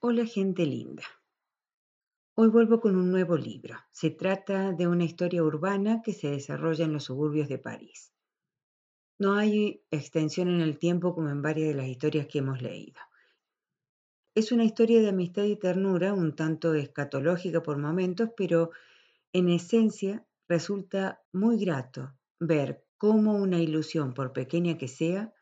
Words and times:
Hola 0.00 0.26
gente 0.26 0.64
linda. 0.64 1.02
Hoy 2.36 2.50
vuelvo 2.50 2.80
con 2.80 2.94
un 2.94 3.10
nuevo 3.10 3.36
libro. 3.36 3.74
Se 3.90 4.10
trata 4.10 4.70
de 4.70 4.86
una 4.86 5.02
historia 5.02 5.42
urbana 5.42 6.02
que 6.04 6.12
se 6.12 6.30
desarrolla 6.30 6.84
en 6.84 6.92
los 6.92 7.02
suburbios 7.02 7.48
de 7.48 7.58
París. 7.58 8.12
No 9.18 9.34
hay 9.34 9.82
extensión 9.90 10.50
en 10.50 10.60
el 10.60 10.78
tiempo 10.78 11.16
como 11.16 11.30
en 11.30 11.42
varias 11.42 11.70
de 11.70 11.74
las 11.74 11.88
historias 11.88 12.28
que 12.28 12.38
hemos 12.38 12.62
leído. 12.62 13.00
Es 14.36 14.52
una 14.52 14.62
historia 14.62 15.00
de 15.00 15.08
amistad 15.08 15.42
y 15.42 15.56
ternura, 15.56 16.14
un 16.14 16.36
tanto 16.36 16.74
escatológica 16.74 17.60
por 17.64 17.76
momentos, 17.78 18.30
pero 18.36 18.70
en 19.32 19.48
esencia 19.48 20.24
resulta 20.46 21.24
muy 21.32 21.58
grato 21.58 22.14
ver 22.38 22.84
cómo 22.98 23.34
una 23.34 23.58
ilusión, 23.60 24.14
por 24.14 24.32
pequeña 24.32 24.78
que 24.78 24.86
sea, 24.86 25.34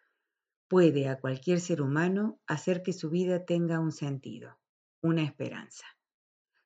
puede 0.68 1.08
a 1.08 1.20
cualquier 1.20 1.60
ser 1.60 1.80
humano 1.80 2.40
hacer 2.46 2.82
que 2.82 2.92
su 2.92 3.10
vida 3.10 3.44
tenga 3.44 3.78
un 3.78 3.92
sentido, 3.92 4.58
una 5.02 5.22
esperanza. 5.22 5.86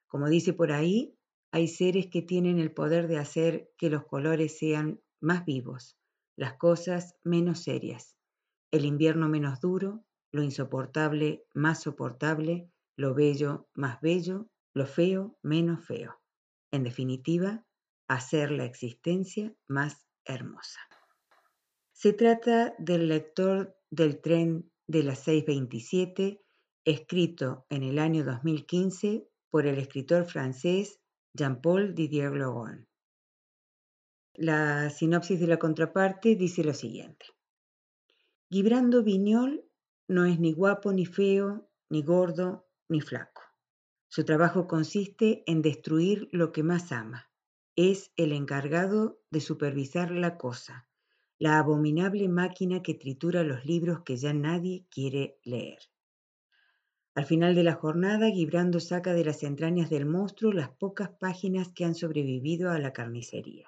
Como 0.06 0.28
dice 0.28 0.52
por 0.52 0.72
ahí, 0.72 1.16
hay 1.52 1.68
seres 1.68 2.08
que 2.08 2.22
tienen 2.22 2.58
el 2.58 2.72
poder 2.72 3.08
de 3.08 3.18
hacer 3.18 3.70
que 3.76 3.90
los 3.90 4.04
colores 4.06 4.58
sean 4.58 5.00
más 5.20 5.44
vivos, 5.44 5.98
las 6.36 6.54
cosas 6.54 7.16
menos 7.22 7.60
serias, 7.60 8.16
el 8.70 8.84
invierno 8.84 9.28
menos 9.28 9.60
duro, 9.60 10.04
lo 10.32 10.42
insoportable 10.42 11.44
más 11.54 11.82
soportable, 11.82 12.70
lo 12.96 13.14
bello 13.14 13.68
más 13.74 14.00
bello, 14.00 14.48
lo 14.74 14.86
feo 14.86 15.38
menos 15.42 15.84
feo. 15.84 16.20
En 16.70 16.84
definitiva, 16.84 17.64
hacer 18.06 18.52
la 18.52 18.64
existencia 18.64 19.54
más 19.66 20.06
hermosa. 20.24 20.80
Se 21.92 22.12
trata 22.12 22.74
del 22.78 23.08
lector 23.08 23.76
del 23.90 24.20
tren 24.20 24.70
de 24.86 25.02
las 25.02 25.20
627, 25.20 26.40
escrito 26.84 27.66
en 27.68 27.82
el 27.82 27.98
año 27.98 28.24
2015 28.24 29.28
por 29.50 29.66
el 29.66 29.78
escritor 29.78 30.24
francés 30.24 31.00
Jean-Paul 31.34 31.94
Didier 31.94 32.32
Logon. 32.32 32.88
La 34.34 34.90
sinopsis 34.90 35.38
de 35.40 35.46
la 35.46 35.58
contraparte 35.58 36.36
dice 36.36 36.64
lo 36.64 36.72
siguiente. 36.72 37.26
Gibrando 38.48 39.02
Viñol 39.02 39.64
no 40.08 40.24
es 40.24 40.40
ni 40.40 40.52
guapo 40.52 40.92
ni 40.92 41.06
feo, 41.06 41.70
ni 41.88 42.02
gordo 42.02 42.66
ni 42.88 43.00
flaco. 43.00 43.42
Su 44.08 44.24
trabajo 44.24 44.66
consiste 44.66 45.44
en 45.46 45.62
destruir 45.62 46.28
lo 46.32 46.50
que 46.50 46.64
más 46.64 46.90
ama. 46.90 47.30
Es 47.76 48.12
el 48.16 48.32
encargado 48.32 49.20
de 49.30 49.40
supervisar 49.40 50.10
la 50.10 50.36
cosa, 50.36 50.88
la 51.40 51.58
abominable 51.58 52.28
máquina 52.28 52.82
que 52.82 52.92
tritura 52.92 53.42
los 53.42 53.64
libros 53.64 54.02
que 54.02 54.18
ya 54.18 54.34
nadie 54.34 54.84
quiere 54.90 55.38
leer. 55.42 55.78
Al 57.14 57.24
final 57.24 57.54
de 57.54 57.64
la 57.64 57.72
jornada, 57.72 58.30
Gibrando 58.30 58.78
saca 58.78 59.14
de 59.14 59.24
las 59.24 59.42
entrañas 59.42 59.88
del 59.88 60.04
monstruo 60.04 60.52
las 60.52 60.68
pocas 60.68 61.08
páginas 61.08 61.70
que 61.70 61.86
han 61.86 61.94
sobrevivido 61.94 62.70
a 62.70 62.78
la 62.78 62.92
carnicería. 62.92 63.66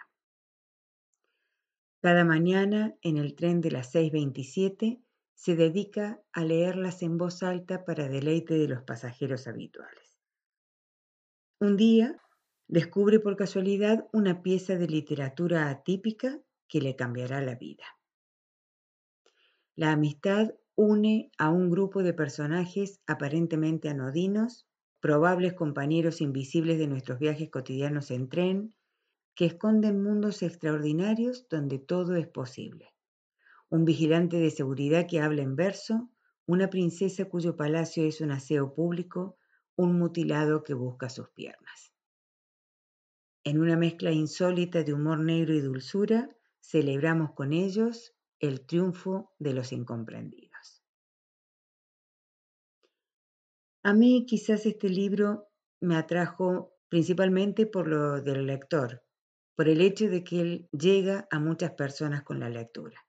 Cada 2.02 2.24
mañana, 2.24 2.94
en 3.00 3.16
el 3.16 3.34
tren 3.34 3.62
de 3.62 3.70
las 3.70 3.94
6.27, 3.94 5.02
se 5.34 5.56
dedica 5.56 6.20
a 6.32 6.44
leerlas 6.44 7.02
en 7.02 7.16
voz 7.16 7.42
alta 7.42 7.86
para 7.86 8.06
deleite 8.06 8.52
de 8.52 8.68
los 8.68 8.82
pasajeros 8.82 9.46
habituales. 9.46 10.20
Un 11.58 11.78
día, 11.78 12.20
descubre 12.68 13.18
por 13.18 13.36
casualidad 13.36 14.06
una 14.12 14.42
pieza 14.42 14.76
de 14.76 14.88
literatura 14.88 15.70
atípica 15.70 16.38
que 16.72 16.80
le 16.80 16.96
cambiará 16.96 17.42
la 17.42 17.54
vida. 17.54 17.84
La 19.74 19.92
amistad 19.92 20.54
une 20.74 21.30
a 21.36 21.50
un 21.50 21.68
grupo 21.70 22.02
de 22.02 22.14
personajes 22.14 23.02
aparentemente 23.06 23.90
anodinos, 23.90 24.66
probables 24.98 25.52
compañeros 25.52 26.22
invisibles 26.22 26.78
de 26.78 26.86
nuestros 26.86 27.18
viajes 27.18 27.50
cotidianos 27.50 28.10
en 28.10 28.30
tren, 28.30 28.74
que 29.34 29.44
esconden 29.44 30.02
mundos 30.02 30.42
extraordinarios 30.42 31.46
donde 31.50 31.78
todo 31.78 32.16
es 32.16 32.26
posible. 32.26 32.94
Un 33.68 33.84
vigilante 33.84 34.38
de 34.38 34.50
seguridad 34.50 35.06
que 35.06 35.20
habla 35.20 35.42
en 35.42 35.56
verso, 35.56 36.08
una 36.46 36.70
princesa 36.70 37.26
cuyo 37.26 37.54
palacio 37.54 38.02
es 38.04 38.22
un 38.22 38.30
aseo 38.30 38.72
público, 38.72 39.36
un 39.76 39.98
mutilado 39.98 40.64
que 40.64 40.72
busca 40.72 41.10
sus 41.10 41.28
piernas. 41.32 41.92
En 43.44 43.60
una 43.60 43.76
mezcla 43.76 44.10
insólita 44.10 44.82
de 44.84 44.94
humor 44.94 45.18
negro 45.18 45.52
y 45.52 45.60
dulzura, 45.60 46.30
celebramos 46.62 47.32
con 47.32 47.52
ellos 47.52 48.14
el 48.38 48.64
triunfo 48.64 49.34
de 49.38 49.52
los 49.52 49.72
incomprendidos. 49.72 50.82
A 53.82 53.92
mí 53.92 54.24
quizás 54.26 54.64
este 54.64 54.88
libro 54.88 55.48
me 55.80 55.96
atrajo 55.96 56.72
principalmente 56.88 57.66
por 57.66 57.88
lo 57.88 58.20
del 58.20 58.46
lector, 58.46 59.02
por 59.56 59.68
el 59.68 59.80
hecho 59.80 60.08
de 60.08 60.22
que 60.22 60.40
él 60.40 60.68
llega 60.72 61.26
a 61.30 61.40
muchas 61.40 61.72
personas 61.72 62.22
con 62.22 62.38
la 62.38 62.48
lectura. 62.48 63.06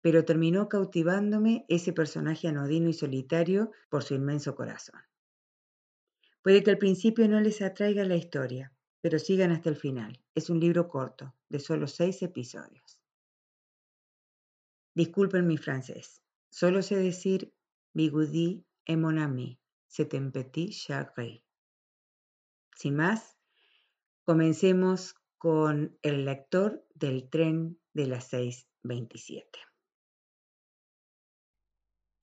Pero 0.00 0.24
terminó 0.24 0.68
cautivándome 0.68 1.64
ese 1.68 1.92
personaje 1.92 2.48
anodino 2.48 2.88
y 2.88 2.92
solitario 2.92 3.70
por 3.88 4.02
su 4.02 4.14
inmenso 4.14 4.56
corazón. 4.56 5.00
Puede 6.42 6.64
que 6.64 6.70
al 6.70 6.78
principio 6.78 7.28
no 7.28 7.40
les 7.40 7.62
atraiga 7.62 8.04
la 8.04 8.16
historia, 8.16 8.72
pero 9.00 9.20
sigan 9.20 9.52
hasta 9.52 9.68
el 9.68 9.76
final. 9.76 10.20
Es 10.34 10.50
un 10.50 10.58
libro 10.58 10.88
corto, 10.88 11.36
de 11.52 11.60
solo 11.60 11.86
seis 11.86 12.22
episodios. 12.22 12.98
Disculpen 14.94 15.46
mi 15.46 15.58
francés. 15.58 16.22
Solo 16.50 16.80
sé 16.82 16.96
decir 16.96 17.52
Bigoudi 17.92 18.64
et 18.86 18.96
mon 18.96 19.18
ami, 19.18 19.58
c'est 19.86 20.14
un 20.14 20.30
petit 20.30 20.72
chagrin. 20.72 21.42
Sin 22.74 22.96
más, 22.96 23.36
comencemos 24.24 25.14
con 25.36 25.98
el 26.00 26.24
lector 26.24 26.86
del 26.94 27.28
tren 27.28 27.78
de 27.92 28.06
las 28.06 28.32
6.27. 28.32 29.44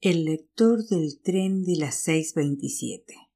El 0.01 0.25
lector 0.25 0.83
del 0.85 1.21
tren 1.21 1.63
de 1.63 1.75
las 1.77 2.07
6.27. 2.07 3.29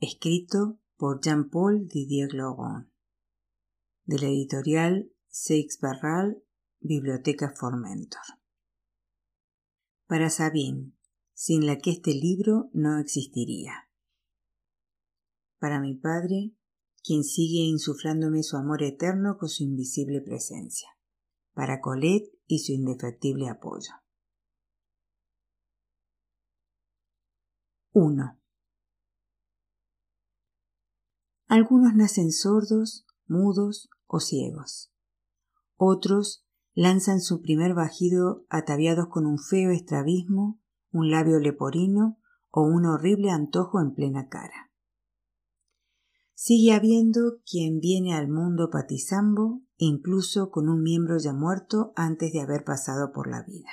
Escrito 0.00 0.78
por 0.98 1.20
Jean-Paul 1.22 1.88
Didier 1.88 2.34
Logon, 2.34 2.92
de 4.04 4.18
la 4.18 4.26
editorial 4.26 5.10
Seix 5.32 5.78
Barral, 5.80 6.42
Biblioteca 6.80 7.54
Formentor. 7.56 8.20
Para 10.08 10.28
Sabine, 10.28 10.92
sin 11.34 11.66
la 11.66 11.78
que 11.78 11.92
este 11.92 12.10
libro 12.14 12.68
no 12.72 12.98
existiría. 12.98 13.88
Para 15.60 15.78
mi 15.78 15.94
padre, 15.94 16.56
quien 17.04 17.22
sigue 17.22 17.60
insuflándome 17.60 18.42
su 18.42 18.56
amor 18.56 18.82
eterno 18.82 19.38
con 19.38 19.48
su 19.48 19.62
invisible 19.62 20.20
presencia. 20.20 20.88
Para 21.52 21.80
Colette 21.80 22.36
y 22.48 22.58
su 22.58 22.72
indefectible 22.72 23.48
apoyo. 23.48 23.92
1. 27.92 28.36
Algunos 31.46 31.94
nacen 31.94 32.32
sordos, 32.32 33.06
mudos 33.28 33.88
o 34.08 34.18
ciegos. 34.18 34.90
Otros 35.82 36.44
lanzan 36.74 37.22
su 37.22 37.40
primer 37.40 37.72
bajido 37.72 38.44
ataviados 38.50 39.08
con 39.08 39.24
un 39.24 39.38
feo 39.38 39.70
estrabismo, 39.70 40.60
un 40.92 41.10
labio 41.10 41.40
leporino 41.40 42.18
o 42.50 42.64
un 42.64 42.84
horrible 42.84 43.30
antojo 43.30 43.80
en 43.80 43.94
plena 43.94 44.28
cara. 44.28 44.70
Sigue 46.34 46.74
habiendo 46.74 47.40
quien 47.50 47.80
viene 47.80 48.12
al 48.12 48.28
mundo 48.28 48.68
patizambo, 48.68 49.62
incluso 49.78 50.50
con 50.50 50.68
un 50.68 50.82
miembro 50.82 51.16
ya 51.16 51.32
muerto 51.32 51.94
antes 51.96 52.30
de 52.34 52.42
haber 52.42 52.62
pasado 52.62 53.10
por 53.10 53.26
la 53.26 53.42
vida. 53.42 53.70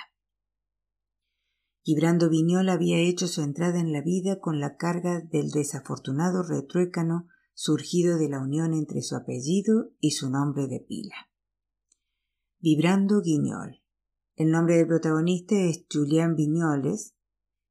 Gibrando 1.82 2.30
Viñol 2.30 2.70
había 2.70 3.00
hecho 3.00 3.28
su 3.28 3.42
entrada 3.42 3.82
en 3.82 3.92
la 3.92 4.00
vida 4.02 4.40
con 4.40 4.62
la 4.62 4.78
carga 4.78 5.20
del 5.20 5.52
desafortunado 5.52 6.42
retruécano 6.42 7.28
surgido 7.54 8.18
de 8.18 8.30
la 8.30 8.40
unión 8.40 8.74
entre 8.74 9.02
su 9.02 9.18
apellido 9.18 9.92
y 10.00 10.12
su 10.12 10.30
nombre 10.30 10.68
de 10.68 10.80
pila. 10.80 11.27
Vibrando 12.60 13.22
Guiñol. 13.22 13.84
El 14.36 14.50
nombre 14.50 14.78
del 14.78 14.88
protagonista 14.88 15.54
es 15.56 15.86
Julián 15.94 16.36
Viñoles 16.36 17.14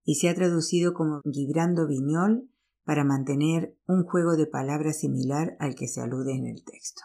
y 0.05 0.15
se 0.15 0.29
ha 0.29 0.35
traducido 0.37 0.95
como 0.95 1.23
Vibrando 1.25 1.89
Viñol 1.89 2.49
para 2.85 3.03
mantener 3.03 3.77
un 3.89 4.05
juego 4.05 4.37
de 4.37 4.47
palabras 4.47 5.01
similar 5.01 5.57
al 5.59 5.75
que 5.75 5.89
se 5.89 6.01
alude 6.01 6.37
en 6.37 6.47
el 6.47 6.63
texto. 6.65 7.03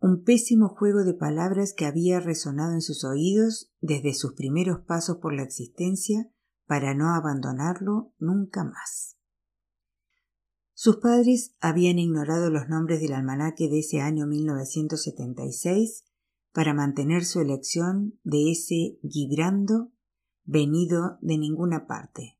Un 0.00 0.24
pésimo 0.24 0.68
juego 0.68 1.04
de 1.04 1.14
palabras 1.14 1.74
que 1.76 1.86
había 1.86 2.18
resonado 2.18 2.72
en 2.72 2.82
sus 2.82 3.04
oídos 3.04 3.70
desde 3.80 4.14
sus 4.14 4.32
primeros 4.32 4.80
pasos 4.80 5.18
por 5.18 5.32
la 5.32 5.44
existencia 5.44 6.28
para 6.66 6.92
no 6.94 7.14
abandonarlo 7.14 8.12
nunca 8.18 8.64
más. 8.64 9.17
Sus 10.80 10.98
padres 10.98 11.56
habían 11.58 11.98
ignorado 11.98 12.50
los 12.50 12.68
nombres 12.68 13.00
del 13.00 13.12
almanaque 13.12 13.68
de 13.68 13.80
ese 13.80 14.00
año 14.00 14.28
1976 14.28 16.04
para 16.52 16.72
mantener 16.72 17.24
su 17.24 17.40
elección 17.40 18.16
de 18.22 18.52
ese 18.52 19.00
Gibrando 19.02 19.90
venido 20.44 21.18
de 21.20 21.36
ninguna 21.36 21.88
parte, 21.88 22.38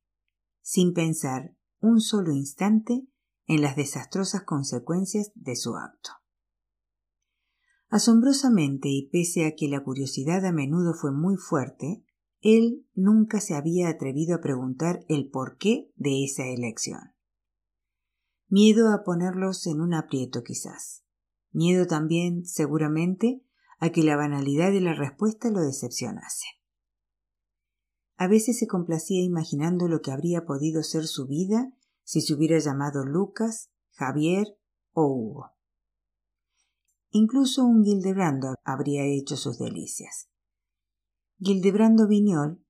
sin 0.61 0.93
pensar 0.93 1.53
un 1.81 1.99
solo 1.99 2.31
instante 2.31 3.05
en 3.45 3.61
las 3.61 3.75
desastrosas 3.75 4.43
consecuencias 4.43 5.33
de 5.35 5.57
su 5.57 5.75
acto. 5.75 6.11
Asombrosamente, 7.89 8.87
y 8.87 9.09
pese 9.09 9.47
a 9.47 9.55
que 9.57 9.67
la 9.67 9.83
curiosidad 9.83 10.45
a 10.45 10.53
menudo 10.53 10.93
fue 10.93 11.11
muy 11.11 11.35
fuerte, 11.35 12.05
él 12.39 12.87
nunca 12.93 13.41
se 13.41 13.55
había 13.55 13.89
atrevido 13.89 14.33
a 14.37 14.39
preguntar 14.39 15.03
el 15.09 15.29
porqué 15.29 15.91
de 15.97 16.23
esa 16.23 16.45
elección. 16.47 17.18
Miedo 18.51 18.91
a 18.91 19.03
ponerlos 19.03 19.67
en 19.67 19.79
un 19.79 19.93
aprieto 19.93 20.43
quizás. 20.43 21.03
Miedo 21.51 21.85
también, 21.85 22.47
seguramente, 22.47 23.43
a 23.77 23.91
que 23.91 24.01
la 24.01 24.15
banalidad 24.15 24.71
de 24.71 24.81
la 24.81 24.95
respuesta 24.95 25.51
lo 25.51 25.59
decepcionase. 25.61 26.47
A 28.17 28.27
veces 28.27 28.57
se 28.57 28.65
complacía 28.65 29.23
imaginando 29.23 29.87
lo 29.87 30.01
que 30.01 30.11
habría 30.11 30.45
podido 30.45 30.81
ser 30.81 31.05
su 31.05 31.27
vida 31.27 31.71
si 32.03 32.21
se 32.21 32.33
hubiera 32.33 32.57
llamado 32.57 33.05
Lucas, 33.05 33.69
Javier 33.91 34.47
o 34.93 35.05
Hugo. 35.05 35.51
Incluso 37.11 37.63
un 37.63 37.83
Gildebrando 37.83 38.55
habría 38.63 39.05
hecho 39.05 39.37
sus 39.37 39.59
delicias. 39.59 40.27
Gildebrando 41.37 42.07
Viñol, 42.07 42.65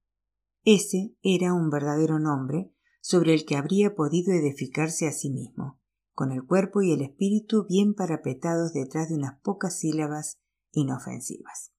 ese 0.66 1.16
era 1.22 1.54
un 1.54 1.70
verdadero 1.70 2.20
nombre 2.20 2.74
sobre 3.01 3.34
el 3.34 3.46
que 3.46 3.56
habría 3.56 3.96
podido 3.96 4.34
edificarse 4.34 5.07
a 5.07 5.12
sí 5.12 5.30
mismo, 5.30 5.80
con 6.13 6.31
el 6.31 6.46
cuerpo 6.46 6.81
y 6.81 6.92
el 6.92 7.01
espíritu 7.01 7.66
bien 7.68 7.94
parapetados 7.94 8.74
detrás 8.74 9.10
de 9.10 9.16
unas 9.16 9.40
pocas 9.42 9.80
sílabas 9.80 10.40
inofensivas. 10.72 11.72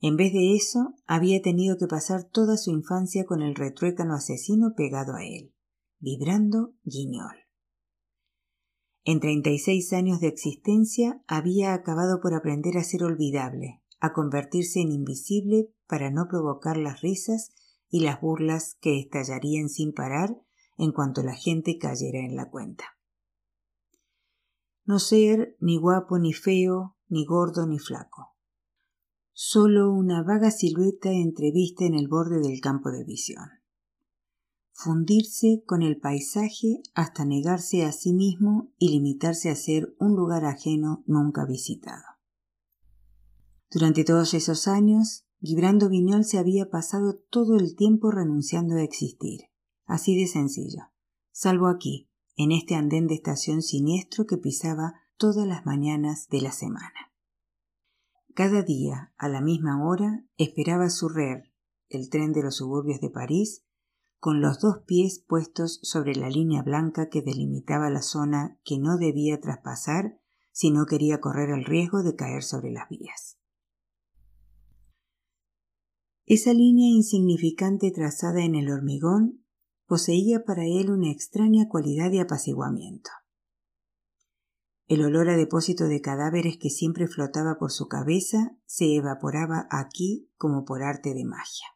En 0.00 0.16
vez 0.16 0.32
de 0.32 0.56
eso, 0.56 0.96
había 1.06 1.40
tenido 1.42 1.78
que 1.78 1.86
pasar 1.86 2.24
toda 2.24 2.56
su 2.56 2.72
infancia 2.72 3.24
con 3.24 3.40
el 3.40 3.54
retruécano 3.54 4.14
asesino 4.14 4.74
pegado 4.76 5.14
a 5.14 5.24
él, 5.24 5.54
vibrando 6.00 6.74
guiñol. 6.82 7.36
En 9.04 9.20
treinta 9.20 9.50
y 9.50 9.58
seis 9.58 9.92
años 9.92 10.20
de 10.20 10.28
existencia 10.28 11.22
había 11.28 11.72
acabado 11.72 12.20
por 12.20 12.34
aprender 12.34 12.78
a 12.78 12.84
ser 12.84 13.04
olvidable, 13.04 13.80
a 14.00 14.12
convertirse 14.12 14.80
en 14.80 14.90
invisible 14.90 15.72
para 15.86 16.10
no 16.10 16.26
provocar 16.28 16.76
las 16.76 17.00
risas 17.00 17.52
y 17.92 18.00
las 18.00 18.20
burlas 18.20 18.76
que 18.80 18.98
estallarían 18.98 19.68
sin 19.68 19.92
parar 19.92 20.36
en 20.76 20.90
cuanto 20.90 21.22
la 21.22 21.36
gente 21.36 21.78
cayera 21.78 22.18
en 22.18 22.34
la 22.34 22.50
cuenta. 22.50 22.84
No 24.84 24.98
ser 24.98 25.56
ni 25.60 25.78
guapo 25.78 26.18
ni 26.18 26.32
feo, 26.32 26.96
ni 27.08 27.24
gordo 27.24 27.68
ni 27.68 27.78
flaco. 27.78 28.34
Solo 29.32 29.92
una 29.92 30.24
vaga 30.24 30.50
silueta 30.50 31.12
entrevista 31.12 31.84
en 31.84 31.94
el 31.94 32.08
borde 32.08 32.40
del 32.40 32.60
campo 32.60 32.90
de 32.90 33.04
visión 33.04 33.62
fundirse 34.82 35.62
con 35.64 35.82
el 35.82 35.98
paisaje 35.98 36.82
hasta 36.94 37.24
negarse 37.24 37.84
a 37.84 37.92
sí 37.92 38.12
mismo 38.12 38.72
y 38.78 38.90
limitarse 38.90 39.48
a 39.50 39.54
ser 39.54 39.94
un 39.98 40.16
lugar 40.16 40.44
ajeno 40.44 41.04
nunca 41.06 41.44
visitado. 41.44 42.02
Durante 43.70 44.04
todos 44.04 44.34
esos 44.34 44.66
años, 44.66 45.24
Gibrando 45.44 45.88
Viñol 45.88 46.24
se 46.24 46.38
había 46.38 46.70
pasado 46.70 47.16
todo 47.28 47.56
el 47.56 47.74
tiempo 47.74 48.12
renunciando 48.12 48.76
a 48.76 48.82
existir, 48.82 49.40
así 49.86 50.16
de 50.16 50.28
sencillo, 50.28 50.92
salvo 51.32 51.66
aquí, 51.66 52.08
en 52.36 52.52
este 52.52 52.76
andén 52.76 53.08
de 53.08 53.14
estación 53.14 53.60
siniestro 53.60 54.24
que 54.24 54.36
pisaba 54.36 54.94
todas 55.16 55.44
las 55.44 55.66
mañanas 55.66 56.28
de 56.28 56.42
la 56.42 56.52
semana. 56.52 57.12
Cada 58.34 58.62
día, 58.62 59.12
a 59.18 59.28
la 59.28 59.40
misma 59.40 59.84
hora, 59.84 60.24
esperaba 60.36 60.88
su 60.90 61.08
RER, 61.08 61.52
el 61.88 62.08
tren 62.08 62.32
de 62.32 62.44
los 62.44 62.58
suburbios 62.58 63.00
de 63.00 63.10
París, 63.10 63.64
con 64.20 64.40
los 64.40 64.60
dos 64.60 64.84
pies 64.86 65.18
puestos 65.18 65.80
sobre 65.82 66.14
la 66.14 66.30
línea 66.30 66.62
blanca 66.62 67.08
que 67.08 67.20
delimitaba 67.20 67.90
la 67.90 68.02
zona 68.02 68.60
que 68.64 68.78
no 68.78 68.96
debía 68.96 69.40
traspasar 69.40 70.20
si 70.52 70.70
no 70.70 70.86
quería 70.86 71.20
correr 71.20 71.50
el 71.50 71.64
riesgo 71.64 72.04
de 72.04 72.14
caer 72.14 72.44
sobre 72.44 72.70
las 72.70 72.88
vías. 72.88 73.41
Esa 76.34 76.54
línea 76.54 76.88
insignificante 76.88 77.90
trazada 77.90 78.42
en 78.42 78.54
el 78.54 78.70
hormigón 78.70 79.44
poseía 79.86 80.46
para 80.46 80.64
él 80.64 80.88
una 80.88 81.10
extraña 81.10 81.68
cualidad 81.68 82.10
de 82.10 82.22
apaciguamiento. 82.22 83.10
El 84.86 85.04
olor 85.04 85.28
a 85.28 85.36
depósito 85.36 85.88
de 85.88 86.00
cadáveres 86.00 86.56
que 86.56 86.70
siempre 86.70 87.06
flotaba 87.06 87.58
por 87.58 87.70
su 87.70 87.86
cabeza 87.86 88.56
se 88.64 88.96
evaporaba 88.96 89.66
aquí 89.70 90.30
como 90.38 90.64
por 90.64 90.82
arte 90.82 91.12
de 91.12 91.26
magia 91.26 91.66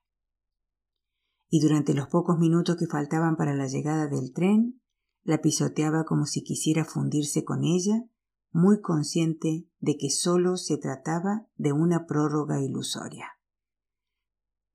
y 1.50 1.60
durante 1.60 1.92
los 1.92 2.08
pocos 2.08 2.38
minutos 2.38 2.76
que 2.78 2.86
faltaban 2.86 3.36
para 3.36 3.54
la 3.54 3.66
llegada 3.66 4.06
del 4.08 4.32
tren, 4.32 4.80
la 5.22 5.42
pisoteaba 5.42 6.04
como 6.04 6.24
si 6.24 6.42
quisiera 6.42 6.86
fundirse 6.86 7.44
con 7.44 7.62
ella, 7.62 8.06
muy 8.52 8.80
consciente 8.80 9.68
de 9.80 9.98
que 9.98 10.08
sólo 10.08 10.56
se 10.56 10.78
trataba 10.78 11.46
de 11.56 11.74
una 11.74 12.06
prórroga 12.06 12.62
ilusoria, 12.62 13.35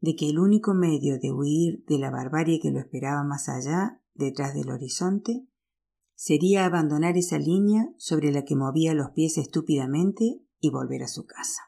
de 0.02 0.16
que 0.16 0.30
el 0.30 0.40
único 0.40 0.74
medio 0.74 1.20
de 1.20 1.32
huir 1.32 1.86
de 1.86 2.00
la 2.00 2.10
barbarie 2.10 2.60
que 2.60 2.72
lo 2.72 2.80
esperaba 2.80 3.24
más 3.24 3.48
allá, 3.48 4.02
detrás 4.14 4.54
del 4.54 4.72
horizonte, 4.72 5.48
sería 6.16 6.66
abandonar 6.66 7.18
esa 7.18 7.38
línea 7.38 7.94
sobre 7.98 8.32
la 8.32 8.44
que 8.44 8.56
movía 8.56 8.94
los 8.94 9.12
pies 9.12 9.38
estúpidamente 9.38 10.44
y 10.60 10.70
volver 10.70 11.04
a 11.04 11.08
su 11.08 11.26
casa. 11.26 11.62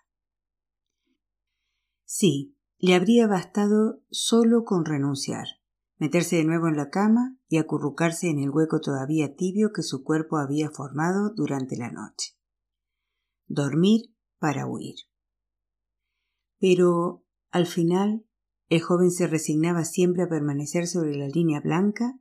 Sí, 2.05 2.57
le 2.79 2.95
habría 2.95 3.27
bastado 3.27 4.03
solo 4.09 4.65
con 4.65 4.85
renunciar, 4.85 5.47
meterse 5.97 6.35
de 6.35 6.43
nuevo 6.43 6.67
en 6.67 6.75
la 6.75 6.89
cama 6.89 7.37
y 7.47 7.57
acurrucarse 7.57 8.29
en 8.29 8.39
el 8.39 8.49
hueco 8.49 8.81
todavía 8.81 9.35
tibio 9.35 9.71
que 9.73 9.83
su 9.83 10.03
cuerpo 10.03 10.37
había 10.37 10.69
formado 10.69 11.33
durante 11.35 11.77
la 11.77 11.91
noche. 11.91 12.35
Dormir 13.47 14.13
para 14.39 14.67
huir. 14.67 14.95
Pero, 16.59 17.23
al 17.53 17.67
final, 17.67 18.25
el 18.67 18.81
joven 18.81 19.11
se 19.11 19.27
resignaba 19.27 19.85
siempre 19.85 20.23
a 20.23 20.27
permanecer 20.27 20.87
sobre 20.87 21.15
la 21.15 21.27
línea 21.27 21.61
blanca, 21.61 22.19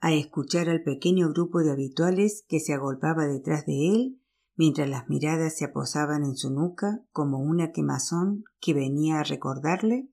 a 0.00 0.12
escuchar 0.12 0.68
al 0.68 0.82
pequeño 0.82 1.30
grupo 1.30 1.60
de 1.60 1.72
habituales 1.72 2.44
que 2.46 2.60
se 2.60 2.74
agolpaba 2.74 3.26
detrás 3.26 3.64
de 3.64 3.88
él 3.90 4.20
mientras 4.54 4.86
las 4.86 5.08
miradas 5.08 5.56
se 5.56 5.64
aposaban 5.64 6.24
en 6.24 6.36
su 6.36 6.50
nuca 6.50 7.02
como 7.10 7.38
una 7.38 7.72
quemazón 7.72 8.44
que 8.60 8.74
venía 8.74 9.20
a 9.20 9.24
recordarle 9.24 10.10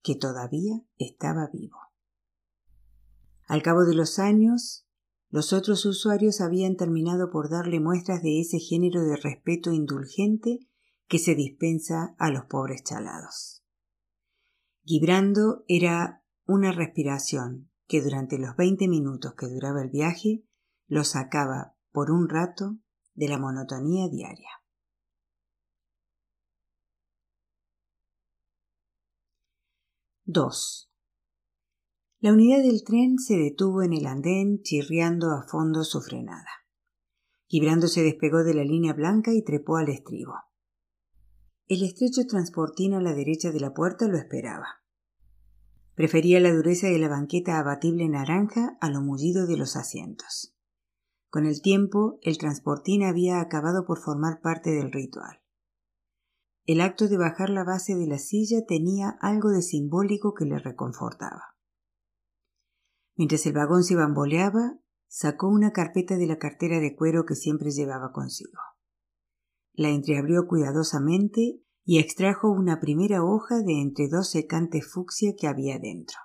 que 0.00 0.14
todavía 0.14 0.80
estaba 0.96 1.48
vivo. 1.52 1.78
Al 3.48 3.62
cabo 3.62 3.84
de 3.84 3.96
los 3.96 4.20
años, 4.20 4.86
los 5.28 5.52
otros 5.52 5.84
usuarios 5.86 6.40
habían 6.40 6.76
terminado 6.76 7.32
por 7.32 7.50
darle 7.50 7.80
muestras 7.80 8.22
de 8.22 8.40
ese 8.40 8.60
género 8.60 9.02
de 9.02 9.16
respeto 9.16 9.72
indulgente 9.72 10.60
que 11.08 11.18
se 11.18 11.34
dispensa 11.34 12.14
a 12.18 12.30
los 12.30 12.44
pobres 12.44 12.84
chalados. 12.84 13.53
Gibrando 14.86 15.64
era 15.66 16.22
una 16.46 16.70
respiración 16.70 17.70
que 17.86 18.02
durante 18.02 18.38
los 18.38 18.54
veinte 18.54 18.86
minutos 18.86 19.34
que 19.34 19.46
duraba 19.46 19.80
el 19.80 19.88
viaje 19.88 20.44
lo 20.86 21.04
sacaba 21.04 21.74
por 21.90 22.10
un 22.10 22.28
rato 22.28 22.76
de 23.14 23.28
la 23.28 23.38
monotonía 23.38 24.08
diaria. 24.10 24.50
2. 30.26 30.90
La 32.20 32.32
unidad 32.32 32.62
del 32.62 32.84
tren 32.84 33.18
se 33.18 33.38
detuvo 33.38 33.82
en 33.82 33.94
el 33.94 34.04
andén 34.04 34.60
chirriando 34.62 35.32
a 35.32 35.46
fondo 35.48 35.82
su 35.84 36.02
frenada. 36.02 36.48
Gibrando 37.46 37.88
se 37.88 38.02
despegó 38.02 38.44
de 38.44 38.52
la 38.52 38.64
línea 38.64 38.92
blanca 38.92 39.32
y 39.32 39.42
trepó 39.42 39.76
al 39.76 39.88
estribo. 39.88 40.34
El 41.66 41.82
estrecho 41.82 42.26
transportín 42.26 42.92
a 42.92 43.00
la 43.00 43.14
derecha 43.14 43.50
de 43.50 43.58
la 43.58 43.72
puerta 43.72 44.06
lo 44.06 44.18
esperaba. 44.18 44.82
Prefería 45.94 46.38
la 46.38 46.52
dureza 46.52 46.88
de 46.88 46.98
la 46.98 47.08
banqueta 47.08 47.58
abatible 47.58 48.06
naranja 48.06 48.76
a 48.82 48.90
lo 48.90 49.00
mullido 49.00 49.46
de 49.46 49.56
los 49.56 49.74
asientos. 49.74 50.54
Con 51.30 51.46
el 51.46 51.62
tiempo, 51.62 52.18
el 52.20 52.36
transportín 52.36 53.02
había 53.02 53.40
acabado 53.40 53.86
por 53.86 53.98
formar 53.98 54.42
parte 54.42 54.72
del 54.72 54.92
ritual. 54.92 55.40
El 56.66 56.82
acto 56.82 57.08
de 57.08 57.16
bajar 57.16 57.48
la 57.48 57.64
base 57.64 57.94
de 57.94 58.08
la 58.08 58.18
silla 58.18 58.66
tenía 58.68 59.16
algo 59.22 59.48
de 59.48 59.62
simbólico 59.62 60.34
que 60.34 60.44
le 60.44 60.58
reconfortaba. 60.58 61.56
Mientras 63.16 63.46
el 63.46 63.54
vagón 63.54 63.84
se 63.84 63.96
bamboleaba, 63.96 64.78
sacó 65.08 65.48
una 65.48 65.72
carpeta 65.72 66.18
de 66.18 66.26
la 66.26 66.36
cartera 66.36 66.78
de 66.78 66.94
cuero 66.94 67.24
que 67.24 67.36
siempre 67.36 67.70
llevaba 67.70 68.12
consigo. 68.12 68.60
La 69.74 69.90
entreabrió 69.90 70.46
cuidadosamente 70.48 71.60
y 71.84 71.98
extrajo 71.98 72.50
una 72.50 72.80
primera 72.80 73.22
hoja 73.22 73.60
de 73.60 73.80
entre 73.80 74.08
dos 74.08 74.30
secantes 74.30 74.90
fucsia 74.90 75.34
que 75.38 75.46
había 75.46 75.78
dentro. 75.78 76.16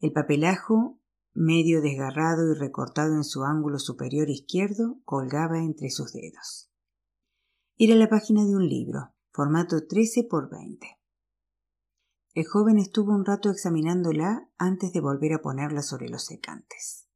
El 0.00 0.12
papelajo 0.12 0.98
medio 1.38 1.80
desgarrado 1.80 2.50
y 2.50 2.58
recortado 2.58 3.14
en 3.14 3.22
su 3.22 3.44
ángulo 3.44 3.78
superior 3.78 4.28
izquierdo, 4.28 5.00
colgaba 5.04 5.58
entre 5.58 5.88
sus 5.90 6.12
dedos. 6.12 6.70
Era 7.76 7.94
la 7.94 8.08
página 8.08 8.44
de 8.44 8.56
un 8.56 8.68
libro, 8.68 9.14
formato 9.30 9.86
13 9.86 10.24
por 10.24 10.50
20. 10.50 10.86
El 12.34 12.44
joven 12.44 12.78
estuvo 12.78 13.14
un 13.14 13.24
rato 13.24 13.50
examinándola 13.50 14.50
antes 14.58 14.92
de 14.92 15.00
volver 15.00 15.32
a 15.32 15.40
ponerla 15.40 15.82
sobre 15.82 16.08
los 16.08 16.24
secantes. 16.24 17.08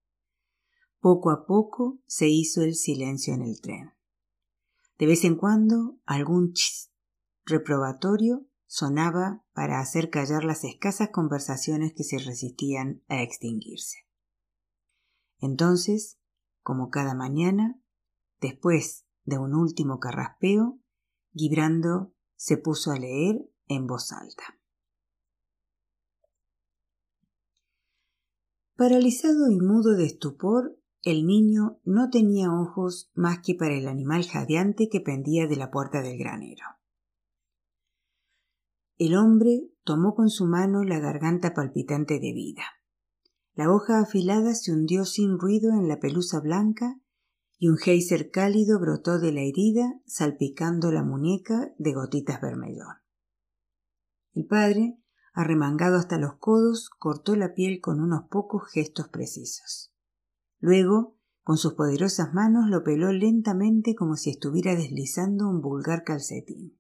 Poco 1.01 1.31
a 1.31 1.45
poco 1.45 1.99
se 2.07 2.29
hizo 2.29 2.63
el 2.63 2.77
silencio 2.77 3.35
en 3.35 3.43
el 3.43 3.61
tren. 3.61 3.93
De 5.03 5.09
vez 5.09 5.25
en 5.25 5.35
cuando 5.35 5.99
algún 6.07 6.53
chis 6.53 6.93
reprobatorio 7.45 8.47
sonaba 8.67 9.45
para 9.53 9.81
hacer 9.81 10.11
callar 10.11 10.45
las 10.45 10.63
escasas 10.63 11.09
conversaciones 11.09 11.93
que 11.93 12.05
se 12.05 12.21
resistían 12.21 13.03
a 13.09 13.21
extinguirse. 13.21 14.07
Entonces, 15.41 16.21
como 16.63 16.91
cada 16.91 17.17
mañana, 17.17 17.83
después 18.41 19.05
de 19.25 19.39
un 19.39 19.57
último 19.57 19.99
carraspeo, 19.99 20.79
Gibrando 21.35 22.15
se 22.37 22.57
puso 22.57 22.93
a 22.93 22.97
leer 22.97 23.51
en 23.67 23.89
voz 23.89 24.13
alta. 24.13 24.61
Paralizado 28.77 29.51
y 29.51 29.57
mudo 29.57 29.97
de 29.97 30.07
estupor, 30.07 30.79
el 31.03 31.27
niño 31.27 31.81
no 31.85 32.11
tenía 32.11 32.53
ojos 32.53 33.11
más 33.15 33.41
que 33.41 33.57
para 33.57 33.75
el 33.75 33.89
animal 33.89 34.25
jadeante 34.25 34.89
que 34.89 35.01
pendía 35.01 35.49
de 35.49 35.57
la 35.57 35.71
puerta 35.71 36.01
del 36.01 36.17
granero. 36.17 36.65
El 38.99 39.17
hombre 39.17 39.69
tomó 39.83 40.15
con 40.15 40.31
su 40.31 40.47
mano 40.47 40.85
la 40.85 41.01
garganta 41.01 41.55
palpitante 41.55 42.21
de 42.21 42.33
vida. 42.33 42.63
La 43.55 43.71
hoja 43.73 43.99
afilada 43.99 44.55
se 44.55 44.73
hundió 44.73 45.05
sin 45.05 45.39
ruido 45.39 45.73
en 45.73 45.89
la 45.89 45.99
pelusa 45.99 46.39
blanca 46.41 47.01
y 47.59 47.69
un 47.69 47.79
geyser 47.79 48.31
cálido 48.31 48.79
brotó 48.79 49.19
de 49.19 49.33
la 49.33 49.41
herida, 49.41 50.01
salpicando 50.07 50.93
la 50.93 51.03
muñeca 51.03 51.73
de 51.79 51.95
gotitas 51.95 52.41
vermellón. 52.41 52.97
El 54.35 54.47
padre, 54.47 54.99
arremangado 55.33 55.97
hasta 55.97 56.19
los 56.19 56.37
codos, 56.39 56.91
cortó 56.91 57.35
la 57.35 57.55
piel 57.55 57.81
con 57.81 58.01
unos 58.01 58.29
pocos 58.31 58.71
gestos 58.73 59.09
precisos. 59.09 59.92
Luego, 60.63 61.19
con 61.43 61.59
sus 61.59 61.75
poderosas 61.75 62.33
manos 62.35 62.71
lo 62.71 62.85
peló 62.85 63.13
lentamente 63.13 63.97
como 63.97 64.15
si 64.15 64.31
estuviera 64.31 64.77
deslizando 64.77 65.49
un 65.49 65.61
vulgar 65.61 66.05
calcetín. 66.05 66.79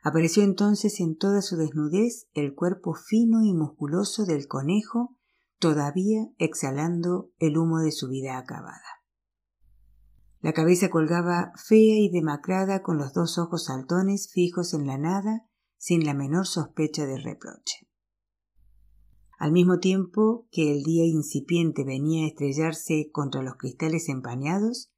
Apareció 0.00 0.44
entonces 0.44 1.00
en 1.00 1.16
toda 1.16 1.42
su 1.42 1.56
desnudez 1.56 2.28
el 2.32 2.54
cuerpo 2.54 2.94
fino 2.94 3.42
y 3.42 3.52
musculoso 3.52 4.26
del 4.26 4.46
conejo, 4.46 5.16
todavía 5.58 6.28
exhalando 6.38 7.32
el 7.38 7.58
humo 7.58 7.80
de 7.80 7.90
su 7.90 8.08
vida 8.08 8.38
acabada. 8.38 9.02
La 10.40 10.52
cabeza 10.52 10.90
colgaba 10.90 11.52
fea 11.56 11.98
y 11.98 12.10
demacrada 12.10 12.82
con 12.82 12.96
los 12.96 13.12
dos 13.12 13.38
ojos 13.38 13.64
saltones 13.64 14.30
fijos 14.32 14.72
en 14.72 14.86
la 14.86 14.98
nada 14.98 15.48
sin 15.78 16.04
la 16.04 16.14
menor 16.14 16.46
sospecha 16.46 17.06
de 17.06 17.18
reproche. 17.18 17.83
Al 19.38 19.52
mismo 19.52 19.78
tiempo 19.78 20.46
que 20.50 20.72
el 20.72 20.82
día 20.82 21.04
incipiente 21.04 21.84
venía 21.84 22.24
a 22.24 22.28
estrellarse 22.28 23.10
contra 23.12 23.42
los 23.42 23.56
cristales 23.56 24.08
empañados, 24.08 24.92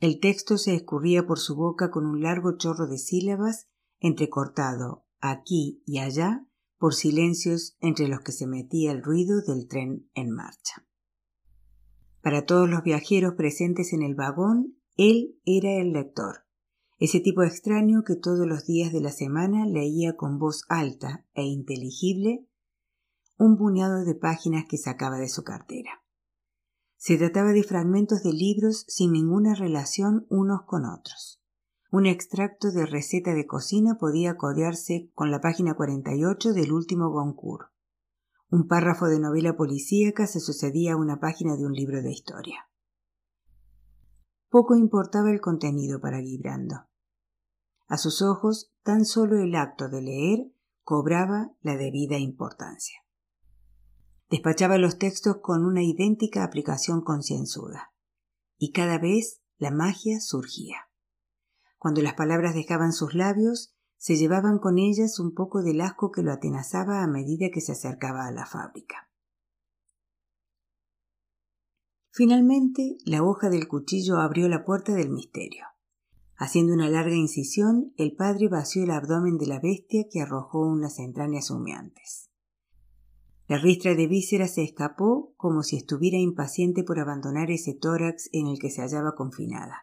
el 0.00 0.20
texto 0.20 0.58
se 0.58 0.74
escurría 0.74 1.26
por 1.26 1.38
su 1.38 1.56
boca 1.56 1.90
con 1.90 2.06
un 2.06 2.22
largo 2.22 2.56
chorro 2.56 2.86
de 2.86 2.98
sílabas 2.98 3.68
entrecortado 4.00 5.06
aquí 5.20 5.82
y 5.86 5.98
allá 5.98 6.46
por 6.78 6.94
silencios 6.94 7.76
entre 7.80 8.08
los 8.08 8.20
que 8.20 8.32
se 8.32 8.46
metía 8.46 8.92
el 8.92 9.02
ruido 9.02 9.40
del 9.42 9.66
tren 9.68 10.08
en 10.14 10.30
marcha. 10.30 10.86
Para 12.20 12.44
todos 12.44 12.68
los 12.68 12.82
viajeros 12.82 13.34
presentes 13.34 13.92
en 13.92 14.02
el 14.02 14.14
vagón, 14.14 14.78
él 14.96 15.38
era 15.44 15.72
el 15.80 15.92
lector, 15.92 16.44
ese 16.98 17.20
tipo 17.20 17.42
extraño 17.42 18.02
que 18.04 18.16
todos 18.16 18.46
los 18.46 18.66
días 18.66 18.92
de 18.92 19.00
la 19.00 19.10
semana 19.10 19.66
leía 19.66 20.16
con 20.16 20.38
voz 20.38 20.64
alta 20.68 21.26
e 21.34 21.42
inteligible 21.42 22.46
un 23.36 23.56
puñado 23.56 24.04
de 24.04 24.14
páginas 24.14 24.64
que 24.68 24.78
sacaba 24.78 25.18
de 25.18 25.28
su 25.28 25.42
cartera. 25.42 26.02
Se 26.96 27.18
trataba 27.18 27.52
de 27.52 27.62
fragmentos 27.62 28.22
de 28.22 28.32
libros 28.32 28.84
sin 28.88 29.12
ninguna 29.12 29.54
relación 29.54 30.26
unos 30.30 30.62
con 30.62 30.86
otros. 30.86 31.42
Un 31.90 32.06
extracto 32.06 32.72
de 32.72 32.86
receta 32.86 33.34
de 33.34 33.46
cocina 33.46 33.98
podía 33.98 34.36
codearse 34.36 35.10
con 35.14 35.30
la 35.30 35.40
página 35.40 35.74
48 35.74 36.52
del 36.52 36.72
último 36.72 37.10
Goncourt. 37.10 37.70
Un 38.50 38.66
párrafo 38.66 39.06
de 39.06 39.20
novela 39.20 39.56
policíaca 39.56 40.26
se 40.26 40.40
sucedía 40.40 40.94
a 40.94 40.96
una 40.96 41.20
página 41.20 41.56
de 41.56 41.66
un 41.66 41.72
libro 41.72 42.02
de 42.02 42.10
historia. 42.10 42.68
Poco 44.48 44.76
importaba 44.76 45.30
el 45.30 45.40
contenido 45.40 46.00
para 46.00 46.20
Guibrando. 46.20 46.86
A 47.86 47.98
sus 47.98 48.22
ojos, 48.22 48.72
tan 48.82 49.04
solo 49.04 49.38
el 49.38 49.54
acto 49.54 49.88
de 49.88 50.02
leer 50.02 50.52
cobraba 50.82 51.52
la 51.60 51.76
debida 51.76 52.18
importancia. 52.18 53.03
Despachaba 54.34 54.78
los 54.78 54.98
textos 54.98 55.36
con 55.42 55.64
una 55.64 55.84
idéntica 55.84 56.42
aplicación 56.42 57.02
concienzuda. 57.02 57.92
Y 58.58 58.72
cada 58.72 58.98
vez 58.98 59.40
la 59.58 59.70
magia 59.70 60.18
surgía. 60.20 60.90
Cuando 61.78 62.02
las 62.02 62.14
palabras 62.14 62.52
dejaban 62.52 62.92
sus 62.92 63.14
labios, 63.14 63.76
se 63.96 64.16
llevaban 64.16 64.58
con 64.58 64.80
ellas 64.80 65.20
un 65.20 65.34
poco 65.34 65.62
del 65.62 65.80
asco 65.80 66.10
que 66.10 66.24
lo 66.24 66.32
atenazaba 66.32 67.04
a 67.04 67.06
medida 67.06 67.50
que 67.52 67.60
se 67.60 67.70
acercaba 67.70 68.26
a 68.26 68.32
la 68.32 68.44
fábrica. 68.44 69.08
Finalmente, 72.10 72.96
la 73.04 73.22
hoja 73.22 73.50
del 73.50 73.68
cuchillo 73.68 74.16
abrió 74.16 74.48
la 74.48 74.64
puerta 74.64 74.94
del 74.94 75.10
misterio. 75.10 75.64
Haciendo 76.34 76.74
una 76.74 76.90
larga 76.90 77.14
incisión, 77.14 77.94
el 77.96 78.16
padre 78.16 78.48
vació 78.48 78.82
el 78.82 78.90
abdomen 78.90 79.38
de 79.38 79.46
la 79.46 79.60
bestia 79.60 80.06
que 80.10 80.22
arrojó 80.22 80.66
unas 80.66 80.98
entrañas 80.98 81.52
humeantes. 81.52 82.33
La 83.46 83.58
ristra 83.58 83.94
de 83.94 84.06
vísceras 84.06 84.54
se 84.54 84.62
escapó 84.62 85.34
como 85.36 85.62
si 85.62 85.76
estuviera 85.76 86.18
impaciente 86.18 86.82
por 86.82 86.98
abandonar 86.98 87.50
ese 87.50 87.74
tórax 87.74 88.28
en 88.32 88.46
el 88.46 88.58
que 88.58 88.70
se 88.70 88.80
hallaba 88.80 89.14
confinada. 89.14 89.82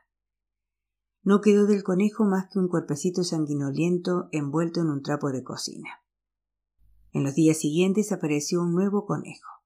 No 1.24 1.42
quedó 1.42 1.68
del 1.68 1.84
conejo 1.84 2.26
más 2.26 2.48
que 2.52 2.60
un 2.60 2.68
cuerpecito 2.68 3.24
sanguinoliento 3.24 4.28
envuelto 4.32 4.82
en 4.82 4.90
un 4.90 5.04
trapo 5.04 5.32
de 5.32 5.44
cocina. 5.44 5.90
En 7.12 7.24
los 7.24 7.36
días 7.36 7.58
siguientes 7.58 8.12
apareció 8.12 8.62
un 8.62 8.74
nuevo 8.74 9.06
conejo 9.06 9.62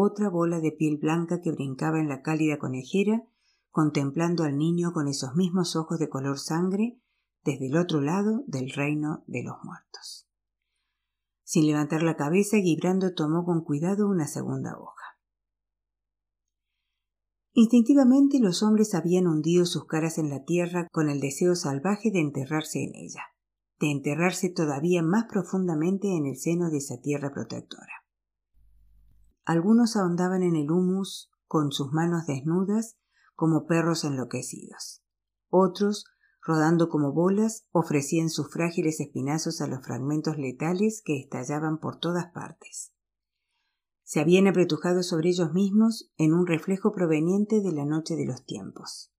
otra 0.00 0.28
bola 0.28 0.60
de 0.60 0.70
piel 0.70 0.96
blanca 0.96 1.40
que 1.40 1.50
brincaba 1.50 1.98
en 1.98 2.08
la 2.08 2.22
cálida 2.22 2.58
conejera, 2.58 3.24
contemplando 3.70 4.44
al 4.44 4.56
niño 4.56 4.92
con 4.92 5.08
esos 5.08 5.34
mismos 5.34 5.74
ojos 5.74 5.98
de 5.98 6.08
color 6.08 6.38
sangre 6.38 7.00
desde 7.42 7.66
el 7.66 7.76
otro 7.76 8.00
lado 8.00 8.44
del 8.46 8.70
reino 8.70 9.24
de 9.26 9.42
los 9.42 9.56
muertos. 9.64 10.27
Sin 11.48 11.66
levantar 11.66 12.02
la 12.02 12.14
cabeza, 12.14 12.58
Gibrando 12.58 13.14
tomó 13.14 13.46
con 13.46 13.64
cuidado 13.64 14.06
una 14.06 14.26
segunda 14.26 14.76
hoja. 14.78 15.16
Instintivamente 17.54 18.38
los 18.38 18.62
hombres 18.62 18.94
habían 18.94 19.26
hundido 19.26 19.64
sus 19.64 19.86
caras 19.86 20.18
en 20.18 20.28
la 20.28 20.44
tierra 20.44 20.88
con 20.92 21.08
el 21.08 21.20
deseo 21.20 21.54
salvaje 21.54 22.10
de 22.10 22.20
enterrarse 22.20 22.84
en 22.84 22.94
ella, 22.94 23.22
de 23.80 23.90
enterrarse 23.90 24.50
todavía 24.50 25.02
más 25.02 25.24
profundamente 25.24 26.14
en 26.14 26.26
el 26.26 26.36
seno 26.36 26.68
de 26.68 26.76
esa 26.76 27.00
tierra 27.00 27.32
protectora. 27.32 28.04
Algunos 29.46 29.96
ahondaban 29.96 30.42
en 30.42 30.54
el 30.54 30.70
humus 30.70 31.30
con 31.46 31.72
sus 31.72 31.92
manos 31.92 32.26
desnudas 32.26 32.98
como 33.34 33.64
perros 33.64 34.04
enloquecidos. 34.04 35.02
Otros, 35.48 36.04
rodando 36.48 36.88
como 36.88 37.12
bolas, 37.12 37.66
ofrecían 37.72 38.30
sus 38.30 38.50
frágiles 38.50 39.00
espinazos 39.00 39.60
a 39.60 39.66
los 39.66 39.84
fragmentos 39.84 40.38
letales 40.38 41.02
que 41.04 41.18
estallaban 41.18 41.78
por 41.78 42.00
todas 42.00 42.32
partes. 42.32 42.94
Se 44.02 44.18
habían 44.18 44.46
apretujado 44.46 45.02
sobre 45.02 45.28
ellos 45.28 45.52
mismos 45.52 46.10
en 46.16 46.32
un 46.32 46.46
reflejo 46.46 46.90
proveniente 46.92 47.60
de 47.60 47.72
la 47.72 47.84
noche 47.84 48.16
de 48.16 48.24
los 48.24 48.46
tiempos. 48.46 49.12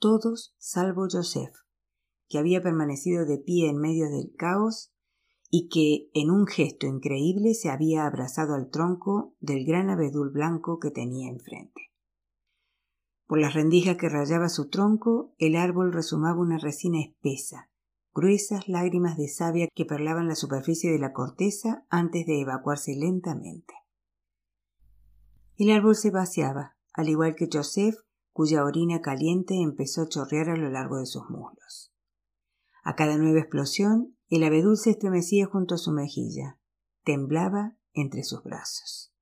Todos 0.00 0.56
salvo 0.58 1.06
Joseph, 1.08 1.54
que 2.28 2.38
había 2.38 2.60
permanecido 2.64 3.24
de 3.24 3.38
pie 3.38 3.68
en 3.70 3.78
medio 3.78 4.10
del 4.10 4.34
caos 4.36 4.92
y 5.48 5.68
que 5.68 6.10
en 6.20 6.32
un 6.32 6.48
gesto 6.48 6.88
increíble 6.88 7.54
se 7.54 7.70
había 7.70 8.06
abrazado 8.06 8.54
al 8.54 8.70
tronco 8.70 9.36
del 9.38 9.64
gran 9.64 9.88
abedul 9.88 10.30
blanco 10.30 10.80
que 10.80 10.90
tenía 10.90 11.30
enfrente. 11.30 11.92
Por 13.26 13.40
las 13.40 13.54
rendijas 13.54 13.96
que 13.96 14.08
rayaba 14.08 14.48
su 14.48 14.68
tronco, 14.68 15.34
el 15.38 15.56
árbol 15.56 15.92
resumaba 15.92 16.40
una 16.40 16.58
resina 16.58 17.00
espesa, 17.00 17.70
gruesas 18.14 18.68
lágrimas 18.68 19.16
de 19.16 19.28
savia 19.28 19.68
que 19.74 19.84
perlaban 19.84 20.28
la 20.28 20.36
superficie 20.36 20.92
de 20.92 21.00
la 21.00 21.12
corteza 21.12 21.84
antes 21.90 22.24
de 22.26 22.40
evacuarse 22.40 22.94
lentamente. 22.94 23.74
El 25.56 25.70
árbol 25.72 25.96
se 25.96 26.10
vaciaba, 26.10 26.76
al 26.92 27.08
igual 27.08 27.34
que 27.34 27.48
Joseph, 27.52 27.96
cuya 28.32 28.64
orina 28.64 29.00
caliente 29.00 29.54
empezó 29.60 30.02
a 30.02 30.08
chorrear 30.08 30.50
a 30.50 30.56
lo 30.56 30.70
largo 30.70 30.98
de 30.98 31.06
sus 31.06 31.28
muslos. 31.28 31.92
A 32.84 32.94
cada 32.94 33.16
nueva 33.16 33.40
explosión, 33.40 34.16
el 34.28 34.44
abedul 34.44 34.76
se 34.76 34.90
estremecía 34.90 35.46
junto 35.46 35.74
a 35.74 35.78
su 35.78 35.90
mejilla, 35.90 36.60
temblaba 37.02 37.76
entre 37.92 38.22
sus 38.22 38.44
brazos. 38.44 39.15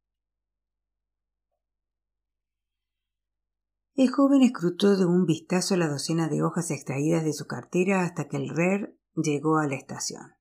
El 3.96 4.10
joven 4.10 4.42
escrutó 4.42 4.96
de 4.96 5.06
un 5.06 5.24
vistazo 5.24 5.76
la 5.76 5.86
docena 5.86 6.26
de 6.26 6.42
hojas 6.42 6.72
extraídas 6.72 7.22
de 7.22 7.32
su 7.32 7.46
cartera 7.46 8.02
hasta 8.02 8.26
que 8.26 8.36
el 8.36 8.48
RER 8.48 8.98
llegó 9.14 9.58
a 9.58 9.68
la 9.68 9.76
estación. 9.76 10.32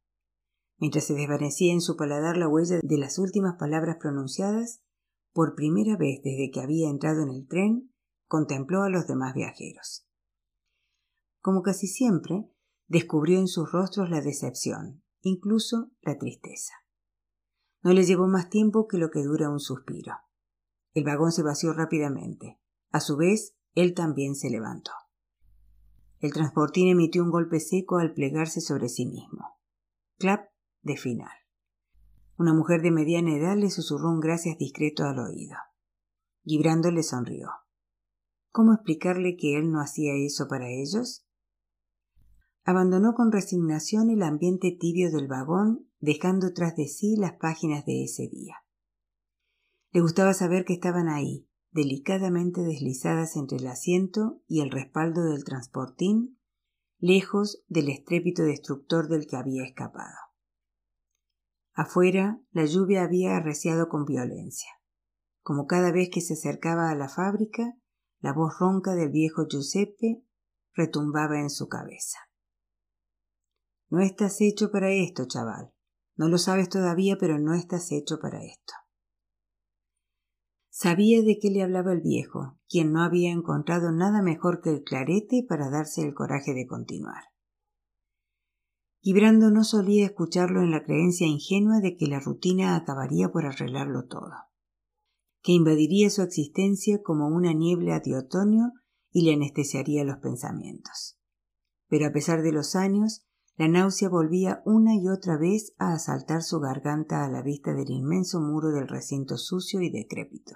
Mientras 0.80 1.04
se 1.04 1.14
desvanecía 1.14 1.72
en 1.72 1.82
su 1.82 1.96
paladar 1.96 2.36
la 2.36 2.48
huella 2.48 2.80
de 2.82 2.98
las 2.98 3.20
últimas 3.20 3.58
palabras 3.60 3.98
pronunciadas, 4.00 4.82
por 5.34 5.54
primera 5.54 5.98
vez 5.98 6.20
desde 6.24 6.50
que 6.52 6.62
había 6.62 6.90
entrado 6.90 7.22
en 7.22 7.30
el 7.30 7.48
tren, 7.48 7.94
contempló 8.28 8.82
a 8.82 8.90
los 8.90 9.06
demás 9.06 9.36
viajeros. 9.36 10.08
Como 11.40 11.62
casi 11.62 11.86
siempre, 11.86 12.50
descubrió 12.88 13.38
en 13.38 13.48
sus 13.48 13.72
rostros 13.72 14.10
la 14.10 14.22
decepción, 14.22 15.04
incluso 15.22 15.92
la 16.02 16.18
tristeza. 16.18 16.74
No 17.84 17.94
le 17.94 18.04
llevó 18.04 18.28
más 18.28 18.50
tiempo 18.50 18.88
que 18.88 18.98
lo 18.98 19.12
que 19.12 19.22
dura 19.22 19.52
un 19.52 19.60
suspiro. 19.60 20.16
El 20.96 21.04
vagón 21.04 21.32
se 21.32 21.44
vació 21.44 21.72
rápidamente. 21.72 22.60
A 22.94 23.00
su 23.00 23.18
vez, 23.18 23.56
él 23.74 23.96
también 23.96 24.36
se 24.36 24.52
levantó. 24.52 24.92
El 26.20 26.32
transportín 26.32 26.88
emitió 26.88 27.24
un 27.24 27.32
golpe 27.32 27.60
seco 27.60 27.98
al 27.98 28.14
plegarse 28.14 28.62
sobre 28.62 28.88
sí 28.88 29.08
mismo. 29.08 29.60
Clap 30.20 30.52
de 30.84 30.96
final. 30.96 31.32
Una 32.38 32.54
mujer 32.54 32.84
de 32.84 32.92
mediana 32.92 33.36
edad 33.36 33.58
le 33.58 33.72
susurró 33.72 34.10
un 34.10 34.20
gracias 34.20 34.60
discreto 34.60 35.06
al 35.06 35.18
oído. 35.18 35.58
Gibrando 36.44 36.92
le 36.92 37.02
sonrió. 37.02 37.50
¿Cómo 38.52 38.74
explicarle 38.74 39.38
que 39.38 39.58
él 39.58 39.72
no 39.72 39.82
hacía 39.82 40.14
eso 40.16 40.48
para 40.48 40.70
ellos? 40.70 41.26
Abandonó 42.64 43.16
con 43.16 43.32
resignación 43.32 44.12
el 44.12 44.22
ambiente 44.22 44.72
tibio 44.80 45.12
del 45.12 45.28
vagón, 45.28 45.90
dejando 46.00 46.54
tras 46.54 46.76
de 46.76 46.88
sí 46.88 47.16
las 47.18 47.34
páginas 47.34 47.86
de 47.88 48.04
ese 48.04 48.28
día. 48.28 48.58
Le 49.92 50.02
gustaba 50.02 50.36
saber 50.36 50.64
que 50.64 50.74
estaban 50.74 51.10
ahí, 51.10 51.50
delicadamente 51.74 52.62
deslizadas 52.62 53.36
entre 53.36 53.58
el 53.58 53.68
asiento 53.68 54.42
y 54.48 54.62
el 54.62 54.72
respaldo 54.72 55.24
del 55.24 55.44
transportín, 55.44 56.40
lejos 57.00 57.64
del 57.68 57.90
estrépito 57.90 58.44
destructor 58.44 59.10
del 59.10 59.28
que 59.28 59.36
había 59.36 59.66
escapado. 59.66 60.16
Afuera, 61.74 62.40
la 62.52 62.66
lluvia 62.66 63.04
había 63.04 63.36
arreciado 63.36 63.90
con 63.90 64.06
violencia. 64.06 64.70
Como 65.42 65.66
cada 65.66 65.92
vez 65.92 66.10
que 66.14 66.22
se 66.22 66.34
acercaba 66.34 66.92
a 66.92 66.96
la 66.96 67.10
fábrica, 67.10 67.76
la 68.20 68.32
voz 68.32 68.60
ronca 68.60 68.94
del 68.94 69.10
viejo 69.10 69.48
Giuseppe 69.50 70.24
retumbaba 70.74 71.40
en 71.40 71.50
su 71.50 71.68
cabeza. 71.68 72.20
No 73.90 74.00
estás 74.00 74.40
hecho 74.42 74.72
para 74.72 74.92
esto, 74.92 75.26
chaval. 75.28 75.74
No 76.16 76.30
lo 76.30 76.38
sabes 76.38 76.70
todavía, 76.70 77.18
pero 77.20 77.40
no 77.40 77.56
estás 77.56 77.92
hecho 77.92 78.20
para 78.20 78.44
esto. 78.44 78.74
Sabía 80.76 81.22
de 81.22 81.38
qué 81.38 81.52
le 81.52 81.62
hablaba 81.62 81.94
el 81.94 82.02
viejo, 82.02 82.58
quien 82.68 82.94
no 82.94 83.04
había 83.04 83.32
encontrado 83.32 83.92
nada 83.92 84.24
mejor 84.24 84.60
que 84.60 84.72
el 84.72 84.82
clarete 84.82 85.46
para 85.48 85.70
darse 85.70 86.02
el 86.02 86.16
coraje 86.16 86.56
de 86.56 86.66
continuar. 86.66 87.26
Gibrando 89.00 89.52
no 89.52 89.66
solía 89.66 90.04
escucharlo 90.04 90.64
en 90.64 90.72
la 90.72 90.84
creencia 90.84 91.28
ingenua 91.28 91.80
de 91.80 91.96
que 91.96 92.08
la 92.08 92.20
rutina 92.20 92.76
acabaría 92.76 93.32
por 93.32 93.46
arreglarlo 93.46 94.08
todo, 94.08 94.34
que 95.44 95.52
invadiría 95.52 96.10
su 96.10 96.24
existencia 96.24 97.04
como 97.04 97.28
una 97.28 97.54
niebla 97.54 98.00
de 98.00 98.18
otoño 98.18 98.72
y 99.12 99.26
le 99.26 99.36
anestesiaría 99.36 100.04
los 100.04 100.18
pensamientos. 100.18 101.20
Pero 101.88 102.08
a 102.08 102.12
pesar 102.12 102.42
de 102.42 102.52
los 102.52 102.76
años, 102.76 103.28
la 103.56 103.68
náusea 103.68 104.10
volvía 104.10 104.62
una 104.66 104.96
y 104.96 105.08
otra 105.08 105.38
vez 105.38 105.74
a 105.78 105.94
asaltar 105.94 106.42
su 106.42 106.60
garganta 106.60 107.24
a 107.24 107.30
la 107.30 107.44
vista 107.44 107.74
del 107.74 107.92
inmenso 107.92 108.40
muro 108.42 108.70
del 108.72 108.88
recinto 108.88 109.38
sucio 109.38 109.82
y 109.82 109.92
decrépito. 109.92 110.56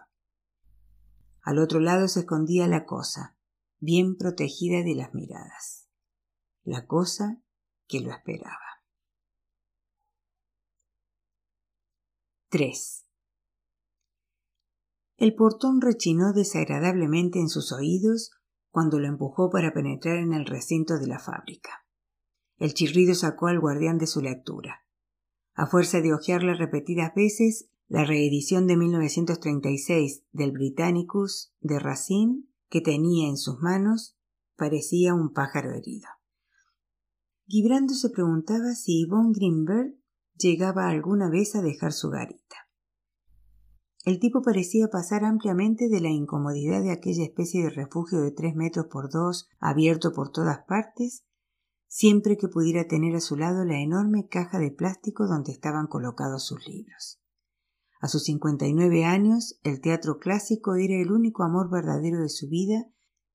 Al 1.44 1.60
otro 1.60 1.80
lado 1.80 2.08
se 2.08 2.22
escondía 2.22 2.68
la 2.68 2.86
cosa, 2.86 3.38
bien 3.80 4.18
protegida 4.18 4.84
de 4.84 4.96
las 4.96 5.14
miradas. 5.14 5.88
La 6.64 6.88
cosa 6.88 7.42
que 7.88 8.02
lo 8.02 8.12
esperaba. 8.12 8.58
3. 12.50 13.06
El 15.18 15.36
portón 15.36 15.82
rechinó 15.82 16.34
desagradablemente 16.34 17.40
en 17.40 17.50
sus 17.50 17.72
oídos 17.72 18.32
cuando 18.72 19.00
lo 19.00 19.08
empujó 19.08 19.50
para 19.50 19.72
penetrar 19.72 20.18
en 20.18 20.34
el 20.34 20.46
recinto 20.46 20.98
de 20.98 21.08
la 21.08 21.20
fábrica. 21.20 21.87
El 22.58 22.74
chirrido 22.74 23.14
sacó 23.14 23.48
al 23.48 23.60
guardián 23.60 23.98
de 23.98 24.08
su 24.08 24.22
lectura. 24.22 24.84
A 25.54 25.68
fuerza 25.68 26.02
de 26.02 26.14
hojearla 26.14 26.56
repetidas 26.56 27.14
veces, 27.16 27.70
la 27.88 28.04
reedición 28.04 28.68
de 28.68 28.78
1936 28.78 30.24
del 30.32 30.52
Britannicus 30.52 31.54
de 31.62 31.80
Racine 31.80 32.44
que 32.70 32.82
tenía 32.82 33.30
en 33.30 33.38
sus 33.38 33.60
manos 33.60 34.18
parecía 34.56 35.14
un 35.14 35.34
pájaro 35.34 35.72
herido. 35.74 36.08
Gibrando 37.46 37.94
se 37.94 38.10
preguntaba 38.10 38.76
si 38.76 39.06
Yvonne 39.06 39.32
Greenberg 39.34 39.96
llegaba 40.36 40.90
alguna 40.90 41.30
vez 41.30 41.56
a 41.56 41.62
dejar 41.62 41.94
su 41.94 42.10
garita. 42.10 42.68
El 44.04 44.20
tipo 44.20 44.42
parecía 44.42 44.88
pasar 44.88 45.24
ampliamente 45.24 45.90
de 45.90 46.02
la 46.02 46.10
incomodidad 46.10 46.82
de 46.82 46.92
aquella 46.92 47.24
especie 47.24 47.64
de 47.64 47.70
refugio 47.70 48.20
de 48.22 48.32
tres 48.32 48.56
metros 48.56 48.88
por 48.88 49.10
dos, 49.10 49.48
abierto 49.60 50.14
por 50.14 50.30
todas 50.32 50.60
partes, 50.68 51.26
siempre 51.88 52.38
que 52.38 52.48
pudiera 52.48 52.88
tener 52.88 53.16
a 53.16 53.22
su 53.22 53.36
lado 53.36 53.66
la 53.66 53.80
enorme 53.80 54.28
caja 54.28 54.60
de 54.60 54.72
plástico 54.72 55.28
donde 55.28 55.52
estaban 55.52 55.88
colocados 55.88 56.46
sus 56.46 56.68
libros. 56.68 57.22
A 58.00 58.08
sus 58.08 58.24
cincuenta 58.24 58.68
y 58.68 58.74
nueve 58.74 59.06
años, 59.06 59.60
el 59.64 59.82
teatro 59.82 60.20
clásico 60.20 60.76
era 60.76 60.96
el 60.96 61.12
único 61.12 61.44
amor 61.44 61.70
verdadero 61.70 62.22
de 62.22 62.30
su 62.30 62.48
vida, 62.48 62.86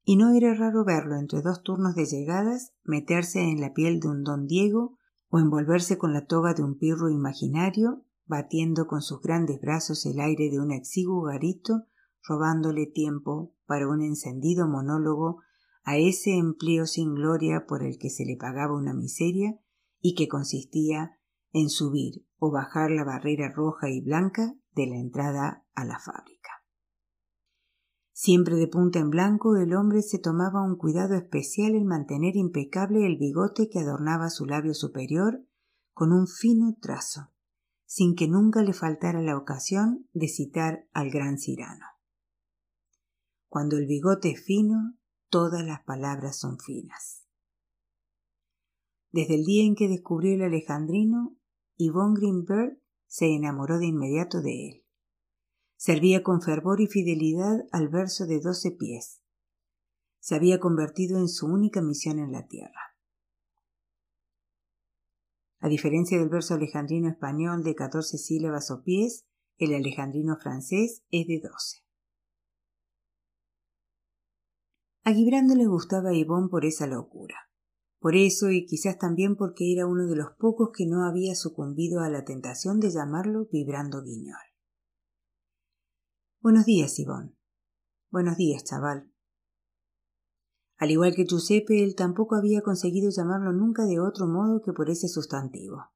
y 0.05 0.17
no 0.17 0.35
era 0.35 0.55
raro 0.55 0.85
verlo 0.85 1.17
entre 1.17 1.43
dos 1.43 1.63
turnos 1.63 1.95
de 1.95 2.07
llegadas 2.07 2.73
meterse 2.85 3.41
en 3.41 3.61
la 3.61 3.73
piel 3.73 4.01
de 4.01 4.09
un 4.09 4.25
don 4.25 4.47
Diego 4.47 4.99
o 5.29 5.39
envolverse 5.39 5.97
con 5.97 6.13
la 6.13 6.27
toga 6.27 6.55
de 6.55 6.63
un 6.63 6.79
pirro 6.79 7.09
imaginario, 7.09 8.05
batiendo 8.27 8.87
con 8.87 9.01
sus 9.03 9.21
grandes 9.21 9.61
brazos 9.61 10.05
el 10.07 10.21
aire 10.21 10.51
de 10.51 10.61
un 10.61 10.71
exiguo 10.71 11.23
garito, 11.23 11.87
robándole 12.23 12.87
tiempo 12.87 13.55
para 13.67 13.89
un 13.89 14.03
encendido 14.03 14.69
monólogo 14.69 15.41
a 15.85 15.97
ese 15.97 16.37
empleo 16.37 16.87
sin 16.87 17.15
gloria 17.15 17.67
por 17.67 17.83
el 17.83 17.99
que 17.99 18.11
se 18.11 18.25
le 18.25 18.37
pagaba 18.37 18.77
una 18.77 18.95
miseria 18.95 19.59
y 20.01 20.15
que 20.15 20.29
consistía 20.29 21.19
en 21.53 21.69
subir 21.69 22.27
o 22.39 22.51
bajar 22.51 22.91
la 22.91 23.05
barrera 23.05 23.53
roja 23.53 23.91
y 23.91 24.01
blanca 24.01 24.55
de 24.73 24.87
la 24.87 24.97
entrada 24.97 25.67
a 25.75 25.85
la 25.85 25.99
fábrica. 25.99 26.51
Siempre 28.13 28.57
de 28.57 28.69
punta 28.69 29.01
en 29.01 29.11
blanco, 29.11 29.57
el 29.57 29.75
hombre 29.75 30.03
se 30.03 30.19
tomaba 30.19 30.63
un 30.63 30.77
cuidado 30.77 31.15
especial 31.15 31.75
en 31.75 31.87
mantener 31.87 32.37
impecable 32.37 33.05
el 33.07 33.19
bigote 33.19 33.69
que 33.69 33.81
adornaba 33.81 34.31
su 34.31 34.47
labio 34.47 34.75
superior 34.75 35.45
con 35.93 36.13
un 36.13 36.29
fino 36.29 36.77
trazo, 36.81 37.33
sin 37.85 38.15
que 38.15 38.29
nunca 38.29 38.63
le 38.63 38.73
faltara 38.73 39.21
la 39.21 39.37
ocasión 39.37 40.09
de 40.13 40.29
citar 40.29 40.87
al 40.93 41.11
gran 41.11 41.37
Cirano. 41.37 41.85
Cuando 43.49 43.77
el 43.77 43.87
bigote 43.87 44.31
es 44.31 44.45
fino, 44.45 44.97
todas 45.33 45.65
las 45.65 45.83
palabras 45.83 46.39
son 46.39 46.59
finas. 46.59 47.27
Desde 49.13 49.35
el 49.35 49.45
día 49.45 49.65
en 49.65 49.75
que 49.75 49.89
descubrió 49.89 50.35
el 50.35 50.43
alejandrino, 50.43 51.35
Yvonne 51.79 52.21
Greenberg 52.21 52.79
se 53.07 53.35
enamoró 53.35 53.79
de 53.79 53.87
inmediato 53.87 54.43
de 54.43 54.69
él. 54.69 54.85
Servía 55.77 56.23
con 56.23 56.43
fervor 56.43 56.83
y 56.83 56.87
fidelidad 56.87 57.65
al 57.73 57.89
verso 57.89 58.27
de 58.27 58.41
doce 58.41 58.73
pies. 58.73 59.23
Se 60.21 60.35
había 60.35 60.61
convertido 60.61 61.19
en 61.19 61.29
su 61.29 61.47
única 61.47 61.81
misión 61.81 62.19
en 62.19 62.31
la 62.31 62.47
tierra. 62.47 62.95
A 65.61 65.69
diferencia 65.69 66.19
del 66.19 66.29
verso 66.29 66.55
alejandrino 66.55 67.09
español 67.09 67.65
de 67.65 67.75
catorce 67.75 68.19
sílabas 68.19 68.71
o 68.71 68.83
pies, 68.83 69.25
el 69.57 69.75
alejandrino 69.75 70.37
francés 70.37 71.03
es 71.11 71.27
de 71.27 71.41
doce. 71.41 71.83
A 75.05 75.13
Gibrando 75.13 75.57
le 75.57 75.67
gustaba 75.67 76.11
a 76.11 76.15
Ivón 76.15 76.49
por 76.49 76.65
esa 76.65 76.87
locura. 76.87 77.35
Por 77.99 78.15
eso, 78.15 78.51
y 78.51 78.67
quizás 78.67 78.99
también 78.99 79.35
porque 79.35 79.73
era 79.73 79.85
uno 79.85 80.07
de 80.07 80.15
los 80.15 80.31
pocos 80.39 80.71
que 80.73 80.87
no 80.87 81.05
había 81.05 81.35
sucumbido 81.35 82.03
a 82.03 82.09
la 82.09 82.25
tentación 82.25 82.79
de 82.79 82.93
llamarlo 82.93 83.49
vibrando 83.51 84.01
guiñol. 84.01 84.37
Buenos 86.41 86.67
días, 86.67 86.97
Ivón. 87.01 87.37
Buenos 88.13 88.37
días, 88.37 88.63
chaval. 88.63 89.13
Al 90.77 90.93
igual 90.93 91.17
que 91.17 91.27
Giuseppe, 91.27 91.83
él 91.83 91.97
tampoco 91.97 92.37
había 92.37 92.63
conseguido 92.63 93.11
llamarlo 93.11 93.53
nunca 93.53 93.87
de 93.87 93.99
otro 93.99 94.29
modo 94.29 94.63
que 94.63 94.73
por 94.73 94.89
ese 94.89 95.09
sustantivo. 95.09 95.91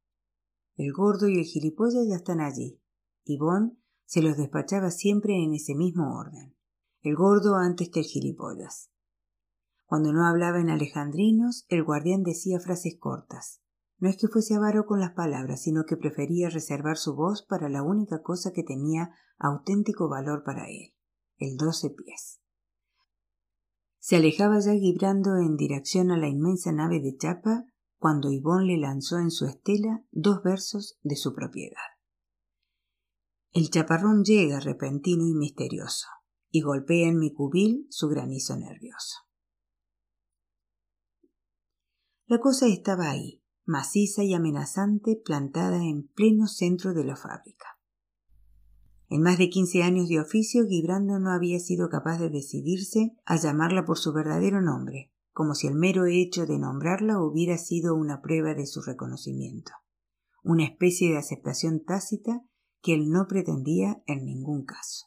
El 0.75 0.93
gordo 0.93 1.29
y 1.29 1.39
el 1.39 1.45
gilipollas 1.45 2.09
ya 2.09 2.17
están 2.17 2.41
allí. 2.41 2.81
Ivón 3.25 3.79
se 4.05 4.21
los 4.21 4.37
despachaba 4.37 4.91
siempre 4.91 5.45
en 5.45 5.55
ese 5.55 5.77
mismo 5.77 6.19
orden. 6.19 6.57
El 7.03 7.15
gordo 7.15 7.55
antes 7.55 7.89
que 7.89 8.01
el 8.01 8.07
gilipollas. 8.07 8.91
Cuando 9.87 10.13
no 10.13 10.27
hablaba 10.27 10.61
en 10.61 10.69
alejandrinos, 10.69 11.65
el 11.69 11.85
guardián 11.85 12.25
decía 12.25 12.59
frases 12.59 12.97
cortas. 12.99 13.63
No 13.99 14.09
es 14.09 14.17
que 14.17 14.29
fuese 14.29 14.57
avaro 14.57 14.85
con 14.85 15.01
las 15.01 15.13
palabras, 15.13 15.63
sino 15.63 15.85
que 15.85 15.97
prefería 15.97 16.51
reservar 16.51 16.99
su 16.99 17.15
voz 17.15 17.47
para 17.47 17.69
la 17.69 17.83
única 17.83 18.21
cosa 18.21 18.53
que 18.53 18.65
tenía 18.65 19.11
auténtico 19.39 20.09
valor 20.09 20.43
para 20.45 20.69
él, 20.69 20.95
el 21.39 21.57
doce 21.57 21.91
pies. 21.91 22.41
Se 23.99 24.17
alejaba 24.17 24.59
ya 24.59 24.73
guibrando 24.73 25.37
en 25.37 25.57
dirección 25.57 26.11
a 26.11 26.19
la 26.19 26.29
inmensa 26.29 26.73
nave 26.73 27.01
de 27.01 27.17
chapa 27.17 27.65
cuando 27.97 28.31
Yvonne 28.31 28.67
le 28.67 28.79
lanzó 28.79 29.19
en 29.19 29.31
su 29.31 29.47
estela 29.47 30.05
dos 30.11 30.43
versos 30.43 30.99
de 31.03 31.17
su 31.17 31.33
propiedad. 31.33 31.77
El 33.53 33.71
chaparrón 33.71 34.23
llega 34.25 34.61
repentino 34.61 35.25
y 35.27 35.35
misterioso 35.35 36.07
y 36.51 36.61
golpea 36.61 37.09
en 37.09 37.19
mi 37.19 37.33
cubil 37.33 37.87
su 37.89 38.09
granizo 38.09 38.57
nervioso. 38.57 39.26
La 42.29 42.41
cosa 42.41 42.67
estaba 42.67 43.09
ahí, 43.09 43.41
maciza 43.65 44.25
y 44.25 44.35
amenazante, 44.35 45.21
plantada 45.25 45.85
en 45.85 46.09
pleno 46.09 46.49
centro 46.49 46.93
de 46.93 47.05
la 47.05 47.15
fábrica. 47.15 47.79
En 49.09 49.23
más 49.23 49.39
de 49.39 49.49
quince 49.49 49.85
años 49.85 50.09
de 50.09 50.19
oficio, 50.19 50.67
Guibrando 50.67 51.21
no 51.21 51.31
había 51.31 51.61
sido 51.61 51.89
capaz 51.89 52.19
de 52.19 52.29
decidirse 52.29 53.17
a 53.25 53.37
llamarla 53.37 53.85
por 53.85 53.99
su 53.99 54.13
verdadero 54.13 54.61
nombre, 54.61 55.13
como 55.31 55.55
si 55.55 55.69
el 55.69 55.77
mero 55.77 56.07
hecho 56.07 56.47
de 56.47 56.59
nombrarla 56.59 57.23
hubiera 57.23 57.59
sido 57.59 57.95
una 57.95 58.21
prueba 58.21 58.55
de 58.55 58.67
su 58.67 58.83
reconocimiento, 58.83 59.71
una 60.43 60.65
especie 60.65 61.11
de 61.11 61.19
aceptación 61.19 61.85
tácita 61.85 62.45
que 62.83 62.95
él 62.95 63.09
no 63.09 63.29
pretendía 63.29 64.03
en 64.07 64.25
ningún 64.25 64.65
caso. 64.65 65.07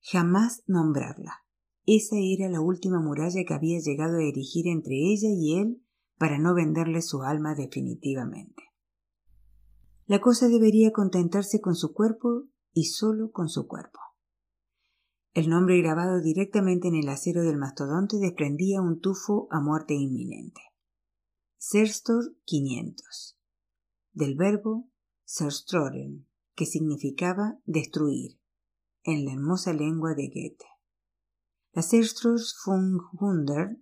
Jamás 0.00 0.62
nombrarla. 0.66 1.44
Esa 1.84 2.16
era 2.16 2.48
la 2.48 2.62
última 2.62 2.98
muralla 3.02 3.44
que 3.46 3.52
había 3.52 3.78
llegado 3.78 4.16
a 4.16 4.22
erigir 4.22 4.68
entre 4.68 4.94
ella 4.94 5.28
y 5.28 5.58
él 5.58 5.82
para 6.18 6.38
no 6.38 6.54
venderle 6.54 7.02
su 7.02 7.22
alma 7.22 7.54
definitivamente. 7.54 8.64
La 10.06 10.20
cosa 10.20 10.48
debería 10.48 10.92
contentarse 10.92 11.60
con 11.60 11.74
su 11.74 11.92
cuerpo 11.92 12.44
y 12.72 12.86
solo 12.86 13.30
con 13.30 13.48
su 13.48 13.66
cuerpo. 13.66 13.98
El 15.34 15.48
nombre 15.48 15.80
grabado 15.80 16.20
directamente 16.20 16.88
en 16.88 16.96
el 16.96 17.08
acero 17.08 17.42
del 17.42 17.56
mastodonte 17.58 18.16
desprendía 18.18 18.80
un 18.80 19.00
tufo 19.00 19.46
a 19.50 19.60
muerte 19.60 19.94
inminente. 19.94 20.60
Serstor 21.58 22.34
500. 22.44 23.38
Del 24.12 24.34
verbo 24.36 24.88
serstroren, 25.24 26.26
que 26.54 26.66
significaba 26.66 27.58
destruir, 27.66 28.40
en 29.04 29.24
la 29.24 29.32
hermosa 29.32 29.72
lengua 29.72 30.14
de 30.14 30.28
Goethe. 30.28 30.64
La 31.72 31.82
Serstros 31.82 32.56
von 32.64 32.98
Hunder 33.12 33.78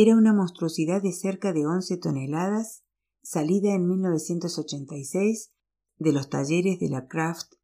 era 0.00 0.14
una 0.14 0.32
monstruosidad 0.32 1.02
de 1.02 1.10
cerca 1.10 1.52
de 1.52 1.66
11 1.66 1.96
toneladas, 1.96 2.84
salida 3.20 3.74
en 3.74 3.88
1986 3.88 5.52
de 5.96 6.12
los 6.12 6.30
talleres 6.30 6.78
de 6.78 6.88
la 6.88 7.08
Kraft 7.08 7.54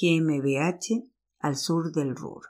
GmbH 0.00 1.06
al 1.38 1.56
sur 1.56 1.92
del 1.92 2.16
Ruhr. 2.16 2.44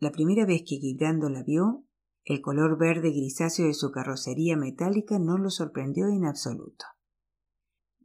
La 0.00 0.10
primera 0.10 0.44
vez 0.44 0.64
que 0.68 0.80
Guibrando 0.80 1.28
la 1.28 1.44
vio, 1.44 1.84
el 2.24 2.40
color 2.40 2.76
verde 2.76 3.10
grisáceo 3.10 3.68
de 3.68 3.74
su 3.74 3.92
carrocería 3.92 4.56
metálica 4.56 5.20
no 5.20 5.38
lo 5.38 5.48
sorprendió 5.50 6.08
en 6.08 6.24
absoluto. 6.24 6.86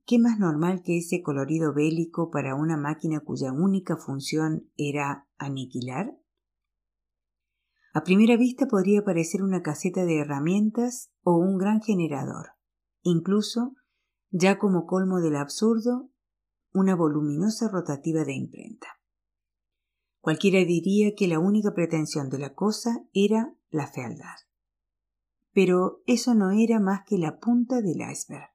¿Qué 0.06 0.20
más 0.20 0.38
normal 0.38 0.84
que 0.84 1.00
ese 1.00 1.24
colorido 1.24 1.74
bélico 1.74 2.30
para 2.30 2.54
una 2.54 2.78
máquina 2.78 3.22
cuya 3.22 3.52
única 3.52 3.98
función 3.98 4.70
era 4.78 5.28
aniquilar? 5.40 6.21
A 7.94 8.04
primera 8.04 8.38
vista 8.38 8.68
podría 8.68 9.04
parecer 9.04 9.44
una 9.44 9.62
caseta 9.62 10.06
de 10.06 10.20
herramientas 10.20 11.12
o 11.24 11.36
un 11.36 11.58
gran 11.58 11.82
generador. 11.82 12.52
Incluso 13.02 13.76
ya 14.30 14.58
como 14.58 14.86
colmo 14.86 15.20
del 15.20 15.36
absurdo, 15.36 16.10
una 16.74 16.96
voluminosa 16.96 17.68
rotativa 17.68 18.24
de 18.24 18.34
imprenta. 18.34 18.88
Cualquiera 20.22 20.60
diría 20.60 21.16
que 21.16 21.28
la 21.28 21.40
única 21.40 21.74
pretensión 21.74 22.30
de 22.30 22.40
la 22.40 22.54
cosa 22.54 23.04
era 23.12 23.54
la 23.70 23.88
fealdad. 23.88 24.38
Pero 25.52 26.02
eso 26.06 26.34
no 26.34 26.52
era 26.52 26.80
más 26.80 27.02
que 27.06 27.18
la 27.18 27.40
punta 27.40 27.82
del 27.82 28.00
iceberg. 28.10 28.52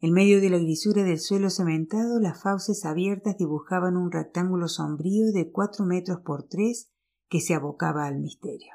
En 0.00 0.12
medio 0.12 0.40
de 0.40 0.50
la 0.50 0.58
grisura 0.58 1.04
del 1.04 1.20
suelo 1.20 1.48
cementado, 1.48 2.18
las 2.18 2.42
fauces 2.42 2.84
abiertas 2.84 3.38
dibujaban 3.38 3.96
un 3.96 4.10
rectángulo 4.10 4.66
sombrío 4.66 5.30
de 5.32 5.50
cuatro 5.52 5.84
metros 5.84 6.20
por 6.24 6.42
tres 6.48 6.90
que 7.28 7.40
se 7.40 7.54
abocaba 7.54 8.06
al 8.06 8.18
misterio. 8.18 8.72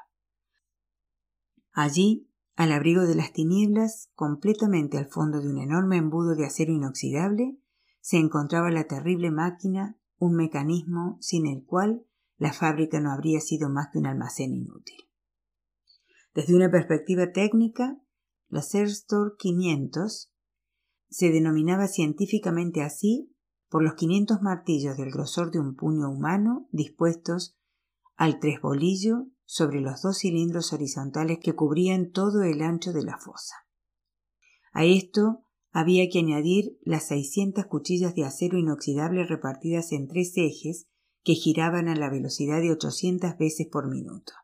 Allí, 1.72 2.28
al 2.54 2.72
abrigo 2.72 3.02
de 3.02 3.14
las 3.14 3.32
tinieblas, 3.32 4.10
completamente 4.14 4.98
al 4.98 5.06
fondo 5.06 5.40
de 5.40 5.48
un 5.48 5.58
enorme 5.58 5.96
embudo 5.96 6.34
de 6.34 6.44
acero 6.44 6.72
inoxidable, 6.72 7.58
se 8.00 8.18
encontraba 8.18 8.70
la 8.70 8.84
terrible 8.84 9.30
máquina, 9.30 9.98
un 10.18 10.34
mecanismo 10.34 11.16
sin 11.20 11.46
el 11.46 11.64
cual 11.64 12.04
la 12.36 12.52
fábrica 12.52 13.00
no 13.00 13.10
habría 13.10 13.40
sido 13.40 13.70
más 13.70 13.88
que 13.92 13.98
un 13.98 14.06
almacén 14.06 14.54
inútil. 14.54 14.96
Desde 16.34 16.54
una 16.54 16.70
perspectiva 16.70 17.32
técnica, 17.32 17.98
la 18.48 18.62
Serstor 18.62 19.36
500 19.38 20.32
se 21.08 21.30
denominaba 21.30 21.88
científicamente 21.88 22.82
así 22.82 23.34
por 23.68 23.82
los 23.82 23.94
500 23.94 24.42
martillos 24.42 24.96
del 24.96 25.10
grosor 25.10 25.50
de 25.50 25.60
un 25.60 25.74
puño 25.76 26.10
humano 26.10 26.68
dispuestos 26.72 27.56
al 28.22 28.38
tresbolillo 28.38 29.26
sobre 29.44 29.80
los 29.80 30.02
dos 30.02 30.18
cilindros 30.18 30.72
horizontales 30.72 31.40
que 31.42 31.56
cubrían 31.56 32.12
todo 32.12 32.44
el 32.44 32.62
ancho 32.62 32.92
de 32.92 33.02
la 33.02 33.18
fosa. 33.18 33.56
A 34.72 34.84
esto 34.84 35.42
había 35.72 36.08
que 36.08 36.20
añadir 36.20 36.78
las 36.84 37.08
seiscientas 37.08 37.66
cuchillas 37.66 38.14
de 38.14 38.24
acero 38.24 38.58
inoxidable 38.58 39.26
repartidas 39.26 39.90
en 39.90 40.06
tres 40.06 40.34
ejes 40.36 40.86
que 41.24 41.34
giraban 41.34 41.88
a 41.88 41.96
la 41.96 42.10
velocidad 42.10 42.60
de 42.60 42.70
ochocientas 42.70 43.36
veces 43.38 43.66
por 43.66 43.88
minuto. 43.88 44.34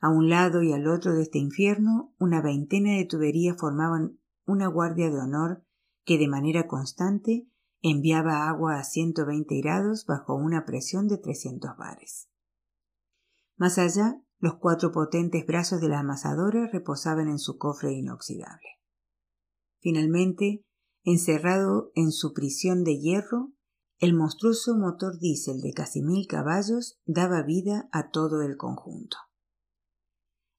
A 0.00 0.08
un 0.08 0.30
lado 0.30 0.62
y 0.62 0.72
al 0.72 0.86
otro 0.86 1.12
de 1.12 1.24
este 1.24 1.38
infierno, 1.38 2.14
una 2.18 2.40
veintena 2.40 2.96
de 2.96 3.04
tuberías 3.04 3.58
formaban 3.58 4.18
una 4.46 4.66
guardia 4.66 5.10
de 5.10 5.20
honor 5.20 5.62
que 6.06 6.16
de 6.16 6.26
manera 6.26 6.66
constante 6.66 7.50
enviaba 7.82 8.48
agua 8.48 8.78
a 8.78 8.84
120 8.84 9.60
grados 9.60 10.06
bajo 10.06 10.36
una 10.36 10.64
presión 10.64 11.06
de 11.06 11.18
300 11.18 11.76
bares. 11.76 12.29
Más 13.60 13.76
allá, 13.76 14.18
los 14.38 14.54
cuatro 14.54 14.90
potentes 14.90 15.44
brazos 15.46 15.82
de 15.82 15.90
la 15.90 15.98
amasadora 15.98 16.66
reposaban 16.72 17.28
en 17.28 17.38
su 17.38 17.58
cofre 17.58 17.92
inoxidable. 17.92 18.80
Finalmente, 19.80 20.64
encerrado 21.04 21.92
en 21.94 22.10
su 22.10 22.32
prisión 22.32 22.84
de 22.84 22.98
hierro, 22.98 23.52
el 23.98 24.14
monstruoso 24.14 24.78
motor 24.78 25.18
diésel 25.18 25.60
de 25.60 25.74
casi 25.74 26.00
mil 26.00 26.26
caballos 26.26 27.02
daba 27.04 27.42
vida 27.42 27.90
a 27.92 28.08
todo 28.08 28.40
el 28.40 28.56
conjunto. 28.56 29.18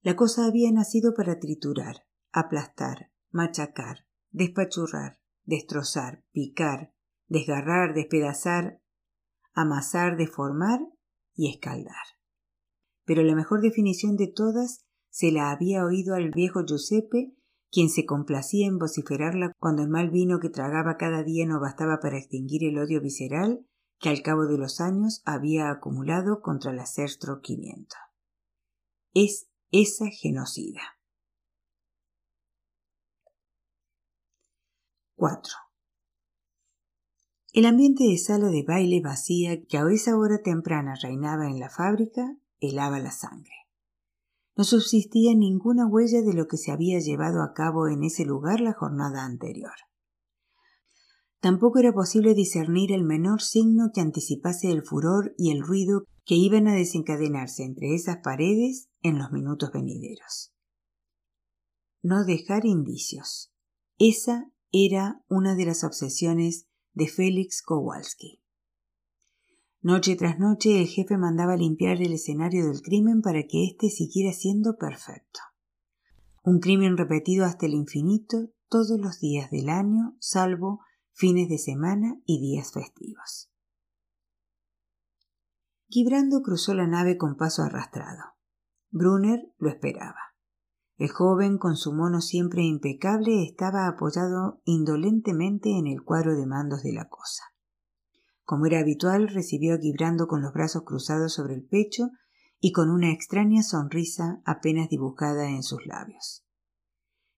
La 0.03 0.15
cosa 0.15 0.45
había 0.45 0.71
nacido 0.71 1.15
para 1.15 1.39
triturar, 1.39 2.05
aplastar, 2.31 3.11
machacar, 3.31 4.05
despachurrar, 4.29 5.19
destrozar, 5.43 6.23
picar, 6.33 6.93
desgarrar, 7.25 7.95
despedazar, 7.95 8.79
amasar, 9.55 10.17
deformar 10.17 10.81
y 11.33 11.49
escaldar 11.49 12.20
pero 13.05 13.23
la 13.23 13.35
mejor 13.35 13.61
definición 13.61 14.15
de 14.15 14.27
todas 14.27 14.85
se 15.09 15.31
la 15.31 15.51
había 15.51 15.83
oído 15.83 16.15
al 16.15 16.31
viejo 16.31 16.65
Giuseppe, 16.65 17.35
quien 17.71 17.89
se 17.89 18.05
complacía 18.05 18.67
en 18.67 18.77
vociferarla 18.77 19.53
cuando 19.59 19.81
el 19.81 19.89
mal 19.89 20.09
vino 20.09 20.39
que 20.39 20.49
tragaba 20.49 20.97
cada 20.97 21.23
día 21.23 21.45
no 21.45 21.59
bastaba 21.59 21.99
para 21.99 22.17
extinguir 22.17 22.63
el 22.63 22.77
odio 22.77 23.01
visceral 23.01 23.65
que 23.99 24.09
al 24.09 24.21
cabo 24.23 24.45
de 24.47 24.57
los 24.57 24.81
años 24.81 25.21
había 25.25 25.69
acumulado 25.69 26.41
contra 26.41 26.73
la 26.73 26.85
Serstro 26.85 27.39
500. 27.41 27.97
Es 29.13 29.47
esa 29.71 30.07
genocida. 30.07 30.81
4. 35.15 35.53
El 37.53 37.65
ambiente 37.65 38.05
de 38.05 38.17
sala 38.17 38.47
de 38.47 38.63
baile 38.63 39.01
vacía 39.01 39.63
que 39.65 39.77
a 39.77 39.87
esa 39.91 40.17
hora 40.17 40.41
temprana 40.41 40.95
reinaba 41.01 41.47
en 41.47 41.59
la 41.59 41.69
fábrica 41.69 42.37
helaba 42.61 42.99
la 42.99 43.11
sangre. 43.11 43.51
No 44.55 44.63
subsistía 44.63 45.35
ninguna 45.35 45.87
huella 45.87 46.21
de 46.21 46.33
lo 46.33 46.47
que 46.47 46.57
se 46.57 46.71
había 46.71 46.99
llevado 46.99 47.41
a 47.41 47.53
cabo 47.53 47.87
en 47.87 48.03
ese 48.03 48.23
lugar 48.23 48.61
la 48.61 48.73
jornada 48.73 49.25
anterior. 49.25 49.73
Tampoco 51.39 51.79
era 51.79 51.91
posible 51.91 52.35
discernir 52.35 52.91
el 52.91 53.03
menor 53.03 53.41
signo 53.41 53.89
que 53.93 54.01
anticipase 54.01 54.71
el 54.71 54.83
furor 54.83 55.33
y 55.37 55.51
el 55.51 55.61
ruido 55.63 56.03
que 56.23 56.35
iban 56.35 56.67
a 56.67 56.75
desencadenarse 56.75 57.63
entre 57.63 57.95
esas 57.95 58.17
paredes 58.23 58.89
en 59.01 59.17
los 59.17 59.31
minutos 59.31 59.71
venideros. 59.73 60.53
No 62.03 62.23
dejar 62.23 62.65
indicios. 62.65 63.51
Esa 63.97 64.51
era 64.71 65.23
una 65.27 65.55
de 65.55 65.65
las 65.65 65.83
obsesiones 65.83 66.67
de 66.93 67.07
Félix 67.07 67.61
Kowalski. 67.63 68.40
Noche 69.83 70.15
tras 70.15 70.37
noche 70.37 70.79
el 70.79 70.87
jefe 70.87 71.17
mandaba 71.17 71.55
limpiar 71.55 72.01
el 72.03 72.13
escenario 72.13 72.67
del 72.67 72.83
crimen 72.83 73.21
para 73.23 73.41
que 73.47 73.65
éste 73.65 73.89
siguiera 73.89 74.31
siendo 74.31 74.77
perfecto. 74.77 75.39
Un 76.43 76.59
crimen 76.59 76.97
repetido 76.97 77.45
hasta 77.45 77.65
el 77.65 77.73
infinito 77.73 78.51
todos 78.69 78.99
los 78.99 79.19
días 79.19 79.49
del 79.49 79.69
año, 79.69 80.15
salvo 80.19 80.81
fines 81.13 81.49
de 81.49 81.57
semana 81.57 82.21
y 82.25 82.39
días 82.39 82.71
festivos. 82.71 83.51
Gibrando 85.87 86.43
cruzó 86.43 86.75
la 86.75 86.85
nave 86.85 87.17
con 87.17 87.35
paso 87.35 87.63
arrastrado. 87.63 88.35
Brunner 88.91 89.51
lo 89.57 89.69
esperaba. 89.69 90.35
El 90.97 91.09
joven, 91.09 91.57
con 91.57 91.75
su 91.75 91.91
mono 91.91 92.21
siempre 92.21 92.61
impecable, 92.61 93.43
estaba 93.43 93.87
apoyado 93.87 94.61
indolentemente 94.63 95.71
en 95.71 95.87
el 95.87 96.03
cuadro 96.03 96.35
de 96.35 96.45
mandos 96.45 96.83
de 96.83 96.93
la 96.93 97.09
cosa. 97.09 97.50
Como 98.43 98.65
era 98.65 98.79
habitual, 98.79 99.27
recibió 99.29 99.75
a 99.75 99.77
Gibrando 99.77 100.27
con 100.27 100.41
los 100.41 100.53
brazos 100.53 100.83
cruzados 100.83 101.33
sobre 101.33 101.55
el 101.55 101.65
pecho 101.65 102.09
y 102.59 102.71
con 102.71 102.89
una 102.89 103.11
extraña 103.11 103.63
sonrisa 103.63 104.41
apenas 104.45 104.89
dibujada 104.89 105.49
en 105.49 105.63
sus 105.63 105.85
labios. 105.85 106.45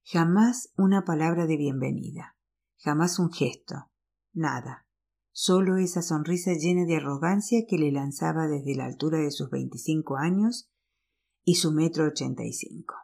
Jamás 0.03 0.73
una 0.75 1.05
palabra 1.05 1.45
de 1.45 1.55
bienvenida, 1.55 2.35
jamás 2.77 3.19
un 3.19 3.31
gesto, 3.31 3.89
nada, 4.33 4.85
solo 5.31 5.77
esa 5.77 6.01
sonrisa 6.01 6.53
llena 6.53 6.85
de 6.85 6.97
arrogancia 6.97 7.65
que 7.67 7.77
le 7.77 7.91
lanzaba 7.91 8.47
desde 8.47 8.75
la 8.75 8.85
altura 8.85 9.19
de 9.19 9.31
sus 9.31 9.49
veinticinco 9.49 10.17
años 10.17 10.69
y 11.45 11.55
su 11.55 11.71
metro 11.71 12.05
ochenta 12.05 12.43
y 12.43 12.53
cinco. 12.53 12.95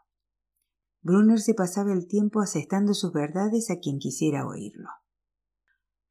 Brunner 1.02 1.40
se 1.40 1.54
pasaba 1.54 1.94
el 1.94 2.08
tiempo 2.08 2.42
asestando 2.42 2.94
sus 2.94 3.14
verdades 3.14 3.70
a 3.70 3.80
quien 3.80 4.00
quisiera 4.00 4.46
oírlo. 4.46 4.90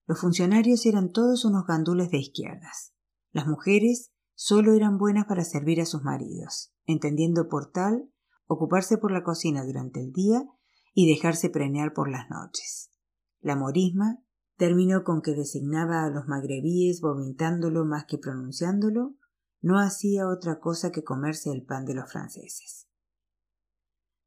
Los 0.08 0.18
funcionarios 0.18 0.84
eran 0.86 1.12
todos 1.12 1.44
unos 1.44 1.64
gandules 1.64 2.10
de 2.10 2.18
izquierdas. 2.18 2.92
Las 3.30 3.46
mujeres 3.46 4.10
solo 4.34 4.72
eran 4.72 4.98
buenas 4.98 5.26
para 5.26 5.44
servir 5.44 5.80
a 5.80 5.86
sus 5.86 6.02
maridos, 6.02 6.72
entendiendo 6.86 7.48
por 7.48 7.70
tal 7.70 8.10
ocuparse 8.48 8.98
por 8.98 9.12
la 9.12 9.22
cocina 9.22 9.64
durante 9.64 10.00
el 10.00 10.10
día 10.10 10.44
y 10.92 11.08
dejarse 11.08 11.48
preñar 11.48 11.92
por 11.92 12.10
las 12.10 12.28
noches. 12.28 12.90
La 13.38 13.54
morisma, 13.54 14.18
término 14.56 15.04
con 15.04 15.22
que 15.22 15.36
designaba 15.36 16.02
a 16.02 16.10
los 16.10 16.26
magrebíes 16.26 17.00
vomitándolo 17.00 17.84
más 17.84 18.06
que 18.06 18.18
pronunciándolo, 18.18 19.14
no 19.60 19.78
hacía 19.78 20.26
otra 20.26 20.58
cosa 20.58 20.90
que 20.90 21.04
comerse 21.04 21.52
el 21.52 21.64
pan 21.64 21.84
de 21.84 21.94
los 21.94 22.10
franceses 22.10 22.88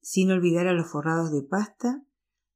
sin 0.02 0.32
olvidar 0.32 0.68
a 0.68 0.74
los 0.74 0.90
forrados 0.90 1.32
de 1.32 1.44
pasta, 1.44 2.04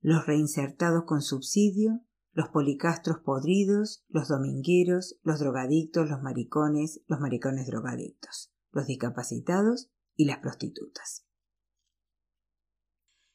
los 0.01 0.25
reinsertados 0.25 1.03
con 1.05 1.21
subsidio, 1.21 2.01
los 2.35 2.49
policastros 2.49 3.19
podridos, 3.19 4.03
los 4.09 4.27
domingueros, 4.27 5.17
los 5.23 5.39
drogadictos, 5.39 6.09
los 6.09 6.21
maricones, 6.21 6.99
los 7.07 7.21
maricones 7.21 7.65
drogadictos, 7.65 8.51
los 8.73 8.85
discapacitados 8.87 9.89
y 10.17 10.25
las 10.25 10.39
prostitutas. 10.39 11.25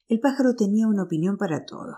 El 0.07 0.21
pájaro 0.21 0.55
tenía 0.55 0.87
una 0.87 1.05
opinión 1.05 1.39
para 1.39 1.65
todo, 1.65 1.97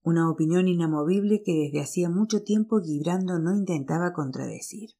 una 0.00 0.30
opinión 0.30 0.68
inamovible 0.68 1.42
que 1.44 1.52
desde 1.52 1.82
hacía 1.82 2.08
mucho 2.08 2.42
tiempo 2.42 2.80
Gibrando 2.80 3.38
no 3.38 3.54
intentaba 3.54 4.14
contradecir. 4.14 4.92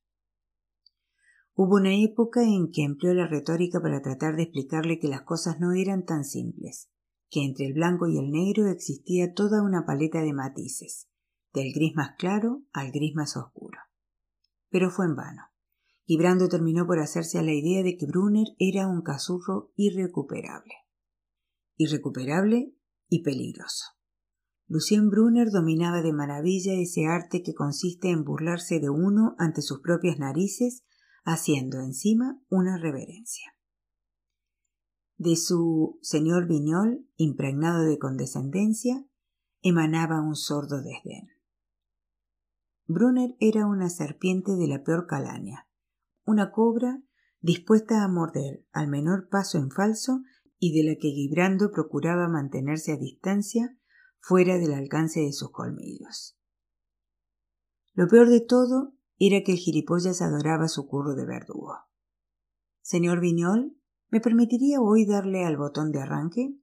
Hubo 1.55 1.77
una 1.77 1.95
época 1.95 2.43
en 2.43 2.71
que 2.71 2.85
empleó 2.85 3.15
la 3.15 3.27
retórica 3.27 3.81
para 3.81 4.03
tratar 4.03 4.37
de 4.37 4.43
explicarle 4.43 4.99
que 4.99 5.09
las 5.09 5.23
cosas 5.23 5.59
no 5.61 5.73
eran 5.73 6.05
tan 6.05 6.25
simples, 6.25 6.91
que 7.31 7.43
entre 7.43 7.65
el 7.65 7.73
blanco 7.73 8.07
y 8.07 8.19
el 8.19 8.31
negro 8.31 8.67
existía 8.67 9.33
toda 9.33 9.63
una 9.63 9.87
paleta 9.87 10.21
de 10.21 10.35
matices, 10.35 11.09
del 11.53 11.73
gris 11.73 11.95
más 11.95 12.17
claro 12.19 12.63
al 12.73 12.91
gris 12.93 13.15
más 13.15 13.37
oscuro. 13.37 13.79
Pero 14.71 14.91
fue 14.91 15.07
en 15.07 15.17
vano. 15.17 15.43
Y 16.05 16.17
Brando 16.17 16.49
terminó 16.49 16.87
por 16.87 16.99
hacerse 16.99 17.39
a 17.39 17.43
la 17.43 17.53
idea 17.53 17.83
de 17.83 17.97
que 17.97 18.07
Brunner 18.07 18.49
era 18.59 18.89
un 18.89 19.03
cazurro 19.03 19.73
irrecuperable. 19.77 20.75
Irrecuperable 21.77 22.75
y 23.09 23.23
peligroso. 23.23 23.85
Lucien 24.67 25.11
Brunner 25.11 25.51
dominaba 25.51 26.01
de 26.01 26.13
maravilla 26.13 26.73
ese 26.73 27.07
arte 27.07 27.43
que 27.43 27.55
consiste 27.55 28.11
en 28.11 28.25
burlarse 28.25 28.81
de 28.81 28.89
uno 28.89 29.35
ante 29.39 29.61
sus 29.61 29.81
propias 29.81 30.19
narices 30.19 30.85
haciendo 31.25 31.79
encima 31.81 32.41
una 32.49 32.79
reverencia. 32.79 33.55
De 35.19 35.37
su 35.37 35.99
señor 36.01 36.49
Viñol, 36.49 37.07
impregnado 37.17 37.85
de 37.85 37.99
condescendencia, 37.99 39.05
emanaba 39.61 40.21
un 40.21 40.35
sordo 40.35 40.83
desdén. 40.83 41.29
Brunner 42.93 43.37
era 43.41 43.67
una 43.67 43.89
serpiente 43.89 44.57
de 44.57 44.67
la 44.67 44.83
peor 44.83 45.07
calaña, 45.07 45.69
una 46.25 46.53
cobra 46.53 47.03
dispuesta 47.41 48.05
a 48.05 48.09
morder 48.09 48.65
al 48.73 48.89
menor 48.89 49.29
paso 49.29 49.59
en 49.59 49.71
falso 49.71 50.23
y 50.59 50.77
de 50.77 50.89
la 50.89 50.97
que 50.97 51.11
Gibrando 51.11 51.71
procuraba 51.71 52.29
mantenerse 52.29 52.93
a 52.93 52.97
distancia 52.97 53.77
fuera 54.21 54.59
del 54.59 54.73
alcance 54.75 55.21
de 55.21 55.33
sus 55.33 55.51
colmillos. 55.51 56.39
Lo 57.95 58.07
peor 58.09 58.29
de 58.29 58.41
todo 58.41 58.95
era 59.19 59.43
que 59.43 59.53
el 59.53 59.59
gilipollas 59.59 60.23
adoraba 60.23 60.69
su 60.69 60.87
curro 60.87 61.15
de 61.15 61.27
verdugo. 61.27 61.77
Señor 62.81 63.21
Viñol, 63.21 63.77
¿me 64.09 64.21
permitiría 64.21 64.81
hoy 64.81 65.05
darle 65.05 65.45
al 65.45 65.57
botón 65.57 65.93
de 65.93 66.01
arranque? 66.01 66.57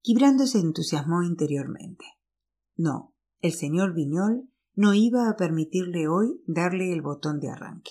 Quibrando 0.00 0.46
se 0.46 0.58
entusiasmó 0.58 1.22
interiormente. 1.22 2.04
No, 2.76 3.14
el 3.40 3.52
señor 3.52 3.94
Viñol 3.94 4.50
no 4.78 4.94
iba 4.94 5.28
a 5.28 5.34
permitirle 5.34 6.06
hoy 6.06 6.40
darle 6.46 6.92
el 6.92 7.02
botón 7.02 7.40
de 7.40 7.50
arranque, 7.50 7.90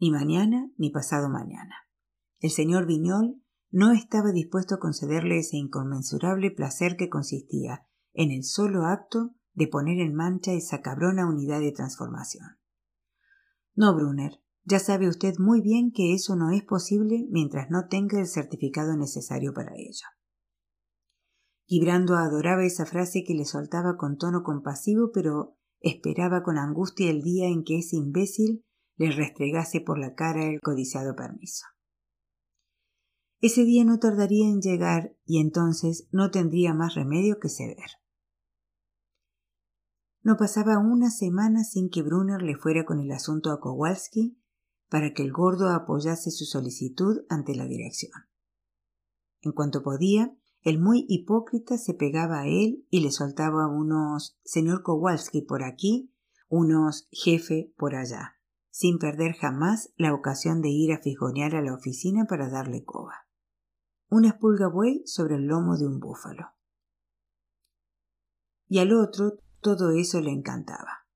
ni 0.00 0.10
mañana 0.10 0.68
ni 0.76 0.90
pasado 0.90 1.28
mañana. 1.28 1.76
El 2.40 2.50
señor 2.50 2.84
Viñol 2.84 3.40
no 3.70 3.92
estaba 3.92 4.32
dispuesto 4.32 4.74
a 4.74 4.78
concederle 4.80 5.38
ese 5.38 5.56
inconmensurable 5.56 6.50
placer 6.50 6.96
que 6.96 7.08
consistía 7.08 7.86
en 8.12 8.32
el 8.32 8.42
solo 8.42 8.86
acto 8.86 9.36
de 9.52 9.68
poner 9.68 10.00
en 10.00 10.16
mancha 10.16 10.52
esa 10.52 10.80
cabrona 10.80 11.28
unidad 11.28 11.60
de 11.60 11.70
transformación. 11.70 12.58
No, 13.76 13.94
Brunner, 13.94 14.32
ya 14.64 14.80
sabe 14.80 15.08
usted 15.08 15.34
muy 15.38 15.60
bien 15.60 15.92
que 15.92 16.12
eso 16.12 16.34
no 16.34 16.50
es 16.50 16.64
posible 16.64 17.28
mientras 17.30 17.70
no 17.70 17.86
tenga 17.86 18.18
el 18.18 18.26
certificado 18.26 18.96
necesario 18.96 19.54
para 19.54 19.76
ello. 19.76 20.06
Gibrando 21.66 22.16
adoraba 22.16 22.64
esa 22.64 22.84
frase 22.84 23.22
que 23.24 23.34
le 23.34 23.44
soltaba 23.44 23.96
con 23.96 24.16
tono 24.16 24.42
compasivo, 24.42 25.12
pero 25.14 25.56
esperaba 25.80 26.42
con 26.42 26.58
angustia 26.58 27.10
el 27.10 27.22
día 27.22 27.48
en 27.48 27.64
que 27.64 27.78
ese 27.78 27.96
imbécil 27.96 28.64
le 28.96 29.10
restregase 29.10 29.80
por 29.80 29.98
la 29.98 30.14
cara 30.14 30.46
el 30.46 30.60
codiciado 30.60 31.14
permiso. 31.14 31.66
Ese 33.40 33.64
día 33.64 33.84
no 33.84 33.98
tardaría 33.98 34.48
en 34.48 34.60
llegar 34.60 35.16
y 35.24 35.40
entonces 35.40 36.08
no 36.10 36.30
tendría 36.30 36.72
más 36.72 36.94
remedio 36.94 37.38
que 37.38 37.48
ceder. 37.48 37.90
No 40.22 40.36
pasaba 40.36 40.78
una 40.78 41.10
semana 41.10 41.62
sin 41.62 41.88
que 41.90 42.02
Brunner 42.02 42.42
le 42.42 42.56
fuera 42.56 42.84
con 42.84 42.98
el 42.98 43.12
asunto 43.12 43.52
a 43.52 43.60
Kowalski 43.60 44.40
para 44.88 45.12
que 45.12 45.22
el 45.22 45.32
gordo 45.32 45.68
apoyase 45.70 46.30
su 46.30 46.44
solicitud 46.44 47.24
ante 47.28 47.54
la 47.54 47.66
dirección. 47.66 48.12
En 49.42 49.52
cuanto 49.52 49.82
podía, 49.82 50.36
el 50.66 50.80
muy 50.80 51.06
hipócrita 51.08 51.78
se 51.78 51.94
pegaba 51.94 52.40
a 52.40 52.46
él 52.48 52.84
y 52.90 52.98
le 52.98 53.12
soltaba 53.12 53.68
unos 53.68 54.36
señor 54.42 54.82
Kowalski 54.82 55.42
por 55.42 55.62
aquí, 55.62 56.12
unos 56.48 57.06
jefe 57.12 57.72
por 57.76 57.94
allá, 57.94 58.40
sin 58.70 58.98
perder 58.98 59.34
jamás 59.34 59.92
la 59.96 60.12
ocasión 60.12 60.62
de 60.62 60.70
ir 60.70 60.92
a 60.92 60.98
fijonear 60.98 61.54
a 61.54 61.62
la 61.62 61.72
oficina 61.72 62.24
para 62.28 62.50
darle 62.50 62.82
coba. 62.84 63.28
Una 64.08 64.30
espulga 64.30 64.66
buey 64.66 65.04
sobre 65.06 65.36
el 65.36 65.46
lomo 65.46 65.76
de 65.76 65.86
un 65.86 66.00
búfalo. 66.00 66.48
Y 68.66 68.80
al 68.80 68.92
otro 68.92 69.38
todo 69.60 69.92
eso 69.92 70.20
le 70.20 70.32
encantaba. 70.32 71.06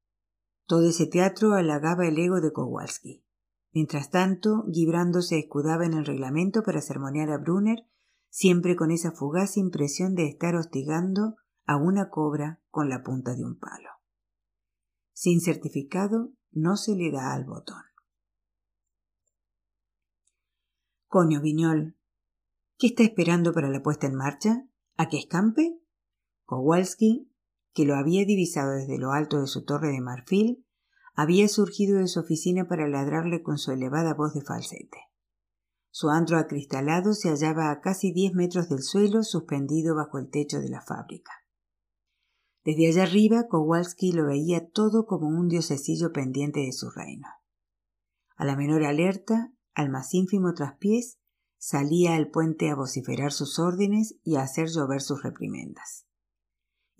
Todo 0.66 0.86
ese 0.86 1.06
teatro 1.06 1.54
halagaba 1.54 2.06
el 2.06 2.16
ego 2.20 2.40
de 2.40 2.52
Kowalski. 2.52 3.24
Mientras 3.72 4.10
tanto, 4.10 4.64
Gibrando 4.70 5.22
se 5.22 5.40
escudaba 5.40 5.86
en 5.86 5.94
el 5.94 6.06
reglamento 6.06 6.62
para 6.62 6.80
sermonear 6.80 7.32
a 7.32 7.38
Brunner, 7.38 7.84
siempre 8.30 8.76
con 8.76 8.90
esa 8.90 9.12
fugaz 9.12 9.56
impresión 9.56 10.14
de 10.14 10.26
estar 10.26 10.54
hostigando 10.54 11.36
a 11.66 11.76
una 11.76 12.08
cobra 12.08 12.62
con 12.70 12.88
la 12.88 13.02
punta 13.02 13.34
de 13.34 13.44
un 13.44 13.58
palo. 13.58 13.90
Sin 15.12 15.40
certificado 15.40 16.32
no 16.50 16.76
se 16.76 16.96
le 16.96 17.10
da 17.10 17.34
al 17.34 17.44
botón. 17.44 17.82
Coño, 21.06 21.42
Viñol, 21.42 21.98
¿qué 22.78 22.86
está 22.86 23.02
esperando 23.02 23.52
para 23.52 23.68
la 23.68 23.82
puesta 23.82 24.06
en 24.06 24.14
marcha? 24.14 24.66
¿A 24.96 25.08
que 25.08 25.18
escampe? 25.18 25.78
Kowalski 26.44 27.30
que 27.72 27.84
lo 27.84 27.94
había 27.94 28.24
divisado 28.24 28.72
desde 28.72 28.98
lo 28.98 29.12
alto 29.12 29.40
de 29.40 29.46
su 29.46 29.64
torre 29.64 29.88
de 29.88 30.00
marfil, 30.00 30.66
había 31.14 31.48
surgido 31.48 31.98
de 31.98 32.08
su 32.08 32.20
oficina 32.20 32.66
para 32.66 32.88
ladrarle 32.88 33.42
con 33.42 33.58
su 33.58 33.72
elevada 33.72 34.14
voz 34.14 34.34
de 34.34 34.42
falsete. 34.42 34.98
Su 35.90 36.08
antro 36.08 36.38
acristalado 36.38 37.12
se 37.14 37.28
hallaba 37.28 37.70
a 37.70 37.80
casi 37.80 38.12
diez 38.12 38.32
metros 38.32 38.68
del 38.68 38.82
suelo, 38.82 39.22
suspendido 39.22 39.94
bajo 39.94 40.18
el 40.18 40.30
techo 40.30 40.60
de 40.60 40.68
la 40.68 40.82
fábrica. 40.82 41.32
Desde 42.64 42.88
allá 42.88 43.02
arriba, 43.04 43.48
Kowalski 43.48 44.12
lo 44.12 44.26
veía 44.26 44.70
todo 44.70 45.06
como 45.06 45.28
un 45.28 45.48
diosecillo 45.48 46.12
pendiente 46.12 46.60
de 46.60 46.72
su 46.72 46.90
reino. 46.90 47.26
A 48.36 48.44
la 48.44 48.56
menor 48.56 48.84
alerta, 48.84 49.52
al 49.74 49.90
más 49.90 50.14
ínfimo 50.14 50.54
traspiés, 50.54 51.18
salía 51.58 52.14
al 52.14 52.30
puente 52.30 52.70
a 52.70 52.74
vociferar 52.74 53.32
sus 53.32 53.58
órdenes 53.58 54.14
y 54.22 54.36
a 54.36 54.42
hacer 54.42 54.68
llover 54.68 55.00
sus 55.00 55.22
reprimendas 55.22 56.06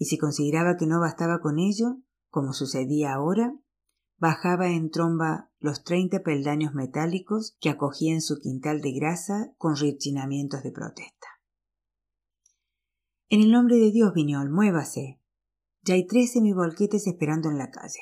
y 0.01 0.07
si 0.07 0.17
consideraba 0.17 0.79
que 0.79 0.87
no 0.87 0.99
bastaba 0.99 1.41
con 1.41 1.59
ello, 1.59 1.99
como 2.31 2.55
sucedía 2.55 3.13
ahora, 3.13 3.55
bajaba 4.21 4.69
en 4.69 4.91
tromba 4.91 5.51
los 5.59 5.83
treinta 5.83 6.23
peldaños 6.23 6.75
metálicos 6.75 7.57
que 7.59 7.71
acogían 7.71 8.21
su 8.21 8.39
quintal 8.39 8.83
de 8.83 8.93
grasa 8.93 9.53
con 9.57 9.77
rechinamientos 9.77 10.63
de 10.63 10.71
protesta. 10.71 11.27
En 13.31 13.41
el 13.41 13.51
nombre 13.51 13.77
de 13.77 13.91
Dios, 13.91 14.13
Viñol, 14.13 14.51
muévase. 14.51 15.21
Ya 15.83 15.95
hay 15.95 16.07
tres 16.07 16.33
semivolquetes 16.33 17.07
esperando 17.07 17.49
en 17.49 17.57
la 17.57 17.71
calle. 17.71 18.01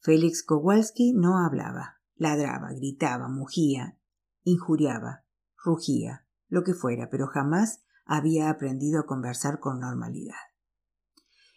Félix 0.00 0.42
Kowalski 0.42 1.12
no 1.12 1.44
hablaba, 1.44 2.00
ladraba, 2.14 2.72
gritaba, 2.72 3.28
mugía, 3.28 3.98
injuriaba, 4.42 5.26
rugía, 5.62 6.26
lo 6.48 6.64
que 6.64 6.72
fuera, 6.72 7.10
pero 7.10 7.26
jamás 7.26 7.84
había 8.06 8.48
aprendido 8.48 9.00
a 9.00 9.06
conversar 9.06 9.60
con 9.60 9.78
normalidad. 9.78 10.34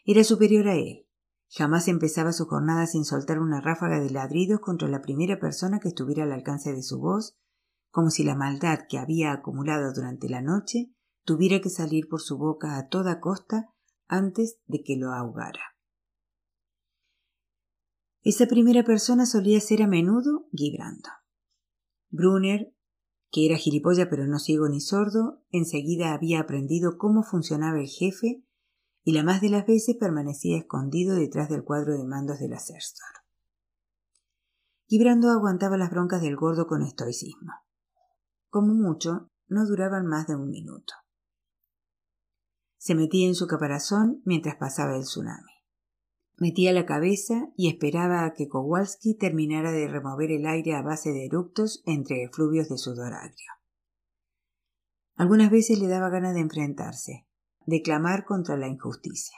Era 0.04 0.24
superior 0.24 0.68
a 0.68 0.76
él. 0.76 1.05
Jamás 1.49 1.88
empezaba 1.88 2.34
su 2.34 2.45
jornada 2.45 2.88
sin 2.88 3.05
soltar 3.05 3.39
una 3.39 3.62
ráfaga 3.62 3.99
de 3.99 4.10
ladridos 4.10 4.60
contra 4.60 4.88
la 4.88 5.01
primera 5.01 5.39
persona 5.39 5.79
que 5.79 5.89
estuviera 5.89 6.23
al 6.23 6.31
alcance 6.31 6.73
de 6.73 6.84
su 6.84 6.99
voz, 6.99 7.38
como 7.91 8.10
si 8.10 8.23
la 8.23 8.36
maldad 8.36 8.79
que 8.89 8.97
había 8.97 9.31
acumulado 9.31 9.93
durante 9.93 10.27
la 10.27 10.41
noche 10.41 10.91
tuviera 11.23 11.62
que 11.62 11.69
salir 11.69 12.08
por 12.10 12.21
su 12.21 12.38
boca 12.38 12.77
a 12.77 12.88
toda 12.88 13.19
costa 13.19 13.69
antes 14.08 14.60
de 14.65 14.84
que 14.84 14.97
lo 14.97 15.13
ahogara. 15.13 15.62
Esa 18.21 18.47
primera 18.47 18.84
persona 18.84 19.25
solía 19.25 19.60
ser 19.62 19.84
a 19.84 19.88
menudo 19.88 20.47
Gibrando. 20.51 21.10
Brunner, 22.10 22.73
que 23.31 23.45
era 23.45 23.58
gilipollas 23.58 24.08
pero 24.10 24.25
no 24.27 24.39
ciego 24.39 24.67
ni 24.67 24.81
sordo, 24.81 25.43
enseguida 25.51 26.13
había 26.13 26.39
aprendido 26.39 26.97
cómo 26.97 27.23
funcionaba 27.23 27.79
el 27.79 27.88
jefe 27.88 28.44
y 29.06 29.13
la 29.13 29.24
más 29.24 29.39
de 29.39 29.50
las 29.50 29.68
veces 29.68 29.96
permanecía 30.00 30.58
escondido 30.58 31.15
detrás 31.15 31.48
del 31.48 31.63
cuadro 31.63 31.96
de 31.96 32.04
mandos 32.04 32.39
de 32.39 32.50
la 32.50 32.60
Serstor. 32.60 33.08
Gibrando 34.88 35.30
aguantaba 35.30 35.78
las 35.78 35.91
broncas 35.91 36.22
del 36.22 36.36
gordo 36.36 36.65
con 36.65 36.82
estoicismo. 36.82 37.54
Como 38.50 38.74
mucho, 38.74 39.30
no 39.48 39.68
duraban 39.68 40.08
más 40.08 40.26
de 40.26 40.36
un 40.36 40.50
minuto. 40.50 40.94
Se 42.78 42.96
metía 42.96 43.28
en 43.28 43.36
su 43.36 43.46
caparazón 43.46 44.22
mientras 44.26 44.56
pasaba 44.56 44.96
el 44.96 45.04
tsunami. 45.04 45.52
Metía 46.38 46.74
la 46.74 46.88
cabeza 46.88 47.50
y 47.56 47.70
esperaba 47.70 48.26
a 48.26 48.34
que 48.34 48.48
Kowalski 48.48 49.15
terminara 49.15 49.72
de 49.72 49.88
remover 49.88 50.32
el 50.32 50.48
aire 50.48 50.74
a 50.74 50.82
base 50.82 51.12
de 51.12 51.26
eructos 51.26 51.84
entre 51.86 52.24
efluvios 52.24 52.70
de 52.70 52.80
sudor 52.80 53.13
agrio. 53.13 53.52
Algunas 55.15 55.52
veces 55.52 55.80
le 55.80 55.88
daba 55.88 56.10
ganas 56.10 56.34
de 56.34 56.41
enfrentarse, 56.41 57.28
de 57.65 57.82
clamar 57.82 58.25
contra 58.25 58.58
la 58.58 58.67
injusticia. 58.67 59.38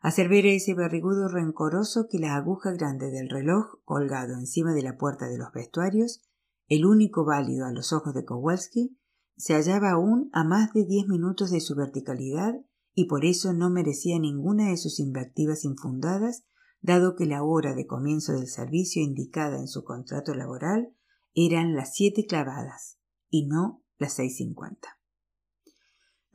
Hacer 0.00 0.28
ver 0.28 0.44
a 0.44 0.50
ese 0.50 0.74
barrigudo 0.74 1.28
rencoroso 1.28 2.06
que 2.08 2.18
la 2.18 2.36
aguja 2.36 2.72
grande 2.72 3.10
del 3.10 3.28
reloj 3.28 3.80
colgado 3.84 4.34
encima 4.34 4.72
de 4.72 4.82
la 4.82 4.96
puerta 4.96 5.28
de 5.28 5.38
los 5.38 5.52
vestuarios, 5.52 6.22
el 6.68 6.86
único 6.86 7.24
válido 7.24 7.66
a 7.66 7.72
los 7.72 7.92
ojos 7.92 8.14
de 8.14 8.24
Kowalski, 8.24 8.98
se 9.36 9.54
hallaba 9.54 9.90
aún 9.90 10.30
a 10.32 10.44
más 10.44 10.72
de 10.72 10.84
diez 10.84 11.06
minutos 11.06 11.50
de 11.50 11.60
su 11.60 11.74
verticalidad 11.74 12.54
y 12.94 13.06
por 13.06 13.24
eso 13.24 13.52
no 13.52 13.70
merecía 13.70 14.18
ninguna 14.18 14.70
de 14.70 14.76
sus 14.76 14.98
invectivas 14.98 15.64
infundadas, 15.64 16.44
dado 16.80 17.14
que 17.14 17.26
la 17.26 17.42
hora 17.42 17.74
de 17.74 17.86
comienzo 17.86 18.32
del 18.32 18.48
servicio 18.48 19.02
indicada 19.02 19.58
en 19.58 19.68
su 19.68 19.84
contrato 19.84 20.34
laboral 20.34 20.94
eran 21.34 21.74
las 21.74 21.94
siete 21.94 22.26
clavadas 22.26 22.98
y 23.30 23.46
no 23.46 23.84
las 23.98 24.14
seis 24.14 24.36
cincuenta. 24.36 24.97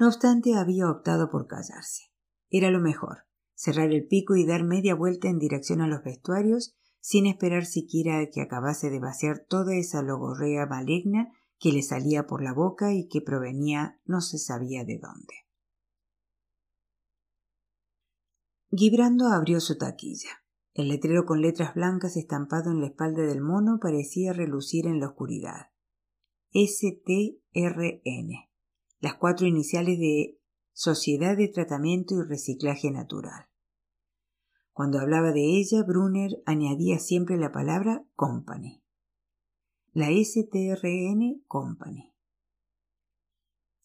No 0.04 0.10
obstante, 0.10 0.56
había 0.56 0.92
optado 0.92 1.32
por 1.32 1.48
callarse. 1.48 2.12
Era 2.50 2.70
lo 2.72 2.82
mejor, 2.82 3.20
cerrar 3.54 3.90
el 3.94 4.06
pico 4.06 4.36
y 4.36 4.46
dar 4.46 4.66
media 4.66 4.96
vuelta 4.96 5.30
en 5.30 5.40
dirección 5.40 5.80
a 5.80 5.88
los 5.88 6.04
vestuarios, 6.04 6.76
sin 7.00 7.26
esperar 7.26 7.66
siquiera 7.66 8.20
a 8.20 8.26
que 8.30 8.42
acabase 8.42 8.90
de 8.90 9.00
vaciar 9.00 9.46
toda 9.48 9.78
esa 9.78 10.02
logorrea 10.02 10.66
maligna 10.66 11.32
que 11.58 11.72
le 11.72 11.82
salía 11.84 12.28
por 12.28 12.44
la 12.44 12.52
boca 12.52 12.92
y 12.92 13.08
que 13.08 13.22
provenía 13.22 14.02
no 14.04 14.20
se 14.20 14.40
sabía 14.40 14.84
de 14.84 15.00
dónde. 15.00 15.36
Gibrando 18.72 19.28
abrió 19.28 19.62
su 19.62 19.78
taquilla. 19.78 20.44
El 20.74 20.90
letrero 20.90 21.26
con 21.26 21.42
letras 21.42 21.76
blancas 21.76 22.18
estampado 22.18 22.72
en 22.72 22.82
la 22.82 22.88
espalda 22.88 23.22
del 23.22 23.40
mono 23.40 23.80
parecía 23.82 24.34
relucir 24.34 24.86
en 24.86 25.00
la 25.00 25.08
oscuridad. 25.08 25.68
STRN, 26.52 27.40
las 29.04 29.16
cuatro 29.16 29.46
iniciales 29.46 30.00
de 30.00 30.40
Sociedad 30.72 31.36
de 31.36 31.50
Tratamiento 31.50 32.16
y 32.16 32.22
Reciclaje 32.26 32.90
Natural. 32.90 33.50
Cuando 34.72 34.98
hablaba 34.98 35.34
de 35.34 35.42
ella, 35.60 35.84
Brunner 35.84 36.42
añadía 36.46 37.00
siempre 37.00 37.36
la 37.36 37.52
palabra 37.52 38.06
Company. 38.16 38.82
La 39.92 40.08
STRN 40.08 41.44
Company. 41.48 42.16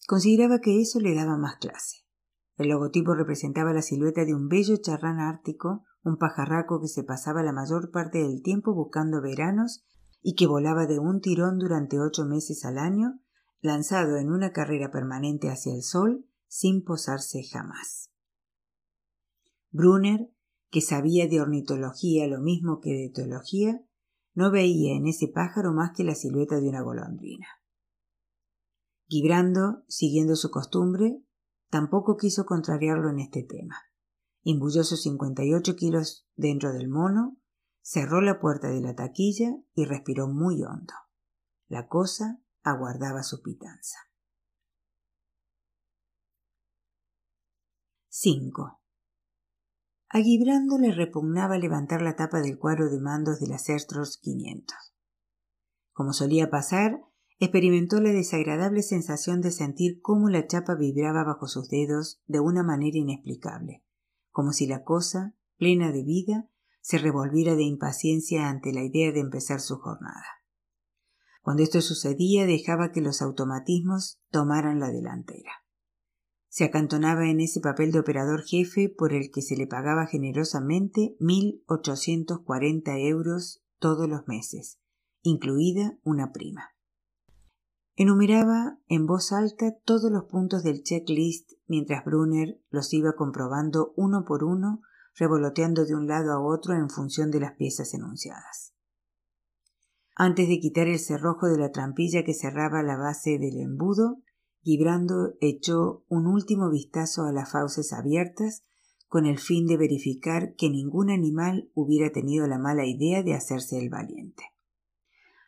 Consideraba 0.07 0.61
que 0.61 0.81
eso 0.81 1.01
le 1.01 1.17
daba 1.17 1.37
más 1.37 1.57
clase. 1.57 2.07
El 2.57 2.69
logotipo 2.69 3.17
representaba 3.17 3.73
la 3.73 3.83
silueta 3.83 4.25
de 4.25 4.37
un 4.37 4.47
bello 4.47 4.77
charrán 4.77 5.19
ártico, 5.19 5.83
un 6.05 6.17
pajarraco 6.17 6.81
que 6.81 6.87
se 6.87 7.03
pasaba 7.03 7.43
la 7.43 7.53
mayor 7.53 7.91
parte 7.91 8.19
del 8.19 8.41
tiempo 8.41 8.73
buscando 8.73 9.21
veranos 9.21 9.85
y 10.23 10.37
que 10.37 10.47
volaba 10.47 10.87
de 10.87 11.01
un 11.01 11.21
tirón 11.21 11.59
durante 11.59 11.99
ocho 11.99 12.25
meses 12.25 12.65
al 12.65 12.79
año, 12.79 13.19
lanzado 13.61 14.17
en 14.17 14.31
una 14.31 14.53
carrera 14.53 14.91
permanente 14.91 15.51
hacia 15.51 15.75
el 15.75 15.83
sol, 15.83 16.27
sin 16.47 16.85
posarse 16.85 17.43
jamás. 17.43 18.11
Brunner, 19.71 20.31
que 20.71 20.81
sabía 20.81 21.27
de 21.29 21.41
ornitología 21.41 22.27
lo 22.27 22.41
mismo 22.41 22.81
que 22.81 22.91
de 22.91 23.11
teología, 23.11 23.81
no 24.35 24.51
veía 24.51 24.95
en 24.95 25.07
ese 25.07 25.29
pájaro 25.29 25.73
más 25.73 25.93
que 25.97 26.05
la 26.05 26.15
silueta 26.15 26.61
de 26.61 26.69
una 26.69 26.83
golondrina. 26.83 27.47
Gibrando, 29.07 29.85
siguiendo 29.89 30.37
su 30.37 30.51
costumbre, 30.51 31.23
Tampoco 31.71 32.17
quiso 32.17 32.47
contrariarlo 32.47 33.11
en 33.11 33.19
este 33.19 33.43
tema. 33.43 33.77
Imbuyó 34.43 34.85
sus 34.85 35.03
cincuenta 35.03 35.45
y 35.45 35.53
ocho 35.53 35.77
kilos 35.77 36.27
dentro 36.35 36.73
del 36.73 36.89
mono, 36.89 37.37
cerró 37.83 38.21
la 38.23 38.41
puerta 38.41 38.69
de 38.69 38.81
la 38.81 38.95
taquilla 38.95 39.55
y 39.75 39.85
respiró 39.85 40.29
muy 40.29 40.63
hondo. 40.63 40.95
La 41.69 41.87
cosa 41.87 42.41
aguardaba 42.71 43.23
su 43.23 43.43
pitanza. 43.43 43.99
5. 48.09 48.81
A 50.11 50.19
Gibrando 50.21 50.79
le 50.79 50.93
repugnaba 50.93 51.59
levantar 51.59 52.03
la 52.03 52.17
tapa 52.17 52.41
del 52.41 52.59
cuadro 52.59 52.91
de 52.91 52.99
mandos 52.99 53.39
de 53.41 53.47
las 53.47 53.69
Erstros 53.69 54.17
500. 54.17 54.77
Como 55.93 56.13
solía 56.13 56.51
pasar, 56.51 57.01
experimentó 57.39 58.01
la 58.01 58.11
desagradable 58.11 58.83
sensación 58.83 59.41
de 59.41 59.51
sentir 59.51 60.01
cómo 60.01 60.31
la 60.31 60.47
chapa 60.47 60.75
vibraba 60.75 61.25
bajo 61.25 61.47
sus 61.47 61.69
dedos 61.69 62.23
de 62.27 62.41
una 62.41 62.63
manera 62.63 62.99
inexplicable, 62.99 63.85
como 64.31 64.53
si 64.53 64.67
la 64.67 64.83
cosa, 64.83 65.37
plena 65.57 65.93
de 65.93 66.03
vida, 66.03 66.49
se 66.81 66.99
revolviera 66.99 67.55
de 67.55 67.65
impaciencia 67.65 68.49
ante 68.49 68.73
la 68.73 68.83
idea 68.83 69.13
de 69.13 69.21
empezar 69.21 69.61
su 69.61 69.77
jornada. 69.77 70.38
Cuando 71.49 71.63
esto 71.63 71.81
sucedía 71.81 72.45
dejaba 72.45 72.93
que 72.93 73.01
los 73.01 73.23
automatismos 73.23 74.21
tomaran 74.31 74.81
la 74.81 74.91
delantera. 74.91 75.51
Se 76.49 76.65
acantonaba 76.65 77.31
en 77.31 77.41
ese 77.41 77.63
papel 77.63 77.91
de 77.91 78.01
operador 78.01 78.43
jefe 78.43 78.91
por 78.91 79.15
el 79.15 79.31
que 79.31 79.41
se 79.41 79.57
le 79.57 79.67
pagaba 79.67 80.05
generosamente 80.05 81.17
mil 81.19 81.65
ochocientos 81.67 82.41
cuarenta 82.41 82.99
euros 82.99 83.65
todos 83.79 84.07
los 84.11 84.29
meses, 84.29 84.79
incluida 85.23 85.99
una 86.03 86.33
prima. 86.33 86.75
Enumeraba 87.97 88.79
en 88.87 89.07
voz 89.07 89.33
alta 89.33 89.75
todos 89.87 90.13
los 90.13 90.25
puntos 90.25 90.63
del 90.63 90.83
checklist 90.83 91.53
mientras 91.67 92.05
Brunner 92.05 92.61
los 92.69 92.93
iba 92.93 93.15
comprobando 93.15 93.95
uno 93.97 94.27
por 94.27 94.45
uno, 94.45 94.83
revoloteando 95.15 95.87
de 95.87 95.95
un 95.95 96.09
lado 96.09 96.31
a 96.33 96.41
otro 96.41 96.75
en 96.75 96.91
función 96.91 97.31
de 97.31 97.41
las 97.41 97.55
piezas 97.55 97.95
enunciadas. 97.95 98.75
Antes 100.21 100.49
de 100.49 100.59
quitar 100.59 100.89
el 100.89 100.99
cerrojo 100.99 101.47
de 101.47 101.59
la 101.59 101.71
trampilla 101.71 102.25
que 102.25 102.35
cerraba 102.35 102.83
la 102.83 102.97
base 102.97 103.39
del 103.39 103.57
embudo, 103.61 104.17
Gibrando 104.63 105.35
echó 105.41 106.05
un 106.09 106.27
último 106.27 106.71
vistazo 106.71 107.23
a 107.23 107.33
las 107.33 107.53
fauces 107.53 107.93
abiertas 107.93 108.65
con 109.07 109.27
el 109.27 109.39
fin 109.39 109.69
de 109.69 109.77
verificar 109.77 110.57
que 110.57 110.71
ningún 110.71 111.11
animal 111.11 111.71
hubiera 111.73 112.11
tenido 112.11 112.49
la 112.49 112.59
mala 112.59 112.85
idea 112.85 113.23
de 113.23 113.35
hacerse 113.35 113.79
el 113.79 113.91
valiente. 113.91 114.43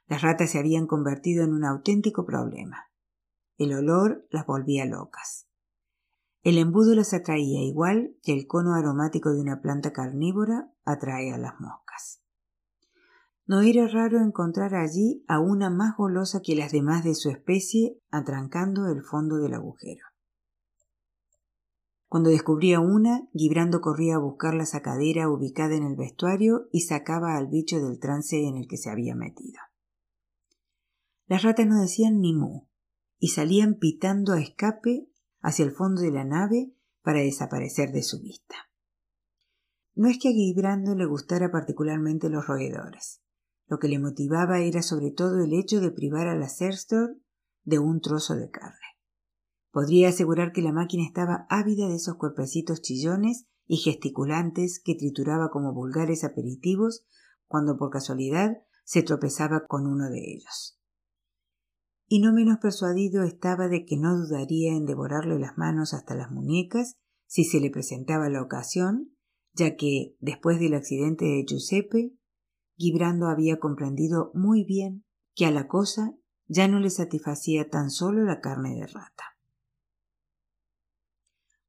Las 0.07 0.23
ratas 0.23 0.51
se 0.51 0.61
habían 0.61 0.87
convertido 0.87 1.43
en 1.43 1.53
un 1.53 1.65
auténtico 1.65 2.25
problema. 2.25 2.93
El 3.59 3.75
olor 3.75 4.25
las 4.31 4.47
volvía 4.47 4.85
locas. 4.85 5.49
El 6.43 6.59
embudo 6.59 6.95
las 6.95 7.13
atraía 7.13 7.61
igual 7.65 8.17
que 8.23 8.35
el 8.35 8.47
cono 8.47 8.75
aromático 8.75 9.33
de 9.33 9.41
una 9.41 9.61
planta 9.61 9.93
carnívora 9.93 10.73
atrae 10.85 11.33
a 11.33 11.39
las 11.39 11.59
moscas. 11.59 11.90
No 13.51 13.63
era 13.63 13.89
raro 13.89 14.23
encontrar 14.23 14.77
allí 14.77 15.25
a 15.27 15.41
una 15.41 15.71
más 15.71 15.97
golosa 15.97 16.41
que 16.41 16.55
las 16.55 16.71
demás 16.71 17.03
de 17.03 17.17
su 17.17 17.31
especie 17.31 17.99
atrancando 18.13 18.87
el 18.87 19.03
fondo 19.03 19.39
del 19.39 19.55
agujero. 19.55 20.05
Cuando 22.07 22.31
descubría 22.31 22.79
una, 22.79 23.29
Gibrando 23.33 23.81
corría 23.81 24.15
a 24.15 24.21
buscar 24.21 24.55
la 24.55 24.67
sacadera 24.67 25.29
ubicada 25.29 25.75
en 25.75 25.83
el 25.83 25.97
vestuario 25.97 26.69
y 26.71 26.83
sacaba 26.83 27.37
al 27.37 27.49
bicho 27.49 27.81
del 27.81 27.99
trance 27.99 28.41
en 28.41 28.57
el 28.57 28.69
que 28.69 28.77
se 28.77 28.89
había 28.89 29.17
metido. 29.17 29.59
Las 31.27 31.43
ratas 31.43 31.67
no 31.67 31.81
decían 31.81 32.21
ni 32.21 32.33
mu 32.33 32.69
y 33.19 33.31
salían 33.31 33.81
pitando 33.81 34.35
a 34.35 34.41
escape 34.41 35.09
hacia 35.41 35.65
el 35.65 35.73
fondo 35.73 36.03
de 36.03 36.13
la 36.13 36.25
nave 36.25 36.73
para 37.03 37.19
desaparecer 37.19 37.91
de 37.91 38.05
su 38.05 38.21
vista. 38.21 38.55
No 39.97 40.09
es 40.09 40.21
que 40.21 40.29
a 40.29 40.33
Guibrando 40.33 40.95
le 40.95 41.07
gustara 41.07 41.51
particularmente 41.51 42.29
los 42.31 42.47
roedores. 42.47 43.21
Lo 43.71 43.79
que 43.79 43.87
le 43.87 44.01
motivaba 44.01 44.59
era 44.59 44.83
sobre 44.83 45.13
todo 45.13 45.45
el 45.45 45.53
hecho 45.53 45.81
de 45.81 45.93
privar 45.93 46.27
a 46.27 46.35
la 46.35 46.49
Serstor 46.49 47.17
de 47.63 47.79
un 47.79 48.01
trozo 48.01 48.35
de 48.35 48.51
carne. 48.51 48.75
Podría 49.71 50.09
asegurar 50.09 50.51
que 50.51 50.61
la 50.61 50.73
máquina 50.73 51.05
estaba 51.05 51.47
ávida 51.49 51.87
de 51.87 51.95
esos 51.95 52.17
cuerpecitos 52.17 52.83
chillones 52.83 53.47
y 53.67 53.77
gesticulantes 53.77 54.83
que 54.85 54.97
trituraba 54.97 55.51
como 55.51 55.73
vulgares 55.73 56.25
aperitivos 56.25 57.05
cuando 57.47 57.79
por 57.79 57.91
casualidad 57.91 58.59
se 58.83 59.05
tropezaba 59.05 59.67
con 59.69 59.87
uno 59.87 60.11
de 60.11 60.19
ellos. 60.19 60.81
Y 62.09 62.19
no 62.19 62.33
menos 62.33 62.59
persuadido 62.59 63.23
estaba 63.23 63.69
de 63.69 63.85
que 63.85 63.97
no 63.97 64.19
dudaría 64.19 64.75
en 64.75 64.85
devorarle 64.85 65.39
las 65.39 65.57
manos 65.57 65.95
hasta 65.95 66.17
las 66.17 66.33
muñecas 66.33 66.97
si 67.27 67.45
se 67.45 67.61
le 67.61 67.71
presentaba 67.71 68.29
la 68.31 68.43
ocasión, 68.43 69.15
ya 69.53 69.77
que, 69.77 70.17
después 70.19 70.59
del 70.59 70.75
accidente 70.75 71.25
de 71.25 71.45
Giuseppe, 71.47 72.17
Gibrando 72.81 73.29
había 73.29 73.61
comprendido 73.61 74.31
muy 74.33 74.65
bien 74.65 75.05
que 75.35 75.45
a 75.45 75.51
la 75.51 75.69
cosa 75.69 76.15
ya 76.47 76.67
no 76.67 76.81
le 76.81 76.89
satisfacía 76.89 77.69
tan 77.69 77.91
solo 77.91 78.25
la 78.25 78.41
carne 78.41 78.75
de 78.75 78.87
rata. 78.87 79.37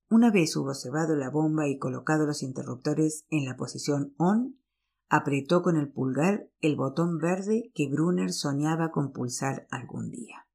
Una 0.09 0.31
vez 0.31 0.55
hubo 0.55 0.73
cebado 0.73 1.17
la 1.17 1.29
bomba 1.29 1.67
y 1.67 1.77
colocado 1.77 2.25
los 2.25 2.43
interruptores 2.43 3.25
en 3.29 3.43
la 3.43 3.57
posición 3.57 4.13
on, 4.15 4.61
apretó 5.09 5.61
con 5.63 5.75
el 5.75 5.91
pulgar 5.91 6.49
el 6.61 6.77
botón 6.77 7.17
verde 7.17 7.73
que 7.75 7.89
Brunner 7.89 8.31
soñaba 8.31 8.91
con 8.91 9.11
pulsar 9.11 9.67
algún 9.69 10.11
día. 10.11 10.47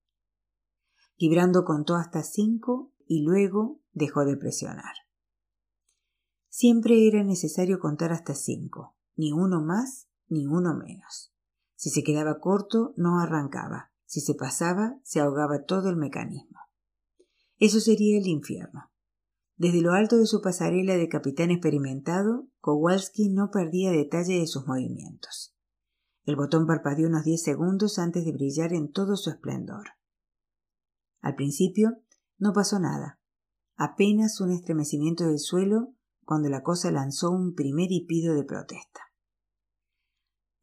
Gibrando 1.16 1.66
contó 1.66 1.96
hasta 1.96 2.22
cinco 2.22 2.94
y 3.06 3.24
luego 3.24 3.82
dejó 3.92 4.24
de 4.24 4.38
presionar. 4.38 4.94
Siempre 6.48 7.06
era 7.06 7.22
necesario 7.24 7.78
contar 7.78 8.12
hasta 8.12 8.34
cinco, 8.34 8.96
ni 9.16 9.32
uno 9.32 9.60
más 9.60 10.08
ni 10.28 10.46
uno 10.46 10.74
menos. 10.74 11.32
Si 11.74 11.90
se 11.90 12.02
quedaba 12.02 12.40
corto, 12.40 12.94
no 12.96 13.20
arrancaba. 13.20 13.92
Si 14.04 14.20
se 14.20 14.34
pasaba, 14.34 14.98
se 15.02 15.20
ahogaba 15.20 15.64
todo 15.64 15.90
el 15.90 15.96
mecanismo. 15.96 16.58
Eso 17.58 17.80
sería 17.80 18.18
el 18.18 18.26
infierno. 18.26 18.90
Desde 19.56 19.80
lo 19.80 19.92
alto 19.92 20.18
de 20.18 20.26
su 20.26 20.42
pasarela 20.42 20.96
de 20.96 21.08
capitán 21.08 21.50
experimentado, 21.50 22.48
Kowalski 22.60 23.30
no 23.30 23.50
perdía 23.50 23.90
detalle 23.90 24.38
de 24.38 24.46
sus 24.46 24.66
movimientos. 24.66 25.54
El 26.24 26.36
botón 26.36 26.66
parpadeó 26.66 27.08
unos 27.08 27.24
diez 27.24 27.42
segundos 27.42 27.98
antes 27.98 28.24
de 28.24 28.32
brillar 28.32 28.72
en 28.74 28.90
todo 28.90 29.16
su 29.16 29.30
esplendor. 29.30 29.86
Al 31.20 31.34
principio 31.36 32.02
no 32.38 32.52
pasó 32.52 32.78
nada, 32.78 33.20
apenas 33.76 34.40
un 34.40 34.50
estremecimiento 34.50 35.24
del 35.24 35.38
suelo 35.38 35.94
cuando 36.24 36.48
la 36.48 36.62
cosa 36.62 36.90
lanzó 36.90 37.30
un 37.30 37.54
primer 37.54 37.90
hipido 37.92 38.34
de 38.34 38.44
protesta. 38.44 39.05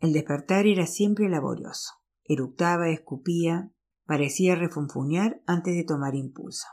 El 0.04 0.14
despertar 0.14 0.68
era 0.68 0.86
siempre 0.86 1.30
laborioso. 1.30 1.93
Eructaba, 2.26 2.89
escupía, 2.89 3.72
parecía 4.06 4.54
refunfuñar 4.56 5.41
antes 5.47 5.76
de 5.76 5.84
tomar 5.84 6.14
impulso 6.14 6.68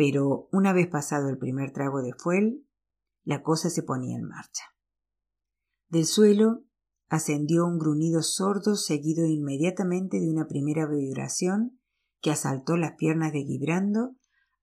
pero 0.00 0.48
una 0.50 0.72
vez 0.72 0.88
pasado 0.88 1.28
el 1.28 1.36
primer 1.36 1.74
trago 1.74 2.00
de 2.00 2.14
fuel, 2.14 2.66
la 3.22 3.42
cosa 3.42 3.68
se 3.68 3.82
ponía 3.82 4.16
en 4.16 4.24
marcha. 4.24 4.62
Del 5.90 6.06
suelo 6.06 6.64
ascendió 7.10 7.66
un 7.66 7.78
gruñido 7.78 8.22
sordo 8.22 8.76
seguido 8.76 9.26
inmediatamente 9.26 10.18
de 10.18 10.30
una 10.30 10.48
primera 10.48 10.86
vibración 10.86 11.78
que 12.22 12.30
asaltó 12.30 12.78
las 12.78 12.92
piernas 12.92 13.34
de 13.34 13.42
Gibrando 13.44 14.16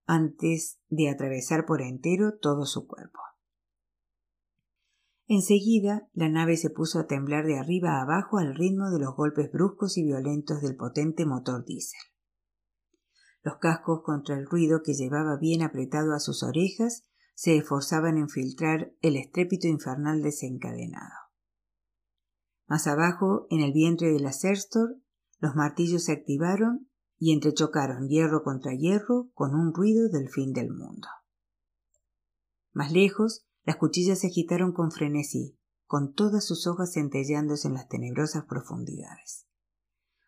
antes 0.06 0.80
de 0.88 1.08
atravesar 1.08 1.66
por 1.66 1.82
entero 1.82 2.36
todo 2.40 2.66
su 2.66 2.88
cuerpo. 2.88 3.20
Enseguida 5.28 6.08
la 6.12 6.28
nave 6.28 6.56
se 6.56 6.70
puso 6.70 6.98
a 6.98 7.06
temblar 7.06 7.46
de 7.46 7.58
arriba 7.58 7.98
a 7.98 8.02
abajo 8.02 8.38
al 8.38 8.54
ritmo 8.54 8.90
de 8.90 8.98
los 8.98 9.14
golpes 9.14 9.52
bruscos 9.52 9.96
y 9.96 10.02
violentos 10.02 10.60
del 10.60 10.74
potente 10.74 11.24
motor 11.26 11.64
diésel 11.64 12.00
los 13.48 13.58
cascos 13.58 14.02
contra 14.02 14.36
el 14.36 14.46
ruido 14.46 14.82
que 14.82 14.92
llevaba 14.92 15.36
bien 15.36 15.62
apretado 15.62 16.12
a 16.12 16.20
sus 16.20 16.42
orejas 16.42 17.06
se 17.34 17.56
esforzaban 17.56 18.18
en 18.18 18.28
filtrar 18.28 18.92
el 19.00 19.16
estrépito 19.16 19.68
infernal 19.68 20.22
desencadenado. 20.22 21.14
Más 22.66 22.86
abajo, 22.86 23.46
en 23.48 23.60
el 23.60 23.72
vientre 23.72 24.12
de 24.12 24.20
la 24.20 24.32
los 25.40 25.54
martillos 25.54 26.04
se 26.04 26.12
activaron 26.12 26.90
y 27.16 27.32
entrechocaron 27.32 28.08
hierro 28.08 28.42
contra 28.42 28.74
hierro 28.74 29.30
con 29.32 29.54
un 29.54 29.72
ruido 29.72 30.08
del 30.10 30.28
fin 30.28 30.52
del 30.52 30.70
mundo. 30.70 31.08
Más 32.72 32.92
lejos, 32.92 33.47
las 33.68 33.76
cuchillas 33.76 34.20
se 34.20 34.28
agitaron 34.28 34.72
con 34.72 34.90
frenesí, 34.90 35.58
con 35.84 36.14
todas 36.14 36.42
sus 36.42 36.66
hojas 36.66 36.94
centellándose 36.94 37.68
en 37.68 37.74
las 37.74 37.86
tenebrosas 37.86 38.46
profundidades. 38.46 39.46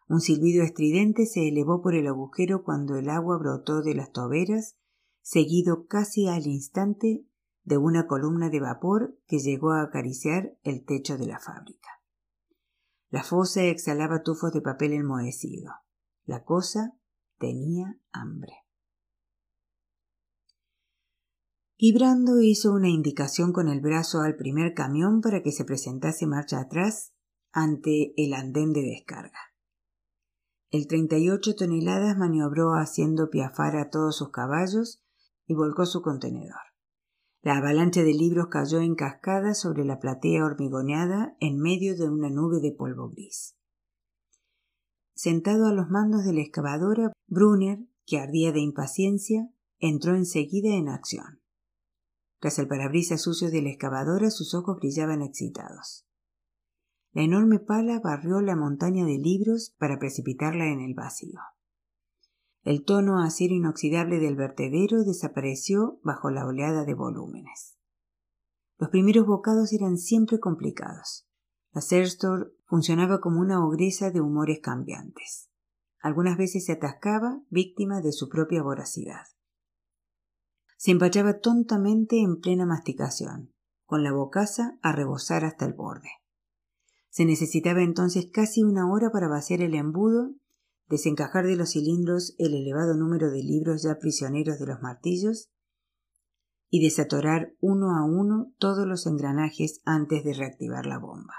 Un 0.09 0.21
silbido 0.21 0.63
estridente 0.63 1.25
se 1.25 1.49
elevó 1.49 1.81
por 1.81 1.95
el 1.95 2.07
agujero 2.07 2.65
cuando 2.65 2.97
el 2.97 3.09
agua 3.09 3.39
brotó 3.39 3.81
de 3.81 3.95
las 3.95 4.13
toberas, 4.13 4.77
seguido 5.23 5.87
casi 5.87 6.29
al 6.29 6.47
instante 6.47 7.25
de 7.65 7.79
una 7.79 8.07
columna 8.07 8.51
de 8.51 8.61
vapor 8.61 9.19
que 9.27 9.39
llegó 9.39 9.71
a 9.71 9.85
acariciar 9.85 10.59
el 10.63 10.85
techo 10.85 11.17
de 11.17 11.27
la 11.27 11.39
fábrica. 11.39 11.89
La 13.09 13.23
fosa 13.23 13.63
exhalaba 13.63 14.23
tufos 14.23 14.53
de 14.53 14.61
papel 14.61 14.93
enmohecido. 14.93 15.73
La 16.27 16.45
cosa 16.45 16.95
tenía 17.39 17.99
hambre. 18.13 18.53
Gibrando 21.83 22.43
hizo 22.43 22.75
una 22.75 22.91
indicación 22.91 23.55
con 23.55 23.71
el 23.71 23.81
brazo 23.81 24.21
al 24.21 24.37
primer 24.37 24.75
camión 24.75 25.23
para 25.23 25.43
que 25.43 25.51
se 25.51 25.65
presentase 25.65 26.27
marcha 26.27 26.61
atrás 26.61 27.15
ante 27.53 28.13
el 28.19 28.35
andén 28.35 28.75
de 28.75 28.83
descarga. 28.83 29.39
El 30.69 30.87
treinta 30.87 31.17
y 31.17 31.31
ocho 31.31 31.55
toneladas 31.55 32.19
maniobró 32.19 32.75
haciendo 32.75 33.31
piafar 33.31 33.77
a 33.77 33.89
todos 33.89 34.19
sus 34.19 34.29
caballos 34.29 35.03
y 35.47 35.55
volcó 35.55 35.87
su 35.87 36.03
contenedor. 36.03 36.61
La 37.41 37.57
avalancha 37.57 38.03
de 38.03 38.13
libros 38.13 38.49
cayó 38.51 38.81
en 38.81 38.95
cascada 38.95 39.55
sobre 39.55 39.87
la 39.87 40.01
platea 40.01 40.45
hormigoneada 40.45 41.35
en 41.41 41.59
medio 41.59 41.97
de 41.97 42.11
una 42.11 42.29
nube 42.29 42.61
de 42.61 42.73
polvo 42.73 43.09
gris. 43.09 43.57
Sentado 45.15 45.65
a 45.65 45.73
los 45.73 45.89
mandos 45.89 46.27
de 46.27 46.35
la 46.35 46.43
excavadora, 46.43 47.11
Brunner, 47.27 47.79
que 48.05 48.19
ardía 48.19 48.53
de 48.53 48.61
impaciencia, 48.61 49.49
entró 49.79 50.15
enseguida 50.15 50.75
en 50.75 50.91
acción. 50.91 51.40
Tras 52.41 52.59
el 52.59 52.69
parabrisas 52.69 53.21
sucio 53.21 53.51
de 53.51 53.61
la 53.61 53.69
excavadora, 53.69 54.31
sus 54.31 54.55
ojos 54.55 54.79
brillaban 54.79 55.21
excitados. 55.21 56.07
La 57.13 57.23
enorme 57.23 57.59
pala 57.59 58.01
barrió 58.01 58.41
la 58.41 58.57
montaña 58.57 59.05
de 59.05 59.19
libros 59.19 59.75
para 59.79 59.99
precipitarla 59.99 60.67
en 60.69 60.81
el 60.81 60.95
vacío. 60.95 61.41
El 62.63 62.85
tono 62.85 63.23
acero 63.23 63.55
inoxidable 63.55 64.21
del 64.21 64.37
vertedero 64.37 65.05
desapareció 65.05 66.01
bajo 66.03 66.31
la 66.31 66.47
oleada 66.47 66.85
de 66.85 66.95
volúmenes. 66.95 67.77
Los 68.79 68.89
primeros 68.89 69.27
bocados 69.27 69.73
eran 69.75 69.99
siempre 69.99 70.41
complicados. 70.41 71.27
La 71.73 71.83
Serstor 71.83 72.55
funcionaba 72.65 73.21
como 73.21 73.41
una 73.41 73.65
ogresa 73.65 74.11
de 74.11 74.21
humores 74.21 74.61
cambiantes. 74.63 75.51
Algunas 76.01 76.39
veces 76.39 76.65
se 76.65 76.73
atascaba, 76.73 77.43
víctima 77.51 78.01
de 78.01 78.13
su 78.13 78.31
propia 78.31 78.63
voracidad. 78.63 79.27
Se 80.81 80.93
empachaba 80.93 81.41
tontamente 81.41 82.23
en 82.23 82.41
plena 82.41 82.65
masticación, 82.65 83.53
con 83.85 84.03
la 84.03 84.15
bocaza 84.15 84.79
a 84.81 84.93
rebosar 84.93 85.45
hasta 85.45 85.67
el 85.67 85.75
borde. 85.75 86.09
Se 87.11 87.27
necesitaba 87.27 87.83
entonces 87.83 88.31
casi 88.33 88.63
una 88.63 88.91
hora 88.91 89.11
para 89.11 89.29
vaciar 89.29 89.61
el 89.61 89.75
embudo, 89.75 90.37
desencajar 90.89 91.47
de 91.47 91.57
los 91.57 91.73
cilindros 91.73 92.35
el 92.39 92.55
elevado 92.55 92.95
número 92.95 93.31
de 93.31 93.43
libros 93.43 93.83
ya 93.83 93.99
prisioneros 93.99 94.59
de 94.59 94.69
los 94.69 94.81
martillos 94.81 95.51
y 96.71 96.83
desatorar 96.83 97.53
uno 97.61 97.95
a 97.95 98.07
uno 98.07 98.55
todos 98.57 98.89
los 98.89 99.07
engranajes 99.07 99.83
antes 99.85 100.25
de 100.25 100.33
reactivar 100.33 100.87
la 100.87 100.99
bomba. 100.99 101.35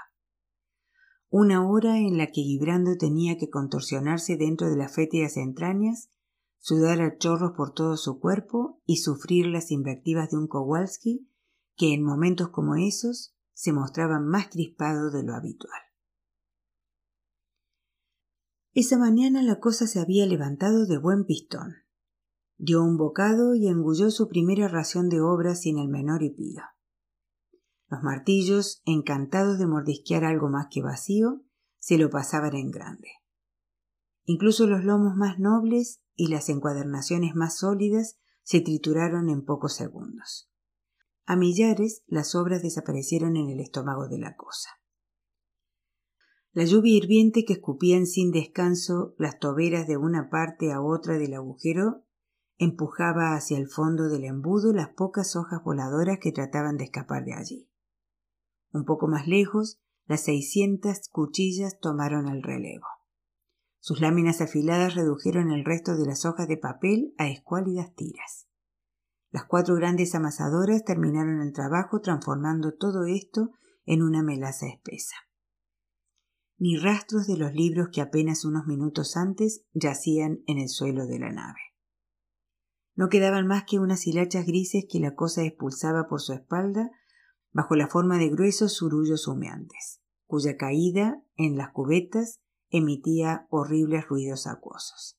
Una 1.30 1.68
hora 1.68 1.98
en 1.98 2.16
la 2.16 2.28
que 2.28 2.42
Gibrando 2.42 2.96
tenía 2.96 3.36
que 3.38 3.50
contorsionarse 3.50 4.36
dentro 4.36 4.70
de 4.70 4.76
las 4.76 4.94
fétidas 4.94 5.36
entrañas, 5.36 6.12
sudar 6.62 7.02
a 7.02 7.18
chorros 7.18 7.52
por 7.56 7.74
todo 7.74 7.96
su 7.96 8.20
cuerpo 8.20 8.80
y 8.86 8.98
sufrir 8.98 9.46
las 9.46 9.72
invectivas 9.72 10.30
de 10.30 10.36
un 10.36 10.46
Kowalski 10.46 11.28
que 11.76 11.92
en 11.92 12.04
momentos 12.04 12.50
como 12.50 12.76
esos 12.76 13.34
se 13.52 13.72
mostraba 13.72 14.20
más 14.20 14.48
crispado 14.48 15.10
de 15.10 15.24
lo 15.24 15.34
habitual. 15.34 15.80
Esa 18.74 18.96
mañana 18.96 19.42
la 19.42 19.58
cosa 19.58 19.88
se 19.88 19.98
había 19.98 20.24
levantado 20.24 20.86
de 20.86 20.98
buen 20.98 21.24
pistón. 21.24 21.74
Dio 22.58 22.82
un 22.84 22.96
bocado 22.96 23.56
y 23.56 23.66
engulló 23.66 24.12
su 24.12 24.28
primera 24.28 24.68
ración 24.68 25.08
de 25.08 25.20
obra 25.20 25.56
sin 25.56 25.78
el 25.78 25.88
menor 25.88 26.22
hipido. 26.22 26.62
Los 27.88 28.04
martillos, 28.04 28.82
encantados 28.84 29.58
de 29.58 29.66
mordisquear 29.66 30.24
algo 30.24 30.48
más 30.48 30.68
que 30.70 30.80
vacío, 30.80 31.42
se 31.80 31.98
lo 31.98 32.08
pasaban 32.08 32.54
en 32.54 32.70
grande. 32.70 33.08
Incluso 34.24 34.68
los 34.68 34.84
lomos 34.84 35.16
más 35.16 35.40
nobles 35.40 36.02
y 36.14 36.28
las 36.28 36.48
encuadernaciones 36.48 37.34
más 37.34 37.58
sólidas 37.58 38.18
se 38.42 38.60
trituraron 38.60 39.28
en 39.28 39.44
pocos 39.44 39.74
segundos. 39.74 40.50
A 41.24 41.36
millares 41.36 42.02
las 42.06 42.34
obras 42.34 42.62
desaparecieron 42.62 43.36
en 43.36 43.48
el 43.48 43.60
estómago 43.60 44.08
de 44.08 44.18
la 44.18 44.36
cosa. 44.36 44.70
La 46.52 46.64
lluvia 46.64 46.96
hirviente 46.96 47.44
que 47.44 47.54
escupían 47.54 48.06
sin 48.06 48.30
descanso 48.30 49.14
las 49.16 49.38
toberas 49.38 49.86
de 49.86 49.96
una 49.96 50.28
parte 50.28 50.72
a 50.72 50.82
otra 50.82 51.16
del 51.16 51.34
agujero 51.34 52.04
empujaba 52.58 53.34
hacia 53.34 53.56
el 53.56 53.68
fondo 53.68 54.08
del 54.08 54.24
embudo 54.24 54.72
las 54.72 54.90
pocas 54.90 55.34
hojas 55.34 55.62
voladoras 55.64 56.18
que 56.20 56.32
trataban 56.32 56.76
de 56.76 56.84
escapar 56.84 57.24
de 57.24 57.34
allí. 57.34 57.70
Un 58.72 58.84
poco 58.84 59.08
más 59.08 59.26
lejos, 59.26 59.80
las 60.06 60.24
seiscientas 60.24 61.08
cuchillas 61.08 61.78
tomaron 61.80 62.28
el 62.28 62.42
relevo. 62.42 62.86
Sus 63.84 64.00
láminas 64.00 64.40
afiladas 64.40 64.94
redujeron 64.94 65.50
el 65.50 65.64
resto 65.64 65.96
de 65.96 66.06
las 66.06 66.24
hojas 66.24 66.46
de 66.46 66.56
papel 66.56 67.14
a 67.18 67.26
escuálidas 67.26 67.92
tiras. 67.96 68.46
Las 69.32 69.46
cuatro 69.46 69.74
grandes 69.74 70.14
amasadoras 70.14 70.84
terminaron 70.84 71.40
el 71.40 71.52
trabajo 71.52 72.00
transformando 72.00 72.74
todo 72.74 73.06
esto 73.06 73.50
en 73.84 74.02
una 74.02 74.22
melaza 74.22 74.68
espesa. 74.68 75.16
Ni 76.58 76.76
rastros 76.76 77.26
de 77.26 77.36
los 77.36 77.54
libros 77.54 77.88
que 77.92 78.00
apenas 78.00 78.44
unos 78.44 78.66
minutos 78.66 79.16
antes 79.16 79.64
yacían 79.72 80.44
en 80.46 80.58
el 80.58 80.68
suelo 80.68 81.08
de 81.08 81.18
la 81.18 81.32
nave. 81.32 81.58
No 82.94 83.08
quedaban 83.08 83.48
más 83.48 83.64
que 83.64 83.80
unas 83.80 84.06
hilachas 84.06 84.46
grises 84.46 84.84
que 84.88 85.00
la 85.00 85.16
cosa 85.16 85.42
expulsaba 85.42 86.06
por 86.06 86.20
su 86.20 86.34
espalda 86.34 86.92
bajo 87.50 87.74
la 87.74 87.88
forma 87.88 88.16
de 88.18 88.28
gruesos 88.28 88.74
surullos 88.74 89.26
humeantes, 89.26 90.00
cuya 90.26 90.56
caída 90.56 91.20
en 91.34 91.56
las 91.56 91.72
cubetas 91.72 92.42
emitía 92.72 93.46
horribles 93.50 94.08
ruidos 94.08 94.46
acuosos. 94.46 95.18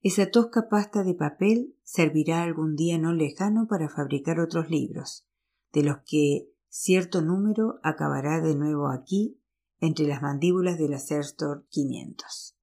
Esa 0.00 0.30
tosca 0.30 0.68
pasta 0.68 1.04
de 1.04 1.14
papel 1.14 1.76
servirá 1.82 2.42
algún 2.42 2.76
día 2.76 2.98
no 2.98 3.12
lejano 3.12 3.66
para 3.68 3.88
fabricar 3.88 4.40
otros 4.40 4.68
libros, 4.68 5.26
de 5.72 5.84
los 5.84 5.98
que 6.04 6.50
cierto 6.68 7.22
número 7.22 7.78
acabará 7.82 8.40
de 8.40 8.54
nuevo 8.56 8.88
aquí 8.88 9.40
entre 9.78 10.06
las 10.06 10.20
mandíbulas 10.20 10.78
de 10.78 10.88
la 10.88 10.98
Serstor 10.98 11.66
500. 11.68 12.56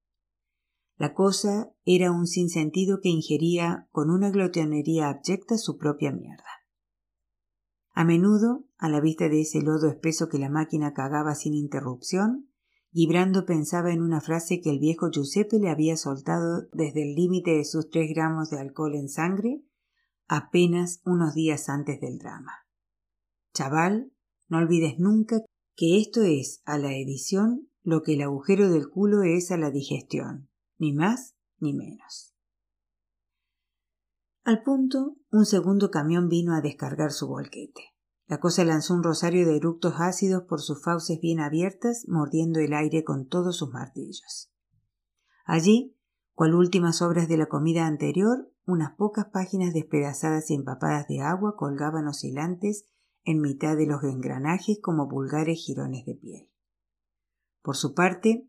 La 0.96 1.14
cosa 1.14 1.72
era 1.86 2.12
un 2.12 2.26
sinsentido 2.26 3.00
que 3.00 3.08
ingería 3.08 3.88
con 3.90 4.10
una 4.10 4.30
glotonería 4.30 5.08
abyecta 5.08 5.56
su 5.56 5.78
propia 5.78 6.12
mierda. 6.12 6.44
A 7.94 8.04
menudo, 8.04 8.64
a 8.76 8.90
la 8.90 9.00
vista 9.00 9.30
de 9.30 9.40
ese 9.40 9.62
lodo 9.62 9.88
espeso 9.88 10.28
que 10.28 10.38
la 10.38 10.50
máquina 10.50 10.92
cagaba 10.92 11.34
sin 11.34 11.54
interrupción, 11.54 12.49
Gibrando 12.92 13.46
pensaba 13.46 13.92
en 13.92 14.02
una 14.02 14.20
frase 14.20 14.60
que 14.60 14.70
el 14.70 14.80
viejo 14.80 15.10
Giuseppe 15.10 15.58
le 15.58 15.70
había 15.70 15.96
soltado 15.96 16.68
desde 16.72 17.02
el 17.02 17.14
límite 17.14 17.52
de 17.52 17.64
sus 17.64 17.88
tres 17.88 18.10
gramos 18.12 18.50
de 18.50 18.58
alcohol 18.58 18.94
en 18.96 19.08
sangre 19.08 19.62
apenas 20.26 21.00
unos 21.04 21.34
días 21.34 21.68
antes 21.68 22.00
del 22.00 22.18
drama. 22.18 22.52
Chaval, 23.54 24.12
no 24.48 24.58
olvides 24.58 24.98
nunca 24.98 25.40
que 25.76 25.98
esto 25.98 26.22
es 26.22 26.62
a 26.64 26.78
la 26.78 26.94
edición 26.94 27.68
lo 27.82 28.02
que 28.02 28.14
el 28.14 28.22
agujero 28.22 28.70
del 28.70 28.88
culo 28.88 29.22
es 29.22 29.50
a 29.50 29.56
la 29.56 29.70
digestión 29.70 30.50
ni 30.78 30.92
más 30.92 31.36
ni 31.58 31.74
menos. 31.74 32.34
Al 34.42 34.62
punto, 34.62 35.16
un 35.30 35.44
segundo 35.44 35.90
camión 35.90 36.28
vino 36.28 36.54
a 36.54 36.60
descargar 36.60 37.12
su 37.12 37.28
volquete. 37.28 37.94
La 38.30 38.38
cosa 38.38 38.64
lanzó 38.64 38.94
un 38.94 39.02
rosario 39.02 39.44
de 39.44 39.56
eructos 39.56 39.94
ácidos 39.98 40.44
por 40.44 40.60
sus 40.60 40.84
fauces 40.84 41.18
bien 41.20 41.40
abiertas, 41.40 42.04
mordiendo 42.06 42.60
el 42.60 42.74
aire 42.74 43.02
con 43.02 43.26
todos 43.26 43.56
sus 43.56 43.72
martillos. 43.72 44.52
Allí, 45.44 45.98
cual 46.34 46.54
últimas 46.54 47.02
obras 47.02 47.26
de 47.26 47.36
la 47.36 47.46
comida 47.46 47.88
anterior, 47.88 48.48
unas 48.66 48.94
pocas 48.94 49.26
páginas 49.32 49.74
despedazadas 49.74 50.48
y 50.48 50.54
empapadas 50.54 51.08
de 51.08 51.22
agua 51.22 51.56
colgaban 51.56 52.06
oscilantes 52.06 52.84
en 53.24 53.40
mitad 53.40 53.76
de 53.76 53.86
los 53.86 54.04
engranajes 54.04 54.78
como 54.80 55.08
vulgares 55.08 55.58
jirones 55.66 56.06
de 56.06 56.14
piel. 56.14 56.52
Por 57.62 57.74
su 57.74 57.94
parte, 57.94 58.48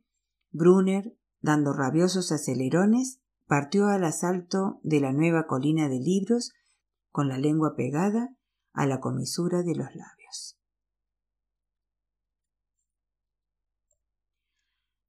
Brunner, 0.51 1.17
dando 1.39 1.73
rabiosos 1.73 2.31
acelerones, 2.31 3.19
partió 3.47 3.87
al 3.87 4.03
asalto 4.03 4.79
de 4.83 4.99
la 4.99 5.11
nueva 5.11 5.47
colina 5.47 5.89
de 5.89 5.99
libros 5.99 6.51
con 7.09 7.27
la 7.27 7.39
lengua 7.39 7.73
pegada 7.75 8.35
a 8.73 8.85
la 8.85 8.99
comisura 8.99 9.63
de 9.63 9.75
los 9.75 9.87
labios. 9.95 10.57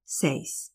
6. 0.04 0.74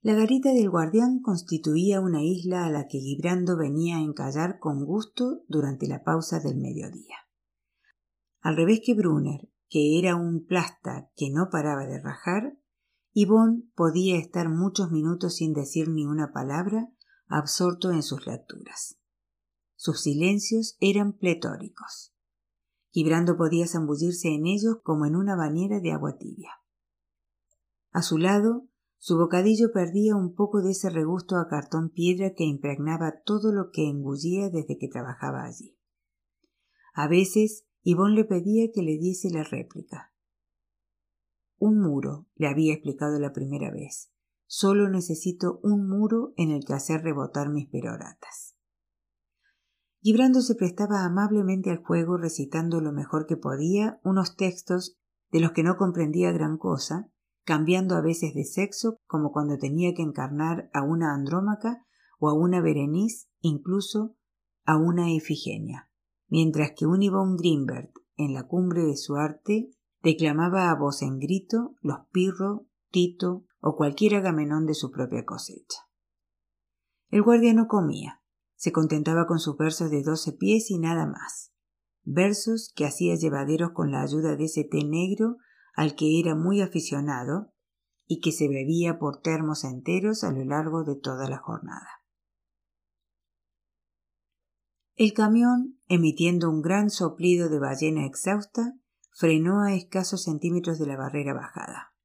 La 0.00 0.14
garita 0.14 0.52
del 0.52 0.68
guardián 0.68 1.20
constituía 1.20 2.00
una 2.00 2.24
isla 2.24 2.64
a 2.64 2.70
la 2.70 2.88
que 2.88 2.98
Gibrando 2.98 3.56
venía 3.56 3.98
a 3.98 4.02
encallar 4.02 4.58
con 4.58 4.84
gusto 4.84 5.44
durante 5.46 5.86
la 5.86 6.02
pausa 6.02 6.40
del 6.40 6.56
mediodía. 6.56 7.16
Al 8.40 8.56
revés 8.56 8.80
que 8.84 8.94
Brunner, 8.94 9.48
que 9.68 10.00
era 10.00 10.16
un 10.16 10.44
plasta 10.44 11.10
que 11.14 11.30
no 11.30 11.48
paraba 11.50 11.86
de 11.86 12.00
rajar, 12.00 12.58
Yvonne 13.12 13.62
podía 13.76 14.18
estar 14.18 14.48
muchos 14.48 14.90
minutos 14.90 15.36
sin 15.36 15.52
decir 15.52 15.88
ni 15.88 16.04
una 16.04 16.32
palabra, 16.32 16.90
absorto 17.28 17.92
en 17.92 18.02
sus 18.02 18.26
lecturas. 18.26 18.98
Sus 19.82 20.02
silencios 20.02 20.76
eran 20.78 21.12
pletóricos. 21.12 22.14
Gibrando 22.92 23.36
podía 23.36 23.66
zambullirse 23.66 24.28
en 24.28 24.46
ellos 24.46 24.76
como 24.84 25.06
en 25.06 25.16
una 25.16 25.34
bañera 25.34 25.80
de 25.80 25.90
agua 25.90 26.18
tibia. 26.18 26.52
A 27.90 28.02
su 28.02 28.16
lado, 28.16 28.68
su 28.98 29.18
bocadillo 29.18 29.72
perdía 29.72 30.14
un 30.14 30.36
poco 30.36 30.62
de 30.62 30.70
ese 30.70 30.88
regusto 30.88 31.34
a 31.34 31.48
cartón 31.48 31.90
piedra 31.90 32.32
que 32.32 32.44
impregnaba 32.44 33.22
todo 33.24 33.52
lo 33.52 33.72
que 33.72 33.88
engullía 33.88 34.50
desde 34.50 34.78
que 34.78 34.86
trabajaba 34.86 35.42
allí. 35.42 35.76
A 36.94 37.08
veces, 37.08 37.66
Yvonne 37.82 38.14
le 38.14 38.24
pedía 38.24 38.70
que 38.72 38.82
le 38.82 38.98
diese 38.98 39.30
la 39.30 39.42
réplica, 39.42 40.14
un 41.58 41.80
muro, 41.80 42.28
le 42.36 42.46
había 42.46 42.72
explicado 42.72 43.18
la 43.18 43.32
primera 43.32 43.72
vez. 43.72 44.12
Solo 44.46 44.88
necesito 44.88 45.58
un 45.64 45.88
muro 45.88 46.34
en 46.36 46.52
el 46.52 46.64
que 46.64 46.74
hacer 46.74 47.02
rebotar 47.02 47.48
mis 47.48 47.68
peroratas. 47.68 48.51
Gibrando 50.02 50.40
se 50.40 50.56
prestaba 50.56 51.04
amablemente 51.04 51.70
al 51.70 51.76
juego 51.76 52.16
recitando 52.16 52.80
lo 52.80 52.90
mejor 52.90 53.26
que 53.26 53.36
podía 53.36 54.00
unos 54.02 54.34
textos 54.34 54.98
de 55.30 55.38
los 55.38 55.52
que 55.52 55.62
no 55.62 55.76
comprendía 55.76 56.32
gran 56.32 56.58
cosa, 56.58 57.08
cambiando 57.44 57.94
a 57.94 58.00
veces 58.00 58.34
de 58.34 58.44
sexo, 58.44 58.96
como 59.06 59.30
cuando 59.30 59.58
tenía 59.58 59.94
que 59.94 60.02
encarnar 60.02 60.68
a 60.74 60.82
una 60.82 61.14
andrómaca 61.14 61.86
o 62.18 62.28
a 62.28 62.34
una 62.34 62.60
berenice, 62.60 63.28
incluso 63.42 64.16
a 64.64 64.76
una 64.76 65.12
efigenia, 65.12 65.88
mientras 66.26 66.72
que 66.76 66.86
un 66.86 67.00
Yvonne 67.00 67.36
Greenberg, 67.38 67.92
en 68.16 68.34
la 68.34 68.48
cumbre 68.48 68.82
de 68.82 68.96
su 68.96 69.14
arte, 69.14 69.70
declamaba 70.02 70.70
a 70.70 70.74
voz 70.74 71.02
en 71.02 71.20
grito 71.20 71.76
los 71.80 71.98
Pirro, 72.10 72.66
Tito 72.90 73.44
o 73.60 73.76
cualquier 73.76 74.16
agamenón 74.16 74.66
de 74.66 74.74
su 74.74 74.90
propia 74.90 75.24
cosecha. 75.24 75.78
El 77.08 77.22
guardia 77.22 77.54
no 77.54 77.68
comía, 77.68 78.21
se 78.62 78.70
contentaba 78.70 79.26
con 79.26 79.40
sus 79.40 79.56
versos 79.56 79.90
de 79.90 80.04
doce 80.04 80.30
pies 80.30 80.70
y 80.70 80.78
nada 80.78 81.04
más. 81.04 81.52
Versos 82.04 82.72
que 82.76 82.86
hacía 82.86 83.16
llevaderos 83.16 83.72
con 83.72 83.90
la 83.90 84.02
ayuda 84.02 84.36
de 84.36 84.44
ese 84.44 84.62
té 84.62 84.84
negro 84.84 85.38
al 85.74 85.96
que 85.96 86.20
era 86.20 86.36
muy 86.36 86.60
aficionado 86.60 87.52
y 88.06 88.20
que 88.20 88.30
se 88.30 88.46
bebía 88.46 89.00
por 89.00 89.20
termos 89.20 89.64
enteros 89.64 90.22
a 90.22 90.30
lo 90.30 90.44
largo 90.44 90.84
de 90.84 90.94
toda 90.94 91.28
la 91.28 91.38
jornada. 91.38 91.88
El 94.94 95.12
camión, 95.12 95.80
emitiendo 95.88 96.48
un 96.48 96.62
gran 96.62 96.88
soplido 96.88 97.48
de 97.48 97.58
ballena 97.58 98.06
exhausta, 98.06 98.78
frenó 99.10 99.62
a 99.62 99.74
escasos 99.74 100.22
centímetros 100.22 100.78
de 100.78 100.86
la 100.86 100.96
barrera 100.96 101.34
bajada. 101.34 101.96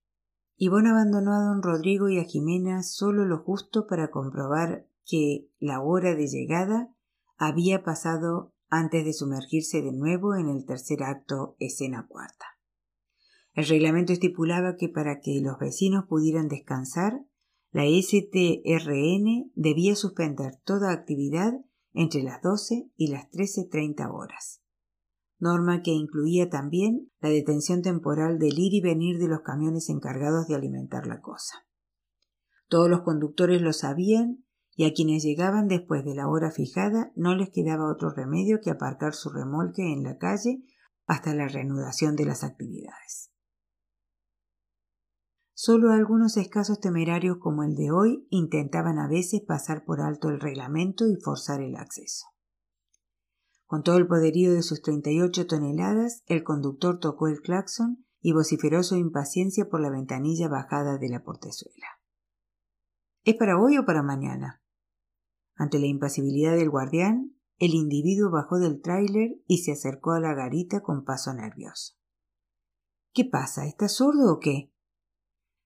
Ivonne 0.55 0.89
abandonó 0.89 1.33
a 1.33 1.39
don 1.39 1.61
Rodrigo 1.61 2.09
y 2.09 2.17
a 2.17 2.23
Jimena 2.23 2.81
solo 2.81 3.25
lo 3.25 3.43
justo 3.43 3.85
para 3.85 4.09
comprobar 4.09 4.87
que 5.07 5.47
la 5.59 5.81
hora 5.81 6.15
de 6.15 6.27
llegada 6.27 6.93
había 7.37 7.83
pasado 7.83 8.53
antes 8.69 9.05
de 9.05 9.13
sumergirse 9.13 9.81
de 9.81 9.93
nuevo 9.93 10.35
en 10.35 10.49
el 10.49 10.65
tercer 10.65 11.03
acto 11.03 11.55
escena 11.59 12.05
cuarta. 12.07 12.45
El 13.53 13.67
reglamento 13.67 14.13
estipulaba 14.13 14.75
que 14.75 14.89
para 14.89 15.19
que 15.19 15.39
los 15.41 15.57
vecinos 15.57 16.05
pudieran 16.07 16.47
descansar, 16.47 17.25
la 17.71 17.85
STRN 17.85 19.51
debía 19.55 19.95
suspender 19.95 20.57
toda 20.63 20.91
actividad 20.91 21.53
entre 21.93 22.23
las 22.23 22.41
12 22.41 22.91
y 22.95 23.07
las 23.07 23.29
13.30 23.31 24.13
horas 24.13 24.61
norma 25.39 25.81
que 25.81 25.91
incluía 25.91 26.49
también 26.49 27.11
la 27.19 27.29
detención 27.29 27.81
temporal 27.81 28.39
del 28.39 28.57
ir 28.57 28.73
y 28.73 28.81
venir 28.81 29.19
de 29.19 29.27
los 29.27 29.41
camiones 29.41 29.89
encargados 29.89 30.47
de 30.47 30.55
alimentar 30.55 31.05
la 31.05 31.21
cosa. 31.21 31.65
Todos 32.67 32.89
los 32.89 33.01
conductores 33.01 33.61
lo 33.61 33.73
sabían 33.73 34.43
y 34.79 34.85
a 34.85 34.93
quienes 34.93 35.23
llegaban 35.23 35.67
después 35.67 36.05
de 36.05 36.13
la 36.13 36.29
hora 36.29 36.51
fijada 36.51 37.11
no 37.15 37.35
les 37.35 37.49
quedaba 37.49 37.91
otro 37.91 38.11
remedio 38.11 38.61
que 38.61 38.69
aparcar 38.69 39.15
su 39.15 39.31
remolque 39.31 39.91
en 39.91 40.03
la 40.03 40.19
calle 40.19 40.63
hasta 41.07 41.33
la 41.33 41.47
reanudación 41.47 42.15
de 42.15 42.25
las 42.25 42.43
actividades. 42.43 43.31
Solo 45.55 45.91
algunos 45.91 46.37
escasos 46.37 46.79
temerarios 46.79 47.37
como 47.39 47.63
el 47.63 47.73
de 47.73 47.89
hoy 47.89 48.27
intentaban 48.29 48.99
a 48.99 49.07
veces 49.07 49.41
pasar 49.41 49.83
por 49.83 49.99
alto 49.99 50.29
el 50.29 50.39
reglamento 50.39 51.07
y 51.07 51.15
forzar 51.15 51.59
el 51.61 51.75
acceso. 51.75 52.27
Con 53.65 53.81
todo 53.81 53.97
el 53.97 54.05
poderío 54.05 54.53
de 54.53 54.61
sus 54.61 54.83
treinta 54.83 55.09
y 55.09 55.21
ocho 55.21 55.47
toneladas, 55.47 56.21
el 56.27 56.43
conductor 56.43 56.99
tocó 56.99 57.27
el 57.27 57.41
claxon 57.41 58.05
y 58.21 58.31
vociferó 58.31 58.83
su 58.83 58.95
impaciencia 58.95 59.67
por 59.69 59.81
la 59.81 59.89
ventanilla 59.89 60.47
bajada 60.47 60.99
de 60.99 61.09
la 61.09 61.23
portezuela. 61.23 61.87
¿Es 63.23 63.35
para 63.35 63.59
hoy 63.59 63.79
o 63.79 63.85
para 63.85 64.03
mañana? 64.03 64.61
Ante 65.57 65.79
la 65.79 65.87
impasibilidad 65.87 66.55
del 66.55 66.69
guardián, 66.69 67.35
el 67.57 67.73
individuo 67.73 68.29
bajó 68.31 68.59
del 68.59 68.81
tráiler 68.81 69.41
y 69.47 69.59
se 69.59 69.71
acercó 69.71 70.11
a 70.11 70.19
la 70.19 70.33
garita 70.33 70.81
con 70.81 71.03
paso 71.03 71.33
nervioso. 71.33 71.95
¿Qué 73.13 73.25
pasa? 73.25 73.65
¿Estás 73.65 73.95
sordo 73.95 74.31
o 74.31 74.39
qué? 74.39 74.71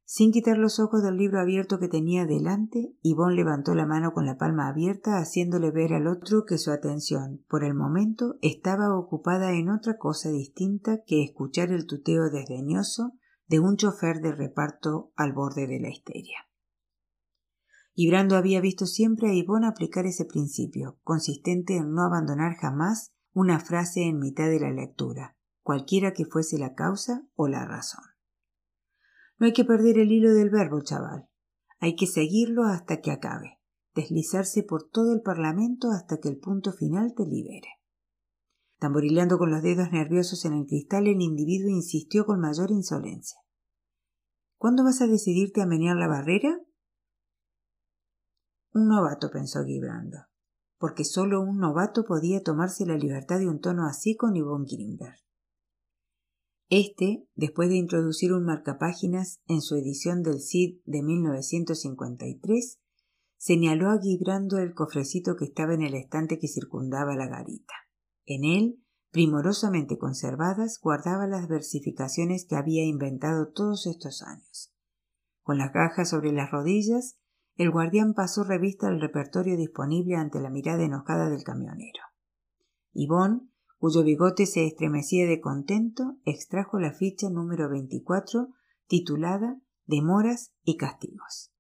Sin 0.06 0.32
quitar 0.32 0.58
los 0.58 0.80
ojos 0.80 1.04
del 1.04 1.18
libro 1.18 1.40
abierto 1.40 1.80
que 1.80 1.88
tenía 1.88 2.26
delante, 2.26 2.94
Yvonne 3.02 3.36
levantó 3.36 3.76
la 3.76 3.86
mano 3.86 4.12
con 4.12 4.26
la 4.26 4.38
palma 4.38 4.68
abierta, 4.68 5.18
haciéndole 5.18 5.72
ver 5.72 5.94
al 5.94 6.08
otro 6.08 6.44
que 6.46 6.58
su 6.58 6.72
atención, 6.72 7.46
por 7.48 7.64
el 7.64 7.74
momento, 7.74 8.36
estaba 8.42 8.98
ocupada 8.98 9.54
en 9.54 9.70
otra 9.70 9.98
cosa 9.98 10.30
distinta 10.30 11.02
que 11.06 11.24
escuchar 11.24 11.72
el 11.72 11.86
tuteo 11.86 12.30
desdeñoso 12.30 13.14
de 13.48 13.60
un 13.60 13.78
chofer 13.78 14.22
de 14.22 14.34
reparto 14.34 15.14
al 15.16 15.32
borde 15.34 15.68
de 15.68 15.80
la 15.80 15.90
histeria. 15.90 16.40
Y 17.94 18.10
Brando 18.10 18.36
había 18.36 18.62
visto 18.62 18.86
siempre 18.86 19.30
a 19.30 19.34
Yvonne 19.34 19.68
aplicar 19.68 20.06
ese 20.06 20.26
principio, 20.26 21.00
consistente 21.04 21.76
en 21.76 21.92
no 21.92 22.04
abandonar 22.04 22.56
jamás 22.56 23.12
una 23.34 23.60
frase 23.60 24.04
en 24.04 24.20
mitad 24.20 24.50
de 24.50 24.60
la 24.60 24.72
lectura, 24.72 25.38
cualquiera 25.62 26.14
que 26.14 26.26
fuese 26.26 26.58
la 26.58 26.74
causa 26.74 27.28
o 27.36 27.48
la 27.48 27.66
razón. 27.66 28.04
No 29.38 29.46
hay 29.46 29.54
que 29.54 29.66
perder 29.66 29.98
el 29.98 30.12
hilo 30.12 30.34
del 30.34 30.50
verbo, 30.50 30.82
chaval. 30.82 31.28
Hay 31.80 31.96
que 31.96 32.08
seguirlo 32.08 32.64
hasta 32.66 33.02
que 33.02 33.12
acabe, 33.12 33.60
deslizarse 33.96 34.64
por 34.64 34.88
todo 34.90 35.14
el 35.14 35.22
Parlamento 35.22 35.90
hasta 35.90 36.20
que 36.20 36.30
el 36.30 36.38
punto 36.38 36.72
final 36.74 37.14
te 37.16 37.26
libere. 37.26 37.68
Tamborilando 38.78 39.38
con 39.38 39.52
los 39.52 39.62
dedos 39.62 39.92
nerviosos 39.92 40.46
en 40.46 40.54
el 40.54 40.66
cristal, 40.66 41.08
el 41.08 41.22
individuo 41.22 41.70
insistió 41.70 42.26
con 42.26 42.40
mayor 42.40 42.72
insolencia. 42.72 43.40
¿Cuándo 44.58 44.84
vas 44.84 45.02
a 45.02 45.08
decidirte 45.08 45.62
a 45.62 45.66
menear 45.66 45.98
la 45.98 46.08
barrera? 46.08 46.60
Un 48.74 48.88
novato, 48.88 49.30
pensó 49.32 49.66
Gibrando, 49.66 50.18
porque 50.78 51.04
solo 51.04 51.42
un 51.42 51.58
novato 51.58 52.06
podía 52.06 52.42
tomarse 52.42 52.86
la 52.86 52.96
libertad 52.96 53.40
de 53.40 53.48
un 53.48 53.60
tono 53.60 53.86
así 53.86 54.16
con 54.16 54.34
Yvonne 54.34 54.66
Grimberg. 54.70 55.18
Este, 56.70 57.28
después 57.36 57.68
de 57.68 57.76
introducir 57.76 58.32
un 58.32 58.46
marcapáginas 58.46 59.42
en 59.46 59.62
su 59.62 59.76
edición 59.76 60.24
del 60.24 60.40
CID 60.40 60.80
de 60.86 61.04
1953, 61.04 62.80
señaló 63.36 63.90
a 63.90 64.00
Gibrando 64.00 64.58
el 64.58 64.74
cofrecito 64.74 65.36
que 65.36 65.44
estaba 65.44 65.74
en 65.74 65.82
el 65.82 65.96
estante 65.96 66.40
que 66.40 66.48
circundaba 66.48 67.14
la 67.16 67.28
garita. 67.28 67.74
En 68.26 68.46
él, 68.46 68.82
primorosamente 69.12 69.98
conservadas, 69.98 70.80
guardaba 70.82 71.28
las 71.28 71.50
versificaciones 71.50 72.46
que 72.46 72.56
había 72.56 72.86
inventado 72.86 73.52
todos 73.52 73.86
estos 73.86 74.22
años. 74.22 74.74
Con 75.42 75.58
las 75.58 75.72
cajas 75.72 76.10
sobre 76.10 76.32
las 76.32 76.52
rodillas, 76.52 77.18
el 77.56 77.72
guardián 77.72 78.14
pasó 78.14 78.44
revista 78.44 78.88
al 78.88 79.02
repertorio 79.02 79.58
disponible 79.58 80.16
ante 80.16 80.40
la 80.40 80.50
mirada 80.50 80.84
enojada 80.84 81.30
del 81.30 81.44
camionero 81.44 82.02
cuyo 83.82 84.04
bigote 84.04 84.46
se 84.46 84.68
estremecía 84.68 85.26
de 85.26 85.42
contento, 85.42 86.18
extrajo 86.24 86.80
la 86.80 86.94
ficha 86.94 87.32
número 87.32 87.68
24 87.68 88.50
titulada 88.86 89.60
Demoras 89.86 90.54
y 90.64 90.78
castigos. 90.78 91.52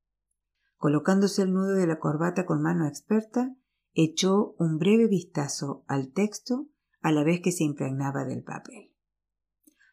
Colocándose 0.77 1.41
el 1.41 1.51
nudo 1.51 1.73
de 1.73 1.87
la 1.87 1.97
corbata 1.97 2.45
con 2.45 2.61
mano 2.61 2.87
experta, 2.87 3.55
echó 3.93 4.53
un 4.59 4.77
breve 4.77 5.07
vistazo 5.07 5.83
al 5.87 6.11
texto 6.13 6.67
a 7.01 7.11
la 7.11 7.23
vez 7.23 7.41
que 7.41 7.51
se 7.51 7.63
impregnaba 7.63 8.23
del 8.23 8.43
papel. 8.43 8.93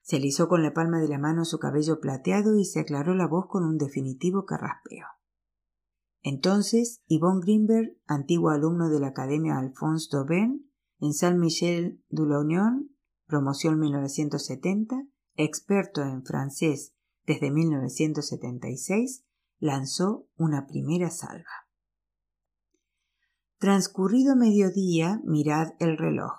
Se 0.03 0.17
alisó 0.17 0.49
con 0.49 0.63
la 0.63 0.75
palma 0.75 1.01
de 1.01 1.09
la 1.09 1.19
mano 1.19 1.47
su 1.47 1.59
cabello 1.59 1.99
plateado 1.99 2.57
y 2.57 2.67
se 2.67 2.81
aclaró 2.81 3.15
la 3.15 3.27
voz 3.27 3.47
con 3.49 3.65
un 3.65 3.79
definitivo 3.79 4.45
carraspeo. 4.45 5.07
Entonces, 6.29 7.01
Yvonne 7.07 7.41
Greenberg, 7.41 7.97
antiguo 8.07 8.51
alumno 8.51 8.91
de 8.91 9.01
la 9.01 9.09
Academia 9.09 9.57
Alphonse 9.57 10.11
Dauben, 10.13 10.71
en 11.01 11.15
Saint-Michel 11.15 12.05
de 12.11 12.27
la 12.27 12.41
Unión, 12.41 12.91
promoción 13.27 13.81
1970, 13.81 15.07
experto 15.37 16.03
en 16.03 16.23
francés 16.27 16.93
desde 17.25 17.51
1976, 17.51 19.25
lanzó 19.59 20.29
una 20.37 20.67
primera 20.67 21.09
salva. 21.09 21.67
Transcurrido 23.57 24.37
mediodía, 24.37 25.23
mirad 25.25 25.69
el 25.79 25.97
reloj. 25.97 26.35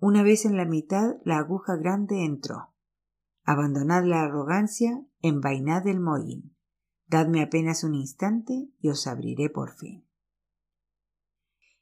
Una 0.00 0.24
vez 0.24 0.46
en 0.46 0.56
la 0.56 0.64
mitad, 0.64 1.14
la 1.24 1.38
aguja 1.38 1.76
grande 1.76 2.24
entró. 2.24 2.74
Abandonad 3.44 4.02
la 4.04 4.22
arrogancia, 4.22 5.06
envainad 5.20 5.86
el 5.86 6.00
mohín. 6.00 6.51
Dadme 7.12 7.42
apenas 7.42 7.84
un 7.84 7.94
instante 7.94 8.70
y 8.80 8.88
os 8.88 9.06
abriré 9.06 9.50
por 9.50 9.76
fin. 9.76 10.08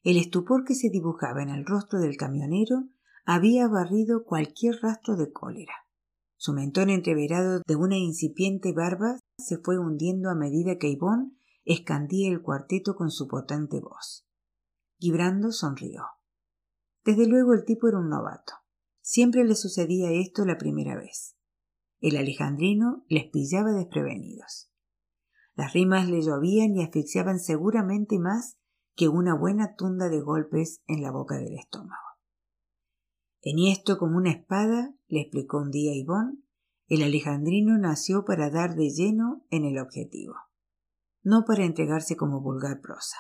El 0.03 0.17
estupor 0.17 0.65
que 0.65 0.75
se 0.75 0.91
dibujaba 0.91 1.41
en 1.41 1.51
el 1.51 1.65
rostro 1.65 2.01
del 2.01 2.17
camionero 2.17 2.89
había 3.25 3.69
barrido 3.69 4.25
cualquier 4.25 4.81
rastro 4.83 5.15
de 5.15 5.31
cólera. 5.31 5.87
Su 6.37 6.53
mentón 6.53 6.91
entreverado 6.91 7.63
de 7.65 7.77
una 7.77 7.97
incipiente 7.97 8.73
barba 8.73 9.21
se 9.39 9.59
fue 9.59 9.79
hundiendo 9.79 10.31
a 10.31 10.35
medida 10.35 10.79
que 10.79 10.89
Ivón 10.89 11.39
escandía 11.65 12.29
el 12.29 12.43
cuarteto 12.43 12.97
con 12.97 13.13
su 13.13 13.29
potente 13.29 13.79
voz. 13.79 14.27
Gibrando 14.99 15.53
sonrió. 15.53 16.07
Desde 17.05 17.29
luego 17.29 17.55
el 17.55 17.65
tipo 17.65 17.87
era 17.87 17.99
un 17.99 18.09
novato. 18.09 18.55
Siempre 19.01 19.45
le 19.45 19.55
sucedía 19.55 20.11
esto 20.11 20.45
la 20.45 20.59
primera 20.59 20.97
vez. 20.97 21.37
El 22.01 22.17
alejandrino 22.17 23.05
les 23.09 23.31
pillaba 23.31 23.71
desprevenidos. 23.71 24.70
Las 25.61 25.75
rimas 25.75 26.09
le 26.09 26.23
llovían 26.23 26.75
y 26.75 26.83
asfixiaban 26.83 27.39
seguramente 27.39 28.19
más 28.19 28.57
que 28.97 29.09
una 29.09 29.35
buena 29.35 29.77
tunda 29.77 30.09
de 30.09 30.23
golpes 30.23 30.81
en 30.87 31.03
la 31.03 31.11
boca 31.11 31.37
del 31.37 31.55
estómago. 31.59 32.17
esto 33.43 33.99
como 33.99 34.17
una 34.17 34.31
espada, 34.31 34.95
le 35.09 35.21
explicó 35.21 35.59
un 35.59 35.71
día 35.71 35.95
Ivón, 35.95 36.47
el 36.89 37.03
alejandrino 37.03 37.77
nació 37.77 38.25
para 38.25 38.49
dar 38.49 38.75
de 38.75 38.89
lleno 38.89 39.45
en 39.51 39.67
el 39.67 39.77
objetivo, 39.77 40.33
no 41.23 41.45
para 41.47 41.67
entregarse 41.67 42.17
como 42.17 42.41
vulgar 42.41 42.81
prosa. 42.81 43.19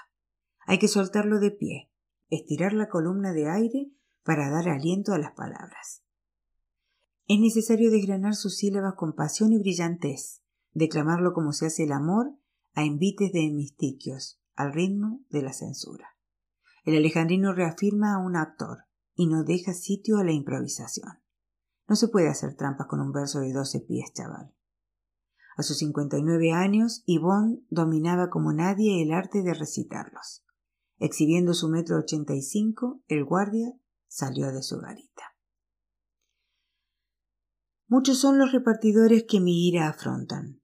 Hay 0.60 0.78
que 0.78 0.88
soltarlo 0.88 1.40
de 1.40 1.50
pie, 1.50 1.90
estirar 2.30 2.72
la 2.72 2.88
columna 2.88 3.34
de 3.34 3.50
aire 3.50 3.92
para 4.24 4.48
dar 4.48 4.66
aliento 4.66 5.12
a 5.12 5.18
las 5.18 5.32
palabras. 5.32 6.04
Es 7.26 7.38
necesario 7.38 7.90
desgranar 7.90 8.34
sus 8.34 8.56
sílabas 8.56 8.94
con 8.94 9.14
pasión 9.14 9.52
y 9.52 9.58
brillantez, 9.58 10.40
declamarlo 10.72 11.32
como 11.32 11.52
se 11.52 11.66
hace 11.66 11.84
el 11.84 11.92
amor 11.92 12.34
a 12.74 12.84
envites 12.84 13.32
de 13.32 13.46
hemistiquios, 13.46 14.40
al 14.54 14.72
ritmo 14.72 15.20
de 15.30 15.42
la 15.42 15.52
censura. 15.52 16.08
El 16.84 16.96
alejandrino 16.96 17.52
reafirma 17.52 18.14
a 18.14 18.18
un 18.18 18.36
actor 18.36 18.84
y 19.14 19.26
no 19.26 19.44
deja 19.44 19.74
sitio 19.74 20.18
a 20.18 20.24
la 20.24 20.32
improvisación. 20.32 21.22
No 21.88 21.96
se 21.96 22.08
puede 22.08 22.28
hacer 22.28 22.54
trampas 22.54 22.86
con 22.86 23.00
un 23.00 23.12
verso 23.12 23.40
de 23.40 23.52
doce 23.52 23.80
pies, 23.80 24.12
chaval. 24.14 24.54
A 25.56 25.62
sus 25.62 25.78
cincuenta 25.78 26.16
y 26.16 26.22
nueve 26.22 26.52
años, 26.52 27.02
Yvonne 27.06 27.62
dominaba 27.68 28.30
como 28.30 28.52
nadie 28.52 29.02
el 29.02 29.12
arte 29.12 29.42
de 29.42 29.52
recitarlos. 29.52 30.44
Exhibiendo 30.98 31.52
su 31.52 31.68
metro 31.68 31.98
ochenta 31.98 32.34
y 32.34 32.42
cinco, 32.42 33.02
el 33.08 33.24
guardia 33.24 33.72
salió 34.06 34.52
de 34.52 34.62
su 34.62 34.78
garita. 34.78 35.24
Muchos 37.88 38.18
son 38.18 38.38
los 38.38 38.52
repartidores 38.52 39.24
que 39.28 39.40
mi 39.40 39.66
ira 39.68 39.88
afrontan. 39.88 40.59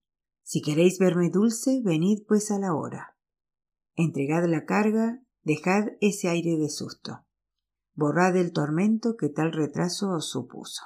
Si 0.48 0.62
queréis 0.62 1.00
verme 1.00 1.28
dulce, 1.28 1.82
venid 1.84 2.22
pues 2.24 2.52
a 2.52 2.60
la 2.60 2.72
hora. 2.72 3.16
Entregad 3.96 4.44
la 4.44 4.64
carga, 4.64 5.20
dejad 5.42 5.88
ese 6.00 6.28
aire 6.28 6.56
de 6.56 6.70
susto. 6.70 7.26
Borrad 7.94 8.36
el 8.36 8.52
tormento 8.52 9.16
que 9.16 9.28
tal 9.28 9.50
retraso 9.50 10.10
os 10.10 10.30
supuso. 10.30 10.84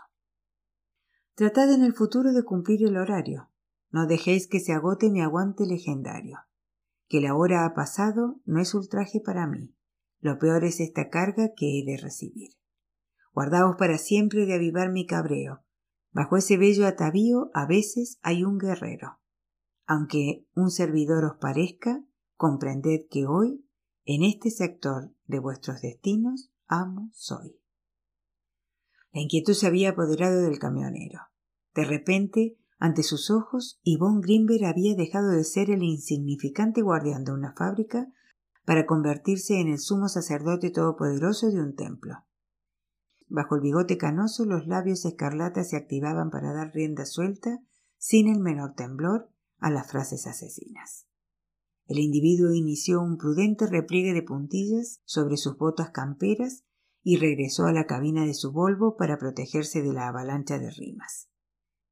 Tratad 1.34 1.74
en 1.74 1.82
el 1.82 1.92
futuro 1.92 2.32
de 2.32 2.42
cumplir 2.42 2.86
el 2.86 2.96
horario. 2.96 3.50
No 3.90 4.06
dejéis 4.06 4.48
que 4.48 4.60
se 4.60 4.72
agote 4.72 5.10
mi 5.10 5.20
aguante 5.20 5.66
legendario. 5.66 6.38
Que 7.06 7.20
la 7.20 7.34
hora 7.34 7.66
ha 7.66 7.74
pasado 7.74 8.40
no 8.46 8.62
es 8.62 8.72
ultraje 8.72 9.20
para 9.20 9.46
mí. 9.46 9.76
Lo 10.20 10.38
peor 10.38 10.64
es 10.64 10.80
esta 10.80 11.10
carga 11.10 11.50
que 11.54 11.78
he 11.78 11.84
de 11.84 11.98
recibir. 11.98 12.52
Guardaos 13.34 13.76
para 13.76 13.98
siempre 13.98 14.46
de 14.46 14.54
avivar 14.54 14.90
mi 14.90 15.06
cabreo. 15.06 15.66
Bajo 16.12 16.38
ese 16.38 16.56
bello 16.56 16.86
atavío 16.86 17.50
a 17.52 17.66
veces 17.66 18.18
hay 18.22 18.42
un 18.42 18.56
guerrero. 18.56 19.19
Aunque 19.90 20.46
un 20.54 20.70
servidor 20.70 21.24
os 21.24 21.38
parezca, 21.40 22.04
comprended 22.36 23.08
que 23.10 23.26
hoy, 23.26 23.66
en 24.04 24.22
este 24.22 24.52
sector 24.52 25.12
de 25.26 25.40
vuestros 25.40 25.82
destinos, 25.82 26.52
amo 26.68 27.10
soy. 27.12 27.60
La 29.10 29.20
inquietud 29.20 29.54
se 29.54 29.66
había 29.66 29.90
apoderado 29.90 30.42
del 30.42 30.60
camionero. 30.60 31.22
De 31.74 31.84
repente, 31.84 32.56
Ante 32.78 33.02
sus 33.02 33.32
ojos, 33.32 33.80
Yvonne 33.82 34.20
Grimberg 34.22 34.64
había 34.64 34.94
dejado 34.94 35.32
de 35.32 35.42
ser 35.42 35.70
el 35.70 35.82
insignificante 35.82 36.82
guardián 36.82 37.24
de 37.24 37.32
una 37.32 37.52
fábrica 37.52 38.06
para 38.64 38.86
convertirse 38.86 39.60
en 39.60 39.66
el 39.66 39.78
sumo 39.80 40.08
sacerdote 40.08 40.70
todopoderoso 40.70 41.50
de 41.50 41.60
un 41.60 41.74
templo. 41.74 42.24
Bajo 43.26 43.56
el 43.56 43.60
bigote 43.60 43.98
canoso 43.98 44.46
los 44.46 44.68
labios 44.68 45.04
escarlatas 45.04 45.68
se 45.68 45.76
activaban 45.76 46.30
para 46.30 46.54
dar 46.54 46.72
rienda 46.72 47.04
suelta, 47.04 47.58
sin 47.98 48.28
el 48.28 48.40
menor 48.40 48.72
temblor, 48.74 49.28
a 49.60 49.70
las 49.70 49.90
frases 49.90 50.26
asesinas. 50.26 51.06
El 51.86 51.98
individuo 51.98 52.52
inició 52.52 53.00
un 53.00 53.16
prudente 53.16 53.66
repliegue 53.66 54.12
de 54.12 54.22
puntillas 54.22 55.00
sobre 55.04 55.36
sus 55.36 55.56
botas 55.56 55.90
camperas 55.90 56.64
y 57.02 57.16
regresó 57.16 57.64
a 57.64 57.72
la 57.72 57.86
cabina 57.86 58.24
de 58.24 58.34
su 58.34 58.52
Volvo 58.52 58.96
para 58.96 59.18
protegerse 59.18 59.82
de 59.82 59.92
la 59.92 60.08
avalancha 60.08 60.58
de 60.58 60.70
rimas. 60.70 61.28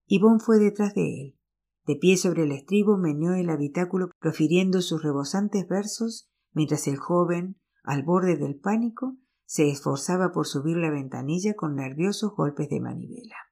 Yvonne 0.07 0.41
fue 0.41 0.59
detrás 0.59 0.95
de 0.95 1.23
él. 1.23 1.39
De 1.87 1.97
pie 1.97 2.16
sobre 2.16 2.45
el 2.45 2.53
estribo 2.53 2.97
meneó 2.97 3.35
el 3.35 3.51
habitáculo 3.51 4.11
profiriendo 4.21 4.83
sus 4.83 5.03
rebosantes 5.03 5.66
versos 5.66 6.31
mientras 6.53 6.87
el 6.87 6.97
joven, 6.97 7.61
al 7.83 8.03
borde 8.03 8.37
del 8.37 8.59
pánico, 8.59 9.16
se 9.47 9.71
esforzaba 9.71 10.31
por 10.31 10.47
subir 10.47 10.77
la 10.77 10.91
ventanilla 10.91 11.55
con 11.55 11.75
nerviosos 11.75 12.37
golpes 12.37 12.69
de 12.69 12.81
manivela. 12.81 13.48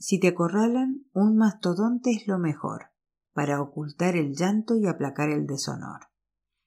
Si 0.00 0.18
te 0.18 0.28
acorralan, 0.28 1.04
un 1.12 1.36
mastodonte 1.36 2.10
es 2.10 2.26
lo 2.26 2.38
mejor, 2.38 2.86
para 3.34 3.60
ocultar 3.60 4.16
el 4.16 4.34
llanto 4.34 4.74
y 4.74 4.86
aplacar 4.86 5.28
el 5.28 5.46
deshonor. 5.46 6.06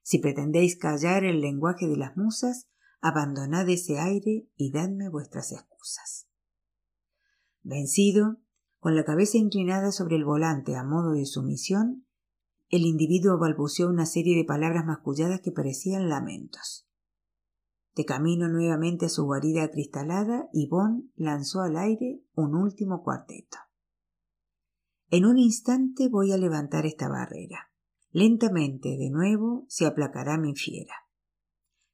Si 0.04 0.20
pretendéis 0.20 0.78
callar 0.78 1.24
el 1.24 1.42
lenguaje 1.42 1.88
de 1.88 1.98
las 1.98 2.16
musas, 2.16 2.70
abandonad 3.02 3.68
ese 3.70 4.00
aire 4.00 4.48
y 4.56 4.72
dadme 4.72 5.10
vuestras 5.10 5.52
excusas. 5.52 6.30
Vencido, 7.64 8.38
con 8.78 8.96
la 8.96 9.04
cabeza 9.04 9.40
inclinada 9.40 9.92
sobre 9.92 10.16
el 10.16 10.26
volante 10.26 10.76
a 10.76 10.84
modo 10.84 11.14
de 11.14 11.26
sumisión, 11.26 12.06
el 12.70 12.84
individuo 12.84 13.40
balbuceó 13.40 13.90
una 13.90 14.06
serie 14.06 14.38
de 14.38 14.46
palabras 14.46 14.86
masculladas 14.86 15.42
que 15.42 15.52
parecían 15.52 16.08
lamentos. 16.08 16.88
De 17.96 18.06
camino 18.06 18.48
nuevamente 18.48 19.06
a 19.06 19.10
su 19.10 19.24
guarida 19.26 19.64
acristalada, 19.64 20.50
Yvonne 20.52 21.04
lanzó 21.16 21.62
al 21.62 21.78
aire 21.78 22.24
un 22.34 22.56
último 22.56 23.04
cuarteto. 23.04 23.58
En 25.10 25.26
un 25.26 25.38
instante 25.38 26.10
voy 26.10 26.32
a 26.32 26.38
levantar 26.38 26.88
esta 26.88 27.08
barrera. 27.08 27.72
Lentamente, 28.12 28.98
de 28.98 29.12
nuevo, 29.12 29.66
se 29.70 29.86
aplacará 29.86 30.40
mi 30.40 30.56
fiera. 30.56 30.94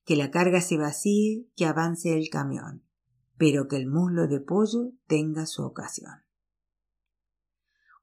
Que 0.05 0.15
la 0.15 0.31
carga 0.31 0.61
se 0.61 0.77
vacíe, 0.77 1.49
que 1.57 1.65
avance 1.65 2.17
el 2.17 2.29
camión, 2.29 2.85
pero 3.37 3.67
que 3.67 3.75
el 3.75 3.87
muslo 3.87 4.27
de 4.27 4.39
pollo 4.39 4.93
tenga 5.05 5.45
su 5.45 5.63
ocasión. 5.63 6.23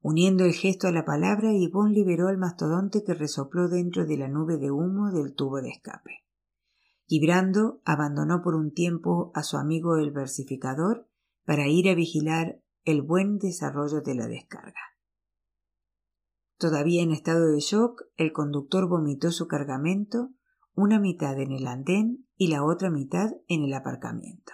Uniendo 0.01 0.45
el 0.45 0.53
gesto 0.53 0.87
a 0.87 0.91
la 0.91 1.03
palabra, 1.03 1.51
Yvonne 1.51 1.95
liberó 1.95 2.27
al 2.27 2.37
mastodonte 2.37 3.03
que 3.03 3.15
resopló 3.15 3.67
dentro 3.69 4.05
de 4.05 4.17
la 4.17 4.27
nube 4.27 4.57
de 4.57 4.69
humo 4.69 5.11
del 5.11 5.33
tubo 5.33 5.61
de 5.61 5.69
escape. 5.69 6.26
Gibrando 7.07 7.81
abandonó 7.85 8.41
por 8.41 8.55
un 8.55 8.73
tiempo 8.73 9.31
a 9.33 9.41
su 9.41 9.55
amigo 9.55 9.95
el 9.95 10.11
versificador 10.11 11.07
para 11.45 11.67
ir 11.67 11.89
a 11.89 11.95
vigilar 11.95 12.61
el 12.83 13.01
buen 13.01 13.37
desarrollo 13.37 14.01
de 14.01 14.13
la 14.13 14.27
descarga. 14.27 14.81
Todavía 16.57 17.03
en 17.03 17.11
estado 17.11 17.47
de 17.49 17.59
shock, 17.59 18.03
el 18.17 18.33
conductor 18.33 18.89
vomitó 18.89 19.31
su 19.31 19.47
cargamento, 19.47 20.31
una 20.73 20.99
mitad 20.99 21.39
en 21.39 21.53
el 21.53 21.67
andén 21.67 22.27
y 22.35 22.47
la 22.47 22.65
otra 22.65 22.89
mitad 22.89 23.31
en 23.47 23.63
el 23.63 23.73
aparcamiento. 23.73 24.51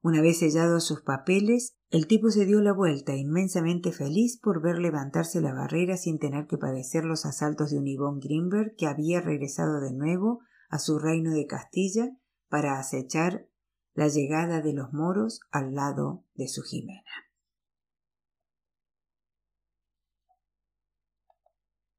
Una 0.00 0.20
vez 0.20 0.38
sellados 0.38 0.86
sus 0.86 1.02
papeles, 1.02 1.76
el 1.90 2.06
tipo 2.06 2.30
se 2.30 2.46
dio 2.46 2.60
la 2.60 2.72
vuelta, 2.72 3.16
inmensamente 3.16 3.90
feliz 3.90 4.38
por 4.40 4.62
ver 4.62 4.78
levantarse 4.78 5.40
la 5.40 5.52
barrera 5.52 5.96
sin 5.96 6.20
tener 6.20 6.46
que 6.46 6.56
padecer 6.56 7.04
los 7.04 7.26
asaltos 7.26 7.72
de 7.72 7.78
un 7.78 7.88
Ivón 7.88 8.20
Grimberg 8.20 8.76
que 8.76 8.86
había 8.86 9.20
regresado 9.20 9.80
de 9.80 9.92
nuevo 9.92 10.40
a 10.68 10.78
su 10.78 10.98
reino 10.98 11.32
de 11.32 11.46
Castilla 11.46 12.16
para 12.48 12.78
acechar 12.78 13.48
la 13.94 14.08
llegada 14.08 14.60
de 14.60 14.72
los 14.72 14.92
moros 14.92 15.40
al 15.50 15.74
lado 15.74 16.24
de 16.34 16.48
su 16.48 16.62
Jimena. 16.62 17.27